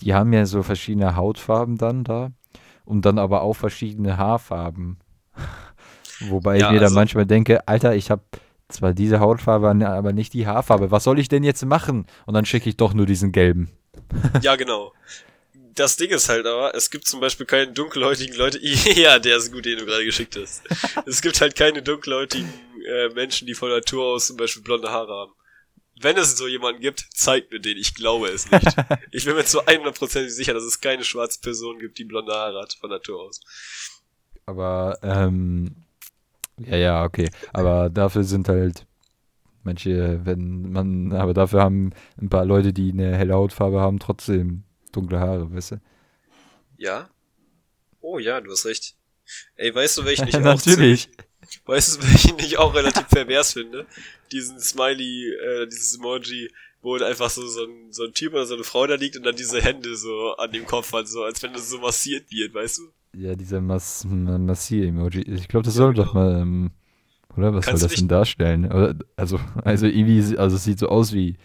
die 0.02 0.14
haben 0.14 0.32
ja 0.34 0.46
so 0.46 0.62
verschiedene 0.62 1.16
Hautfarben 1.16 1.78
dann 1.78 2.04
da 2.04 2.32
und 2.86 3.06
dann 3.06 3.18
aber 3.18 3.42
auch 3.42 3.56
verschiedene 3.56 4.18
Haarfarben. 4.18 5.00
Wobei 6.22 6.58
Ja, 6.58 6.68
ich 6.68 6.72
mir 6.74 6.78
dann 6.80 6.86
also- 6.86 6.96
manchmal 6.96 7.26
denke, 7.26 7.68
Alter, 7.68 7.96
ich 7.96 8.10
habe 8.12 8.24
zwar 8.70 8.94
diese 8.94 9.20
Hautfarbe, 9.20 9.70
aber 9.88 10.14
nicht 10.14 10.34
die 10.34 10.46
Haarfarbe. 10.48 10.92
Was 10.92 11.04
soll 11.06 11.20
ich 11.20 11.30
denn 11.30 11.44
jetzt 11.44 11.64
machen? 11.66 12.06
Und 12.26 12.34
dann 12.34 12.46
schicke 12.46 12.68
ich 12.70 12.78
doch 12.78 12.94
nur 12.94 13.06
diesen 13.06 13.32
gelben. 13.32 13.72
Ja, 14.42 14.56
genau. 14.56 14.94
Das 15.76 15.96
Ding 15.96 16.10
ist 16.10 16.28
halt 16.28 16.46
aber, 16.48 16.74
es 16.76 16.90
gibt 16.90 17.06
zum 17.06 17.20
Beispiel 17.20 17.46
keine 17.46 17.72
dunkelhäutigen 17.72 18.36
Leute. 18.36 18.60
Ja, 18.96 19.20
der 19.20 19.38
ist 19.38 19.52
gut, 19.52 19.66
den 19.66 19.78
du 19.80 19.86
gerade 19.86 20.06
geschickt 20.06 20.36
hast. 20.36 20.64
es 21.06 21.22
gibt 21.22 21.40
halt 21.40 21.56
keine 21.56 21.82
dunkelhäutigen 21.84 22.52
äh, 22.86 23.10
Menschen, 23.10 23.46
die 23.48 23.54
von 23.54 23.70
Natur 23.70 24.06
aus 24.06 24.28
zum 24.28 24.38
Beispiel 24.38 24.64
blonde 24.64 24.90
Haare 24.92 25.14
haben. 25.14 25.32
Wenn 26.00 26.18
es 26.18 26.36
so 26.38 26.48
jemanden 26.48 26.82
gibt, 26.82 27.08
zeigt 27.14 27.52
mir 27.52 27.60
den. 27.60 27.78
Ich 27.78 27.96
glaube 27.96 28.28
es 28.30 28.50
nicht. 28.52 28.66
ich 29.12 29.26
bin 29.26 29.36
mir 29.36 29.46
zu 29.46 29.62
100% 29.66 30.30
sicher, 30.30 30.54
dass 30.54 30.64
es 30.64 30.80
keine 30.82 31.04
schwarze 31.04 31.40
Person 31.42 31.80
gibt, 31.80 31.98
die 31.98 32.06
blonde 32.06 32.34
Haare 32.34 32.62
hat 32.62 32.74
von 32.80 32.90
Natur 32.90 33.22
aus. 33.22 33.42
Aber, 34.46 34.98
ähm, 35.04 35.76
ja, 36.60 36.78
ja, 36.78 37.04
okay. 37.04 37.30
Aber 37.54 37.90
dafür 37.90 38.24
sind 38.24 38.50
halt 38.50 38.86
manche, 39.64 40.26
wenn 40.26 40.72
man, 40.72 41.14
aber 41.14 41.34
dafür 41.34 41.62
haben 41.62 41.92
ein 42.20 42.30
paar 42.30 42.46
Leute, 42.46 42.74
die 42.74 42.92
eine 42.92 43.16
helle 43.16 43.34
Hautfarbe 43.34 43.80
haben, 43.80 44.00
trotzdem 44.00 44.64
dunkle 44.92 45.20
Haare, 45.20 45.54
weißt 45.54 45.72
du? 45.72 45.82
Ja? 46.78 47.10
Oh 48.02 48.20
ja, 48.20 48.42
du 48.42 48.52
hast 48.52 48.66
recht. 48.66 48.96
Ey, 49.56 49.74
weißt 49.74 49.98
du, 49.98 50.06
welchen 50.06 50.28
ich 50.30 50.36
auch 50.38 50.42
Natürlich. 50.42 51.10
ziemlich, 51.10 51.10
Weißt 51.66 51.98
du, 51.98 52.08
welchen 52.08 52.40
ich 52.40 52.58
auch 52.58 52.74
relativ 52.74 53.08
pervers 53.08 53.54
finde? 53.54 53.86
Diesen 54.32 54.60
Smiley, 54.60 55.34
äh, 55.34 55.68
dieses 55.68 55.98
Emoji, 55.98 56.52
wo 56.82 56.96
einfach 56.96 57.30
so, 57.30 57.46
so, 57.48 57.66
ein, 57.66 57.92
so 57.92 58.06
ein 58.06 58.14
Typ 58.14 58.34
oder 58.34 58.46
so 58.46 58.56
eine 58.56 58.64
Frau 58.64 58.86
da 58.88 58.96
liegt 58.96 59.18
und 59.18 59.24
dann 59.24 59.36
diese 59.36 59.62
Hände 59.62 59.96
so 59.96 60.34
an 60.36 60.52
dem 60.52 60.66
Kopf 60.66 60.94
hat, 60.94 61.08
so 61.08 61.24
als 61.24 61.42
wenn 61.44 61.54
das 61.54 61.70
so 61.70 61.80
massiert 61.80 62.30
wird, 62.32 62.54
weißt 62.54 62.80
du? 62.80 62.92
Ja, 63.16 63.36
dieser 63.36 63.62
Mas 63.62 64.06
Massier-Emoji. 64.06 65.22
Ich 65.22 65.48
glaube, 65.48 65.64
das 65.66 65.76
Ja, 65.76 65.80
soll 65.80 65.94
genau. 65.94 66.06
doch 66.06 66.14
mal, 66.14 66.40
ähm, 66.42 66.72
oder? 67.36 67.54
Was 67.54 67.66
Kannst 67.66 67.82
soll 67.82 67.90
das 67.90 67.98
denn 68.00 68.08
darstellen? 68.08 68.66
Also, 69.16 69.40
also 69.64 69.86
irgendwie, 69.86 70.38
also 70.38 70.56
es 70.56 70.64
sieht 70.64 70.80
so 70.80 70.88
aus 70.90 71.14
wie, 71.14 71.38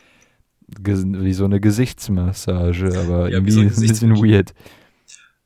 wie 0.66 1.32
so 1.32 1.44
eine 1.44 1.60
Gesichtsmassage, 1.60 2.98
aber 2.98 3.30
Ja, 3.30 3.44
wie 3.44 3.50
irgendwie 3.50 3.52
so 3.52 3.60
ein 3.60 3.66
ein 3.74 3.88
bisschen 3.88 4.16
weird. 4.16 4.54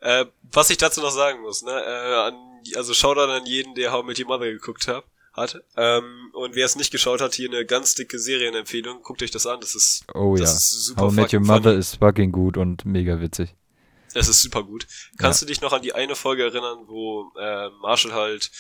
Äh, 0.00 0.26
was 0.52 0.70
ich 0.70 0.78
dazu 0.78 1.00
noch 1.00 1.10
sagen 1.10 1.40
muss, 1.42 1.62
ne, 1.62 1.70
äh, 1.72 2.14
an, 2.28 2.34
also 2.76 2.94
Shoutout 2.94 3.30
an 3.30 3.46
jeden, 3.46 3.74
der 3.74 3.92
How 3.92 4.04
Met 4.04 4.18
Your 4.18 4.26
Mother 4.26 4.50
geguckt 4.52 4.88
hat, 4.88 5.04
hat. 5.32 5.62
Ähm, 5.76 6.30
und 6.32 6.54
wer 6.54 6.64
es 6.64 6.76
nicht 6.76 6.90
geschaut 6.90 7.20
hat, 7.20 7.34
hier 7.34 7.48
eine 7.50 7.64
ganz 7.66 7.94
dicke 7.94 8.18
Serienempfehlung, 8.18 9.02
guckt 9.02 9.22
euch 9.22 9.30
das 9.30 9.46
an, 9.46 9.60
das 9.60 9.74
ist, 9.74 10.04
Oh 10.14 10.36
das 10.36 10.50
ja. 10.50 10.56
ist 10.56 10.84
super 10.86 11.02
How 11.02 11.12
Met 11.12 11.32
Your 11.34 11.40
Mother 11.40 11.62
funny. 11.70 11.78
ist 11.78 11.96
fucking 11.96 12.32
gut 12.32 12.56
und 12.56 12.84
mega 12.84 13.20
witzig. 13.20 13.54
Das 14.16 14.28
ist 14.28 14.42
super 14.42 14.62
gut. 14.62 14.86
Kannst 15.18 15.42
du 15.42 15.46
dich 15.46 15.60
noch 15.60 15.72
an 15.72 15.82
die 15.82 15.92
eine 15.94 16.14
Folge 16.16 16.42
erinnern, 16.44 16.78
wo 16.86 17.30
äh, 17.38 17.68
Marshall 17.82 18.12
halt 18.12 18.50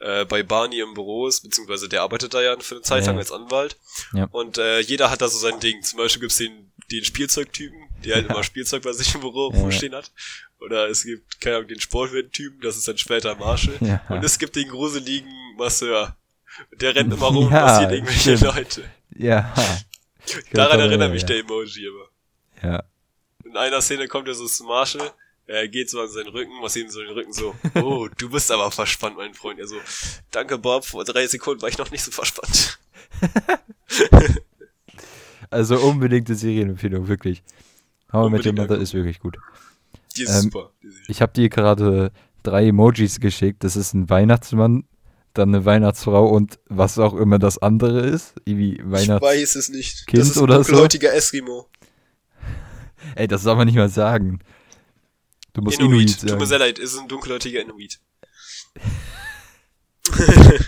äh, 0.00 0.24
bei 0.26 0.42
Barney 0.42 0.80
im 0.80 0.92
Büro 0.94 1.26
ist, 1.26 1.42
beziehungsweise 1.42 1.88
der 1.88 2.02
arbeitet 2.02 2.34
da 2.34 2.42
ja 2.42 2.54
für 2.60 2.74
eine 2.76 2.82
Zeit 2.82 3.02
Ja. 3.04 3.08
lang 3.12 3.18
als 3.18 3.32
Anwalt. 3.32 3.78
Ja. 4.12 4.28
Und 4.30 4.58
äh, 4.58 4.80
jeder 4.80 5.10
hat 5.10 5.22
da 5.22 5.28
so 5.28 5.38
sein 5.38 5.58
Ding. 5.60 5.82
Zum 5.82 5.96
Beispiel 5.98 6.20
gibt's 6.20 6.36
den, 6.36 6.70
den 6.90 7.02
Spielzeugtypen, 7.04 7.78
der 8.04 8.16
halt 8.16 8.26
Ja. 8.28 8.34
immer 8.34 8.44
Spielzeug 8.44 8.82
bei 8.82 8.92
sich 8.92 9.14
im 9.14 9.22
Büro 9.22 9.50
Ja. 9.54 9.58
rumstehen 9.60 9.94
hat. 9.94 10.12
Oder 10.60 10.88
es 10.88 11.02
gibt, 11.04 11.40
keine 11.40 11.56
Ahnung, 11.56 11.68
den 11.68 11.80
Sportwettentypen, 11.80 12.60
das 12.60 12.76
ist 12.76 12.86
dann 12.88 12.98
später 12.98 13.34
Marshall. 13.36 13.76
Ja. 13.80 14.02
Und 14.10 14.22
es 14.24 14.38
gibt 14.38 14.54
den 14.56 14.68
gruseligen 14.68 15.30
Masseur. 15.56 16.16
Der 16.80 16.94
rennt 16.94 17.12
immer 17.12 17.26
rum 17.26 17.46
und 17.46 17.52
Ja, 17.52 17.62
massiert 17.62 17.92
irgendwelche 17.92 18.36
stimmt. 18.36 18.54
Leute. 18.54 18.84
Ja. 19.16 19.54
Daran 20.52 20.80
erinnert 20.80 21.12
mich 21.12 21.22
ja. 21.22 21.28
der 21.28 21.38
Emoji 21.40 21.86
immer. 21.86 22.08
Ja. 22.62 22.84
In 23.48 23.56
einer 23.56 23.80
Szene 23.80 24.08
kommt 24.08 24.28
er 24.28 24.34
so 24.34 24.46
zu 24.46 24.64
Marshall, 24.64 25.12
er 25.46 25.68
geht 25.68 25.88
so 25.90 26.00
an 26.00 26.08
seinen 26.08 26.28
Rücken, 26.28 26.60
massiert 26.60 26.86
ihm 26.86 26.90
so 26.90 27.00
den 27.00 27.12
Rücken 27.12 27.32
so, 27.32 27.54
oh, 27.76 28.08
du 28.18 28.28
bist 28.28 28.50
aber 28.50 28.70
verspannt, 28.70 29.16
mein 29.16 29.34
Freund. 29.34 29.60
Er 29.60 29.68
so, 29.68 29.76
danke 30.30 30.58
Bob, 30.58 30.84
vor 30.84 31.04
drei 31.04 31.26
Sekunden 31.26 31.62
war 31.62 31.68
ich 31.68 31.78
noch 31.78 31.90
nicht 31.90 32.02
so 32.02 32.10
verspannt. 32.10 32.78
Also 35.50 35.78
unbedingte 35.78 36.34
Serienempfehlung, 36.34 37.08
wirklich. 37.08 37.42
How 38.12 38.28
I 38.28 38.30
Met 38.30 38.46
Your 38.46 38.52
Mother 38.52 38.78
ist 38.78 38.94
wirklich 38.94 39.20
gut. 39.20 39.38
Die 40.16 40.22
ist 40.22 40.30
Ähm, 40.30 40.42
super. 40.42 40.72
Die. 40.82 40.92
Ich 41.08 41.22
habe 41.22 41.32
dir 41.32 41.48
gerade 41.48 42.12
drei 42.42 42.68
Emojis 42.68 43.20
geschickt. 43.20 43.64
Das 43.64 43.76
ist 43.76 43.94
ein 43.94 44.08
Weihnachtsmann, 44.08 44.84
dann 45.34 45.54
eine 45.54 45.64
Weihnachtsfrau 45.64 46.28
und 46.28 46.58
was 46.66 46.98
auch 46.98 47.14
immer 47.14 47.38
das 47.38 47.58
andere 47.58 48.00
ist. 48.00 48.34
Irgendwie 48.44 48.80
Weihnachts... 48.84 49.56
es 49.56 49.68
nicht. 49.68 50.06
Kind 50.06 50.20
das 50.20 50.30
ist 50.30 50.36
ein 50.36 50.42
oder 50.44 50.64
so? 50.64 50.84
Eskimo. 50.84 51.68
Ey, 53.14 53.28
das 53.28 53.42
soll 53.42 53.56
man 53.56 53.66
nicht 53.66 53.76
mal 53.76 53.88
sagen. 53.88 54.40
Du 55.52 55.62
musst 55.62 55.78
Inuit, 55.78 55.92
Inuit. 55.92 56.12
Tut 56.12 56.22
mir 56.24 56.28
sagen. 56.30 56.46
sehr 56.46 56.58
leid, 56.58 56.78
ist 56.78 56.98
ein 56.98 57.08
dunkelhäutiger 57.08 57.60
Inuit. 57.62 58.00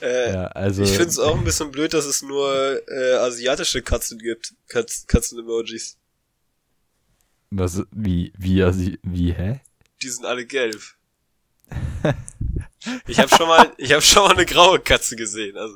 äh, 0.00 0.32
Ja, 0.32 0.46
also... 0.48 0.82
Ich 0.82 0.90
find's 0.90 1.18
auch 1.18 1.36
ein 1.38 1.44
bisschen 1.44 1.70
blöd, 1.70 1.94
dass 1.94 2.06
es 2.06 2.22
nur 2.22 2.80
äh, 2.88 3.14
asiatische 3.14 3.82
Katzen 3.82 4.18
gibt. 4.18 4.54
Katz, 4.68 5.06
Katzen-Emojis. 5.06 5.98
Was, 7.50 7.82
wie, 7.92 8.32
wie, 8.36 8.62
also, 8.62 8.90
wie, 9.02 9.32
hä? 9.32 9.60
Die 10.02 10.08
sind 10.08 10.26
alle 10.26 10.44
gelb. 10.44 10.82
Ich 13.06 13.18
habe 13.18 13.28
schon 13.34 13.48
mal, 13.48 13.72
ich 13.78 13.92
habe 13.92 14.02
schon 14.02 14.24
mal 14.24 14.34
eine 14.34 14.46
graue 14.46 14.78
Katze 14.80 15.16
gesehen. 15.16 15.56
Also 15.56 15.74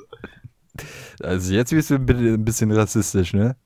Also 1.22 1.52
jetzt 1.52 1.70
bist 1.70 1.90
du 1.90 1.94
ein 1.96 2.44
bisschen 2.44 2.72
rassistisch, 2.72 3.32
ne? 3.32 3.56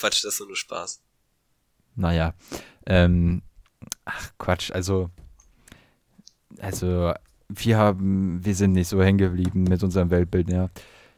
Quatsch, 0.00 0.24
das 0.24 0.40
ist 0.40 0.46
nur 0.46 0.56
Spaß. 0.56 1.02
Naja. 1.94 2.34
Ähm, 2.86 3.42
ach 4.06 4.32
Quatsch, 4.38 4.70
also. 4.70 5.10
Also, 6.58 7.12
wir 7.48 7.76
haben, 7.76 8.44
wir 8.44 8.54
sind 8.54 8.72
nicht 8.72 8.88
so 8.88 9.02
hängen 9.02 9.18
geblieben 9.18 9.64
mit 9.64 9.82
unserem 9.82 10.10
Weltbild, 10.10 10.50
ja. 10.50 10.70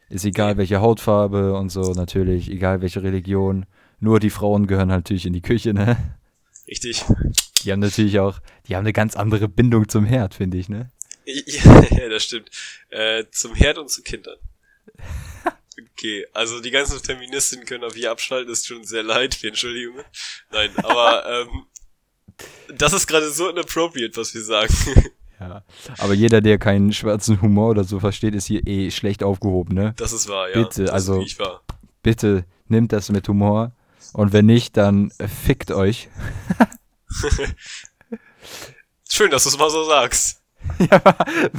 Ist 0.08 0.24
egal 0.24 0.56
welche 0.56 0.80
Hautfarbe 0.80 1.54
und 1.54 1.70
so, 1.70 1.92
natürlich, 1.92 2.50
egal 2.50 2.82
welche 2.82 3.02
Religion. 3.02 3.66
Nur 4.00 4.18
die 4.18 4.30
Frauen 4.30 4.66
gehören 4.66 4.90
halt 4.90 5.04
natürlich 5.04 5.26
in 5.26 5.32
die 5.32 5.42
Küche, 5.42 5.72
ne? 5.72 5.96
Richtig. 6.66 7.04
Die 7.62 7.72
haben 7.72 7.80
natürlich 7.80 8.18
auch, 8.18 8.40
die 8.66 8.74
haben 8.74 8.82
eine 8.82 8.92
ganz 8.92 9.14
andere 9.16 9.48
Bindung 9.48 9.88
zum 9.88 10.04
Herd, 10.04 10.34
finde 10.34 10.58
ich, 10.58 10.68
ne? 10.68 10.90
Ja, 11.24 11.82
ja, 11.90 12.08
das 12.08 12.24
stimmt. 12.24 12.50
Äh, 12.90 13.24
zum 13.30 13.54
Herd 13.54 13.78
und 13.78 13.90
zu 13.90 14.02
Kindern. 14.02 14.38
Okay, 15.80 16.26
also 16.32 16.60
die 16.60 16.70
ganzen 16.70 17.00
Feministinnen 17.00 17.64
können 17.64 17.84
auf 17.84 17.94
hier 17.94 18.10
abschalten, 18.10 18.52
ist 18.52 18.66
schon 18.66 18.84
sehr 18.84 19.02
leid, 19.02 19.34
für 19.34 19.48
Entschuldigung. 19.48 19.96
Nein, 20.50 20.70
aber 20.76 21.24
ähm, 21.50 21.66
das 22.76 22.92
ist 22.92 23.06
gerade 23.06 23.30
so 23.30 23.48
inappropriate, 23.48 24.16
was 24.16 24.34
wir 24.34 24.42
sagen. 24.42 24.74
Ja. 25.40 25.64
Aber 25.98 26.14
jeder, 26.14 26.40
der 26.40 26.56
keinen 26.56 26.92
schwarzen 26.92 27.42
Humor 27.42 27.70
oder 27.70 27.82
so 27.82 27.98
versteht, 27.98 28.32
ist 28.36 28.46
hier 28.46 28.64
eh 28.64 28.92
schlecht 28.92 29.24
aufgehoben, 29.24 29.74
ne? 29.74 29.92
Das 29.96 30.12
ist 30.12 30.28
wahr, 30.28 30.48
ja. 30.48 30.62
Bitte, 30.62 30.84
das 30.84 30.92
also-. 30.92 31.24
Bitte 32.00 32.44
nimmt 32.68 32.92
das 32.92 33.10
mit 33.10 33.26
Humor. 33.26 33.72
Und 34.12 34.32
wenn 34.32 34.46
nicht, 34.46 34.76
dann 34.76 35.10
fickt 35.10 35.72
euch. 35.72 36.08
Schön, 39.10 39.32
dass 39.32 39.42
du 39.42 39.48
es 39.48 39.58
mal 39.58 39.68
so 39.68 39.82
sagst. 39.82 40.42
ja, 40.78 41.02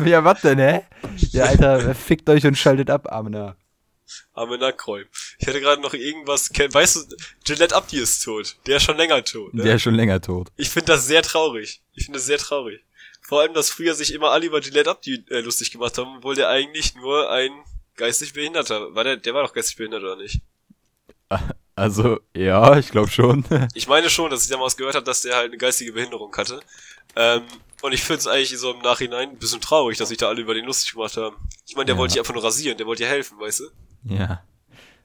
ja, 0.06 0.24
was 0.24 0.40
denn, 0.40 0.60
hä? 0.60 0.84
Ja, 1.32 1.44
Alter, 1.46 1.94
fickt 1.94 2.30
euch 2.30 2.46
und 2.46 2.58
schaltet 2.58 2.90
ab, 2.90 3.12
Amna. 3.12 3.58
Arme 4.34 4.58
Nackräum. 4.58 5.06
Ich 5.40 5.48
hätte 5.48 5.62
gerade 5.62 5.82
noch 5.82 5.94
irgendwas, 5.94 6.50
weißt 6.52 6.96
du, 6.96 7.16
Gillette 7.44 7.76
Abdi 7.76 8.00
ist 8.00 8.22
tot. 8.24 8.56
Der 8.68 8.78
ist 8.78 8.84
schon 8.84 8.98
länger 8.98 9.24
tot. 9.24 9.54
Ne? 9.54 9.64
Der 9.64 9.76
ist 9.76 9.82
schon 9.84 9.96
länger 9.96 10.22
tot. 10.22 10.50
Ich 10.56 10.70
finde 10.70 10.88
das 10.94 11.06
sehr 11.08 11.22
traurig. 11.22 11.82
Ich 11.94 12.06
finde 12.06 12.20
das 12.20 12.26
sehr 12.26 12.38
traurig. 12.38 12.82
Vor 13.22 13.42
allem, 13.42 13.54
dass 13.54 13.70
früher 13.70 13.94
sich 13.96 14.14
immer 14.14 14.32
alle 14.32 14.46
über 14.46 14.60
Gillette 14.62 14.90
Abdi 14.90 15.24
äh, 15.30 15.40
lustig 15.40 15.72
gemacht 15.72 15.98
haben, 15.98 16.18
obwohl 16.18 16.36
der 16.36 16.50
eigentlich 16.50 16.96
nur 16.96 17.30
ein 17.32 17.52
geistig 17.96 18.34
Behinderter 18.34 18.94
war. 18.96 19.04
Der, 19.04 19.18
der 19.18 19.34
war 19.34 19.44
doch 19.44 19.54
geistig 19.54 19.78
behindert, 19.78 20.04
oder 20.04 20.16
nicht? 20.18 20.40
Also, 21.76 22.20
ja, 22.36 22.78
ich 22.78 22.90
glaube 22.92 23.10
schon. 23.10 23.44
Ich 23.74 23.88
meine 23.88 24.08
schon, 24.12 24.30
dass 24.30 24.44
ich 24.44 24.50
damals 24.52 24.78
gehört 24.78 24.94
habe, 24.94 25.06
dass 25.06 25.22
der 25.22 25.36
halt 25.36 25.48
eine 25.48 25.58
geistige 25.58 25.92
Behinderung 25.94 26.32
hatte. 26.38 26.60
Ähm, 27.16 27.42
und 27.82 27.94
ich 27.94 28.04
finde 28.04 28.20
es 28.20 28.28
eigentlich 28.28 28.56
so 28.60 28.72
im 28.74 28.80
Nachhinein 28.82 29.30
ein 29.30 29.38
bisschen 29.40 29.60
traurig, 29.60 29.98
dass 29.98 30.10
sich 30.10 30.20
da 30.20 30.28
alle 30.28 30.42
über 30.42 30.54
den 30.54 30.66
lustig 30.66 30.92
gemacht 30.94 31.18
haben. 31.18 31.36
Ich 31.66 31.76
meine, 31.76 31.88
der 31.88 31.96
Ja. 31.96 32.00
wollte 32.00 32.14
dich 32.14 32.20
einfach 32.20 32.36
nur 32.36 32.44
rasieren, 32.44 32.78
der 32.78 32.86
wollte 32.86 33.02
dir 33.04 33.10
helfen, 33.10 33.40
weißt 33.40 33.62
du? 33.62 33.64
Ja. 34.06 34.44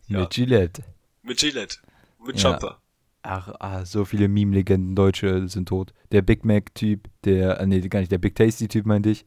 Ja. 0.07 0.21
Mit 0.21 0.31
Gillette. 0.31 0.83
Mit 1.23 1.39
Gillette. 1.39 1.77
Mit 2.25 2.41
Ja. 2.43 2.53
Jumper. 2.53 2.81
Ach, 3.23 3.49
ah, 3.61 3.85
so 3.85 4.05
viele 4.05 4.29
Meme-Legenden 4.29 4.95
Deutsche 4.97 5.49
sind 5.49 5.69
tot. 5.69 5.93
Der 6.13 6.23
Big 6.23 6.45
Mac-Typ, 6.45 7.09
der, 7.25 7.61
äh, 7.61 7.67
nee, 7.67 7.81
gar 7.89 8.01
nicht, 8.01 8.11
der 8.13 8.19
Big 8.19 8.35
Tasty-Typ 8.35 8.87
meinte 8.87 9.11
ich. 9.11 9.25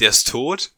Der 0.00 0.08
ist 0.10 0.28
tot? 0.28 0.72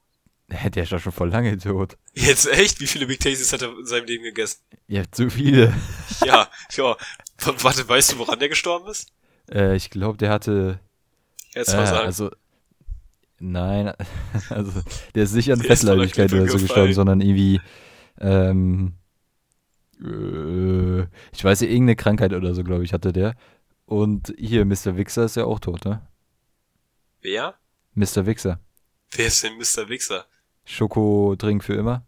Der 0.74 0.82
ist 0.84 0.92
doch 0.92 1.00
schon 1.00 1.10
voll 1.12 1.30
lange 1.30 1.56
tot. 1.58 1.96
Jetzt 2.14 2.46
echt? 2.46 2.78
Wie 2.80 2.86
viele 2.86 3.06
Big 3.06 3.18
Tasties 3.18 3.52
hat 3.52 3.62
er 3.62 3.76
in 3.76 3.84
seinem 3.86 4.04
Leben 4.06 4.22
gegessen? 4.24 4.60
Ja, 4.86 5.02
zu 5.10 5.28
viele. 5.30 5.74
Ja, 6.24 6.48
ja. 6.76 6.92
W- 7.38 7.52
Warte, 7.62 7.88
weißt 7.88 8.12
du, 8.12 8.18
woran 8.18 8.38
der 8.38 8.48
gestorben 8.48 8.88
ist? 8.88 9.10
Äh, 9.50 9.74
ich 9.74 9.90
glaube, 9.90 10.18
der 10.18 10.30
hatte, 10.30 10.78
Jetzt 11.54 11.72
äh, 11.72 11.76
mal 11.76 11.86
sagen. 11.86 12.06
also, 12.06 12.30
nein, 13.38 13.92
also, 14.50 14.72
der 15.14 15.24
ist 15.24 15.32
nicht 15.34 15.50
an 15.52 15.60
Fettleibigkeit 15.60 16.32
oder 16.32 16.42
so 16.42 16.52
gefallen. 16.58 16.62
gestorben, 16.66 16.92
sondern 16.94 17.20
irgendwie, 17.20 17.60
ähm, 18.20 18.94
äh, 20.00 21.02
ich 21.32 21.44
weiß 21.44 21.60
nicht, 21.60 21.70
irgendeine 21.70 21.96
Krankheit 21.96 22.32
oder 22.32 22.54
so, 22.54 22.64
glaube 22.64 22.84
ich, 22.84 22.92
hatte 22.92 23.12
der. 23.12 23.34
Und 23.86 24.34
hier, 24.36 24.64
Mr. 24.64 24.96
Wichser 24.96 25.24
ist 25.24 25.36
ja 25.36 25.44
auch 25.44 25.60
tot, 25.60 25.84
ne? 25.84 26.06
Wer? 27.20 27.54
Mr. 27.94 28.26
Wichser. 28.26 28.60
Wer 29.10 29.26
ist 29.26 29.42
denn 29.42 29.56
Mr. 29.56 29.88
Wichser? 29.88 30.26
Schokodrink 30.64 31.64
für 31.64 31.74
immer. 31.74 32.04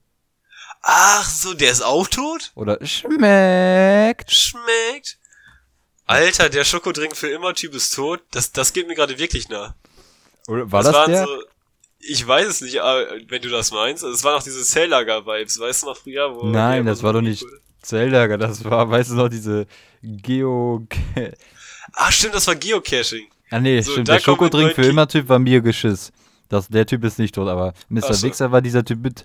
Ach 0.82 1.28
so, 1.28 1.54
der 1.54 1.70
ist 1.70 1.82
auch 1.82 2.08
tot? 2.08 2.52
Oder 2.54 2.84
schmeckt. 2.84 4.30
Schmeckt. 4.30 5.18
Alter, 6.06 6.48
der 6.48 6.64
Schokodrink 6.64 7.16
für 7.16 7.28
immer 7.28 7.54
Typ 7.54 7.74
ist 7.74 7.94
tot. 7.94 8.22
Das, 8.30 8.52
das 8.52 8.72
geht 8.72 8.88
mir 8.88 8.94
gerade 8.94 9.18
wirklich 9.18 9.48
nah. 9.48 9.76
Oder 10.46 10.70
war 10.72 10.82
das, 10.82 10.94
waren 10.94 11.10
der? 11.10 11.24
so, 11.26 11.42
ich 12.00 12.26
weiß 12.26 12.46
es 12.46 12.60
nicht, 12.60 12.74
wenn 12.76 13.42
du 13.42 13.48
das 13.48 13.70
meinst. 13.72 14.02
Es 14.04 14.22
waren 14.24 14.34
noch 14.36 14.42
diese 14.42 14.62
Celllager-Vibes, 14.64 15.58
weißt 15.60 15.82
du 15.82 15.86
noch 15.86 15.96
früher? 15.96 16.34
Wo 16.34 16.46
Nein, 16.46 16.86
das 16.86 17.02
war 17.02 17.12
doch 17.12 17.20
nicht- 17.20 17.42
wurde? 17.42 17.60
Zeldager, 17.80 18.36
das 18.38 18.64
war, 18.64 18.90
weißt 18.90 19.10
du 19.10 19.14
noch, 19.14 19.28
diese 19.28 19.66
Geo... 20.02 20.86
Ah, 21.94 22.10
stimmt, 22.12 22.34
das 22.34 22.46
war 22.46 22.54
Geocaching. 22.56 23.28
Ah 23.50 23.60
nee, 23.60 23.80
So, 23.80 23.92
stimmt, 23.92 24.08
der 24.08 24.18
Schokodrink 24.20 24.74
für 24.74 24.84
immer 24.84 25.08
Typ 25.08 25.28
war 25.28 25.38
mir 25.38 25.60
Geschiss. 25.62 26.12
Das, 26.50 26.68
der 26.68 26.84
Typ 26.84 27.02
ist 27.04 27.18
nicht 27.18 27.34
tot, 27.34 27.48
aber 27.48 27.72
Mr. 27.88 28.02
Ach. 28.10 28.22
Wichser 28.22 28.52
war 28.52 28.60
dieser 28.60 28.84
Typ 28.84 29.00
mit, 29.02 29.22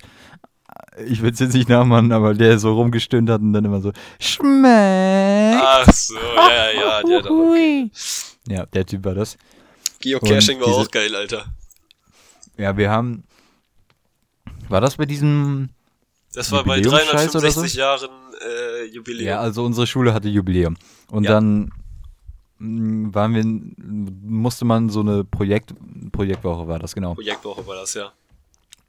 ich 1.06 1.22
will 1.22 1.34
es 1.34 1.40
jetzt 1.40 1.54
nicht 1.56 1.68
nachmachen, 1.68 2.12
aber 2.14 2.34
der 2.34 2.58
so 2.60 2.74
rumgestöhnt 2.74 3.30
hat 3.30 3.42
und 3.42 3.52
dann 3.54 3.66
immer 3.66 3.82
so, 3.82 3.92
schmeckt. 4.20 5.62
Ach 5.62 5.92
so, 5.92 6.16
ja, 6.16 6.72
ja, 6.72 6.82
ja, 6.82 7.04
der 7.04 7.26
auch. 7.26 7.30
Hui. 7.30 7.92
Ja, 8.48 8.66
der 8.68 8.86
Typ 8.86 9.04
war 9.04 9.16
das. 9.16 9.38
Geocaching 10.00 10.58
Und 10.58 10.62
war 10.62 10.68
diese- 10.68 10.80
auch 10.88 10.92
geil, 10.92 11.16
Alter. 11.16 11.46
Ja, 12.58 12.76
wir 12.78 12.90
haben. 12.90 13.24
War 14.70 14.82
das 14.82 14.96
bei 14.98 15.06
diesem. 15.06 15.70
Das 16.34 16.52
war 16.52 16.64
bei 16.64 16.78
Jubiläumsscheiß 16.78 17.36
oder 17.36 17.42
365 17.42 17.76
Jahren 17.76 18.10
äh, 18.44 18.86
Jubiläum. 18.86 19.28
Ja, 19.28 19.40
also 19.40 19.64
unsere 19.64 19.86
Schule 19.88 20.14
hatte 20.14 20.30
Jubiläum. 20.30 20.76
Und 21.12 21.26
Ja. 21.26 21.32
dann 21.32 21.72
mh, 22.58 23.14
waren 23.14 23.36
wir, 23.36 23.44
musste 24.28 24.66
man 24.66 24.90
so 24.90 25.02
eine 25.02 25.24
Projekt, 25.24 25.74
Projektwoche 26.12 26.68
war 26.68 26.80
das, 26.80 26.96
genau. 26.96 27.14
Projektwoche 27.14 27.66
war 27.68 27.76
das, 27.76 27.94
ja. 27.94 28.12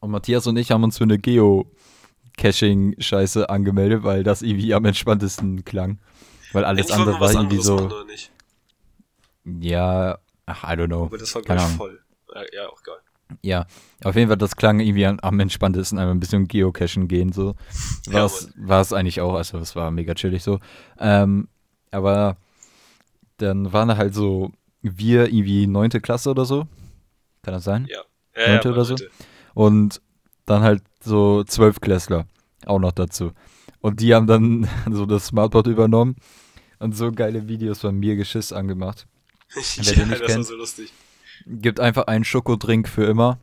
Und 0.00 0.10
Matthias 0.10 0.46
und 0.46 0.56
ich 0.56 0.70
haben 0.70 0.84
uns 0.84 0.96
für 0.98 1.04
eine 1.04 1.18
Geo-Caching-Scheiße 1.18 3.48
angemeldet, 3.48 4.02
weil 4.04 4.22
das 4.22 4.42
irgendwie 4.42 4.74
am 4.74 4.84
entspanntesten 4.84 5.64
klang. 5.64 5.98
Weil 6.52 6.64
alles 6.64 6.88
wollen 6.90 7.00
andere 7.00 7.20
war 7.20 7.32
irgendwie 7.32 7.60
so, 7.60 7.76
machen, 7.76 7.94
ja, 9.60 10.18
ach, 10.46 10.64
I 10.64 10.76
don't 10.76 10.86
know. 10.86 11.04
Aber 11.04 11.18
das 11.18 11.34
war 11.34 11.42
gleich 11.42 11.60
voll. 11.76 12.00
Ja, 12.34 12.42
ja, 12.52 12.68
auch 12.68 12.82
geil. 12.82 12.96
Ja, 13.42 13.66
auf 14.02 14.16
jeden 14.16 14.28
Fall, 14.28 14.36
das 14.36 14.56
klang 14.56 14.80
irgendwie 14.80 15.06
am, 15.06 15.18
am 15.20 15.40
entspanntesten, 15.40 15.98
einmal 15.98 16.14
ein 16.14 16.20
bisschen 16.20 16.48
Geocachen 16.48 17.08
gehen, 17.08 17.32
so. 17.32 17.54
War 18.06 18.26
es 18.26 18.52
war 18.56 18.92
eigentlich 18.92 19.20
auch, 19.20 19.34
also 19.34 19.58
es 19.58 19.74
war 19.76 19.90
mega 19.90 20.14
chillig 20.14 20.42
so. 20.42 20.60
Ähm, 20.98 21.48
aber 21.90 22.36
dann 23.38 23.72
waren 23.72 23.88
da 23.88 23.96
halt 23.96 24.14
so, 24.14 24.52
wir 24.82 25.32
irgendwie 25.32 25.66
neunte 25.66 26.00
Klasse 26.00 26.30
oder 26.30 26.44
so. 26.44 26.66
Kann 27.42 27.54
das 27.54 27.64
sein? 27.64 27.86
Ja. 27.90 28.02
Ja, 28.36 28.52
Neunte 28.52 28.68
ja, 28.68 28.74
oder 28.74 28.84
so? 28.84 28.96
Und 29.54 30.00
dann 30.46 30.62
halt 30.62 30.82
so 31.00 31.44
Zwölfklässler 31.44 32.26
auch 32.66 32.78
noch 32.78 32.92
dazu. 32.92 33.32
Und 33.80 34.00
die 34.00 34.14
haben 34.14 34.26
dann 34.26 34.68
so 34.90 35.06
das 35.06 35.26
Smartboard 35.26 35.66
übernommen 35.66 36.16
und 36.78 36.96
so 36.96 37.12
geile 37.12 37.48
Videos 37.48 37.80
von 37.80 37.96
mir 37.96 38.16
Geschiss 38.16 38.52
angemacht. 38.52 39.06
Ja, 39.76 39.92
das 40.06 40.20
war 40.20 40.26
kennt. 40.26 40.46
so 40.46 40.56
lustig. 40.56 40.92
Gibt 41.46 41.80
einfach 41.80 42.06
einen 42.06 42.24
Schokodrink 42.24 42.88
für 42.88 43.04
immer 43.04 43.38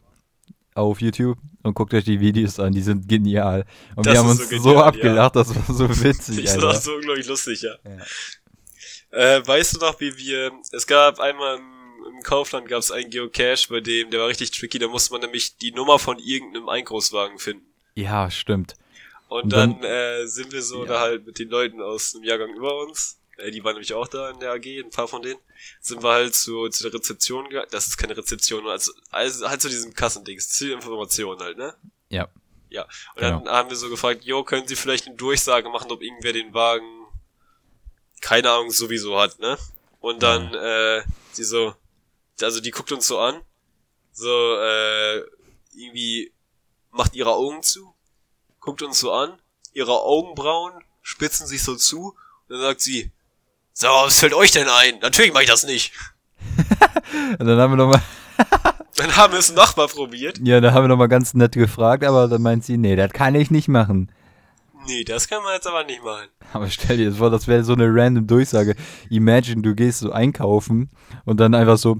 auf 0.73 1.01
YouTube 1.01 1.37
und 1.63 1.73
guckt 1.73 1.93
euch 1.93 2.05
die 2.05 2.19
Videos 2.19 2.59
an, 2.59 2.71
die 2.73 2.81
sind 2.81 3.07
genial. 3.07 3.65
Und 3.95 4.05
Das 4.05 4.13
wir 4.13 4.19
haben 4.19 4.29
uns 4.29 4.49
so 4.49 4.57
so, 4.57 4.69
genial, 4.69 4.83
abgelacht, 4.85 5.35
das 5.35 5.53
war 5.55 5.75
so 5.75 5.89
witzig, 6.03 6.39
Ich 6.45 6.61
war 6.61 6.75
so 6.75 6.93
unglaublich 6.95 7.27
lustig, 7.27 7.61
ja. 7.61 7.75
Ja. 7.83 9.37
Äh, 9.37 9.45
weißt 9.45 9.75
du 9.75 9.79
noch, 9.79 9.99
wie 9.99 10.15
wir, 10.17 10.51
es 10.71 10.87
gab 10.87 11.19
einmal 11.19 11.57
im, 11.57 12.15
im 12.15 12.23
Kaufland 12.23 12.67
gab 12.69 12.79
es 12.79 12.91
einen 12.91 13.09
Geocache, 13.09 13.67
bei 13.69 13.81
dem, 13.81 14.09
der 14.09 14.21
war 14.21 14.27
richtig 14.29 14.51
tricky, 14.51 14.79
da 14.79 14.87
musste 14.87 15.11
man 15.13 15.21
nämlich 15.21 15.57
die 15.57 15.71
Nummer 15.73 15.99
von 15.99 16.17
irgendeinem 16.19 16.69
Einkaufswagen 16.69 17.37
finden. 17.37 17.65
Ja, 17.95 18.31
stimmt. 18.31 18.75
Und, 19.27 19.43
Und 19.43 19.53
dann, 19.53 19.81
dann- 19.81 19.83
äh, 19.83 20.25
sind 20.27 20.51
wir 20.53 20.61
so 20.61 20.83
Ja. 20.85 20.93
da 20.93 20.99
halt 21.01 21.25
mit 21.25 21.37
den 21.39 21.49
Leuten 21.49 21.81
aus 21.81 22.13
dem 22.13 22.23
Jahrgang 22.23 22.53
über 22.55 22.79
uns, 22.87 23.17
die 23.49 23.63
waren 23.63 23.73
nämlich 23.73 23.93
auch 23.93 24.07
da 24.07 24.29
in 24.29 24.39
der 24.39 24.51
AG, 24.51 24.65
ein 24.65 24.89
paar 24.91 25.07
von 25.07 25.21
denen, 25.21 25.39
sind 25.79 26.03
wir 26.03 26.11
halt 26.11 26.35
zu, 26.35 26.69
zu 26.69 26.83
der 26.83 26.93
Rezeption 26.93 27.49
gegangen, 27.49 27.67
das 27.71 27.87
ist 27.87 27.97
keine 27.97 28.15
Rezeption, 28.15 28.67
also, 28.67 28.91
also 29.09 29.49
halt 29.49 29.61
zu 29.61 29.69
diesem 29.69 29.93
Kassendings, 29.93 30.49
zu 30.49 30.71
Informationen 30.71 31.39
halt, 31.39 31.57
ne? 31.57 31.73
Ja. 32.09 32.27
Ja. 32.69 32.83
Und 33.15 33.21
Genau. 33.21 33.39
dann 33.39 33.53
haben 33.53 33.69
wir 33.69 33.77
so 33.77 33.89
gefragt, 33.89 34.23
jo, 34.23 34.43
können 34.43 34.67
Sie 34.67 34.75
vielleicht 34.75 35.07
eine 35.07 35.15
Durchsage 35.15 35.69
machen, 35.69 35.91
ob 35.91 36.01
irgendwer 36.01 36.33
den 36.33 36.53
Wagen, 36.53 37.07
keine 38.21 38.51
Ahnung, 38.51 38.69
sowieso 38.71 39.17
hat, 39.19 39.39
ne? 39.39 39.57
Und 39.99 40.21
dann, 40.23 40.53
äh, 40.53 41.03
sie 41.31 41.43
so, 41.43 41.75
also 42.41 42.59
die 42.59 42.71
guckt 42.71 42.91
uns 42.91 43.07
so 43.07 43.19
an, 43.19 43.41
so, 44.13 44.29
äh, 44.57 45.19
irgendwie 45.73 46.31
macht 46.91 47.15
ihre 47.15 47.31
Augen 47.33 47.63
zu, 47.63 47.93
guckt 48.59 48.81
uns 48.81 48.99
so 48.99 49.11
an, 49.11 49.39
ihre 49.73 49.99
Augenbrauen 50.01 50.73
spitzen 51.01 51.47
sich 51.47 51.63
so 51.63 51.75
zu, 51.75 52.09
und 52.47 52.49
dann 52.49 52.61
sagt 52.61 52.81
sie, 52.81 53.11
so, 53.81 53.87
was 53.87 54.19
fällt 54.19 54.33
euch 54.33 54.51
denn 54.51 54.67
ein? 54.67 54.99
Natürlich 55.01 55.33
mach 55.33 55.41
ich 55.41 55.47
das 55.49 55.65
nicht. 55.65 55.91
Und 57.39 57.47
dann 57.47 57.59
haben 57.59 57.73
wir 57.73 57.77
nochmal, 57.77 58.01
Dann 58.95 59.15
haben 59.15 59.33
wir 59.33 59.39
es 59.39 59.53
Nachbar 59.53 59.87
probiert. 59.87 60.39
ja, 60.43 60.61
da 60.61 60.73
haben 60.73 60.83
wir 60.83 60.87
noch 60.89 60.97
mal 60.97 61.07
ganz 61.07 61.33
nett 61.33 61.53
gefragt, 61.53 62.03
aber 62.03 62.27
dann 62.27 62.41
meint 62.41 62.63
sie, 62.63 62.77
nee, 62.77 62.95
das 62.95 63.11
kann 63.11 63.35
ich 63.35 63.49
nicht 63.49 63.67
machen. 63.67 64.11
Nee, 64.87 65.03
das 65.03 65.27
kann 65.27 65.43
man 65.43 65.53
jetzt 65.53 65.67
aber 65.67 65.83
nicht 65.83 66.03
machen. 66.03 66.27
Aber 66.53 66.69
stell 66.69 66.97
dir 66.97 67.09
das 67.09 67.17
vor, 67.17 67.29
das 67.29 67.47
wäre 67.47 67.63
so 67.63 67.73
eine 67.73 67.87
random 67.87 68.27
Durchsage. 68.27 68.75
Imagine, 69.09 69.61
du 69.61 69.75
gehst 69.75 69.99
so 69.99 70.11
einkaufen 70.11 70.89
und 71.25 71.39
dann 71.39 71.53
einfach 71.55 71.77
so, 71.77 71.99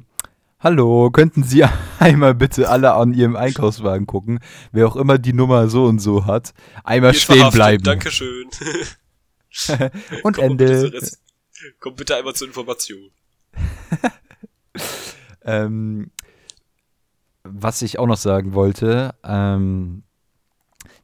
hallo, 0.60 1.10
könnten 1.12 1.44
Sie 1.44 1.64
einmal 2.00 2.36
bitte 2.36 2.70
alle 2.70 2.94
an 2.94 3.14
Ihrem 3.14 3.36
Einkaufswagen 3.36 4.06
gucken, 4.08 4.40
wer 4.72 4.88
auch 4.88 4.96
immer 4.96 5.18
die 5.18 5.34
Nummer 5.34 5.70
so 5.70 5.86
und 5.86 6.00
so 6.00 6.26
hat, 6.26 6.54
einmal 6.84 7.12
Hier 7.12 7.22
stehen 7.22 7.50
bleiben. 7.52 7.84
Dankeschön. 7.84 8.48
Und 10.24 10.36
Komm 10.36 10.44
Ende. 10.44 10.92
Komm 11.80 11.96
bitte 11.96 12.16
einmal 12.16 12.36
zur 12.36 12.48
Information. 12.48 13.12
Ähm, 15.44 16.12
was 17.44 17.82
ich 17.82 18.00
auch 18.00 18.08
noch 18.08 18.18
sagen 18.18 18.54
wollte, 18.54 19.16
ähm, 19.24 20.04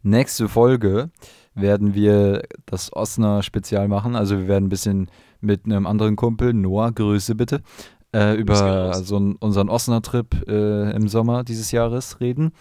nächste 0.03 0.47
Folge 0.47 1.09
werden 1.55 1.95
wir 1.95 2.43
das 2.65 2.93
Osner-Spezial 2.93 3.87
machen. 3.87 4.15
Also 4.15 4.37
wir 4.37 4.47
werden 4.47 4.65
ein 4.65 4.69
bisschen 4.69 5.09
mit 5.41 5.65
einem 5.65 5.87
anderen 5.87 6.15
Kumpel, 6.15 6.53
Noah, 6.53 6.91
Grüße 6.91 7.33
bitte, 7.35 7.61
äh, 8.13 8.35
über 8.35 8.93
so 8.93 9.15
einen, 9.17 9.35
unseren 9.37 9.69
Osner-Trip 9.69 10.47
äh, 10.47 10.91
im 10.91 11.07
Sommer 11.07 11.43
dieses 11.43 11.71
Jahres 11.71 12.19
reden. 12.19 12.51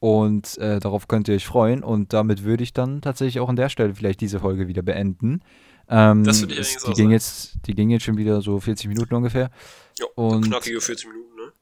Und 0.00 0.58
äh, 0.58 0.80
darauf 0.80 1.08
könnt 1.08 1.28
ihr 1.28 1.36
euch 1.36 1.46
freuen. 1.46 1.82
Und 1.84 2.12
damit 2.12 2.44
würde 2.44 2.64
ich 2.64 2.72
dann 2.72 3.00
tatsächlich 3.00 3.40
auch 3.40 3.48
an 3.48 3.56
der 3.56 3.68
Stelle 3.68 3.94
vielleicht 3.94 4.20
diese 4.20 4.40
Folge 4.40 4.68
wieder 4.68 4.82
beenden. 4.82 5.40
Ähm, 5.88 6.24
Das 6.24 6.40
würde 6.40 6.54
ich 6.54 6.58
allerdings 6.60 6.82
die 6.82 6.90
auch 6.90 6.94
ging 6.96 7.10
jetzt, 7.10 7.52
die 7.66 7.74
ging 7.74 7.90
jetzt 7.90 8.04
schon 8.04 8.16
wieder 8.16 8.40
so 8.42 8.58
40 8.60 8.88
Minuten 8.88 9.14
ungefähr. 9.14 9.50
Ja, 9.98 10.06
Und- 10.14 10.42
knackige 10.46 10.80
40 10.80 11.06
Minuten, 11.08 11.34
ne? 11.36 11.52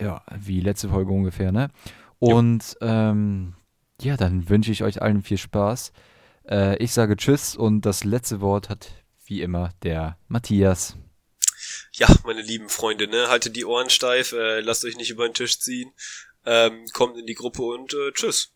Ja, 0.00 0.22
wie 0.38 0.60
letzte 0.60 0.88
Folge 0.88 1.10
ungefähr, 1.12 1.52
ne? 1.52 1.70
Und 2.18 2.76
ähm, 2.80 3.54
ja, 4.00 4.16
dann 4.16 4.48
wünsche 4.48 4.72
ich 4.72 4.82
euch 4.82 5.00
allen 5.02 5.22
viel 5.22 5.38
Spaß. 5.38 5.92
Äh, 6.48 6.76
ich 6.82 6.92
sage 6.92 7.16
Tschüss 7.16 7.56
und 7.56 7.82
das 7.82 8.04
letzte 8.04 8.40
Wort 8.40 8.68
hat 8.68 8.90
wie 9.24 9.42
immer 9.42 9.70
der 9.82 10.16
Matthias. 10.28 10.96
Ja, 11.92 12.06
meine 12.24 12.42
lieben 12.42 12.68
Freunde, 12.68 13.08
ne? 13.08 13.28
Haltet 13.28 13.56
die 13.56 13.64
Ohren 13.64 13.90
steif, 13.90 14.32
äh, 14.32 14.60
lasst 14.60 14.84
euch 14.84 14.96
nicht 14.96 15.10
über 15.10 15.28
den 15.28 15.34
Tisch 15.34 15.58
ziehen. 15.60 15.90
Ähm, 16.46 16.84
kommt 16.92 17.16
in 17.18 17.26
die 17.26 17.34
Gruppe 17.34 17.62
und 17.62 17.92
äh, 17.92 18.12
tschüss. 18.12 18.52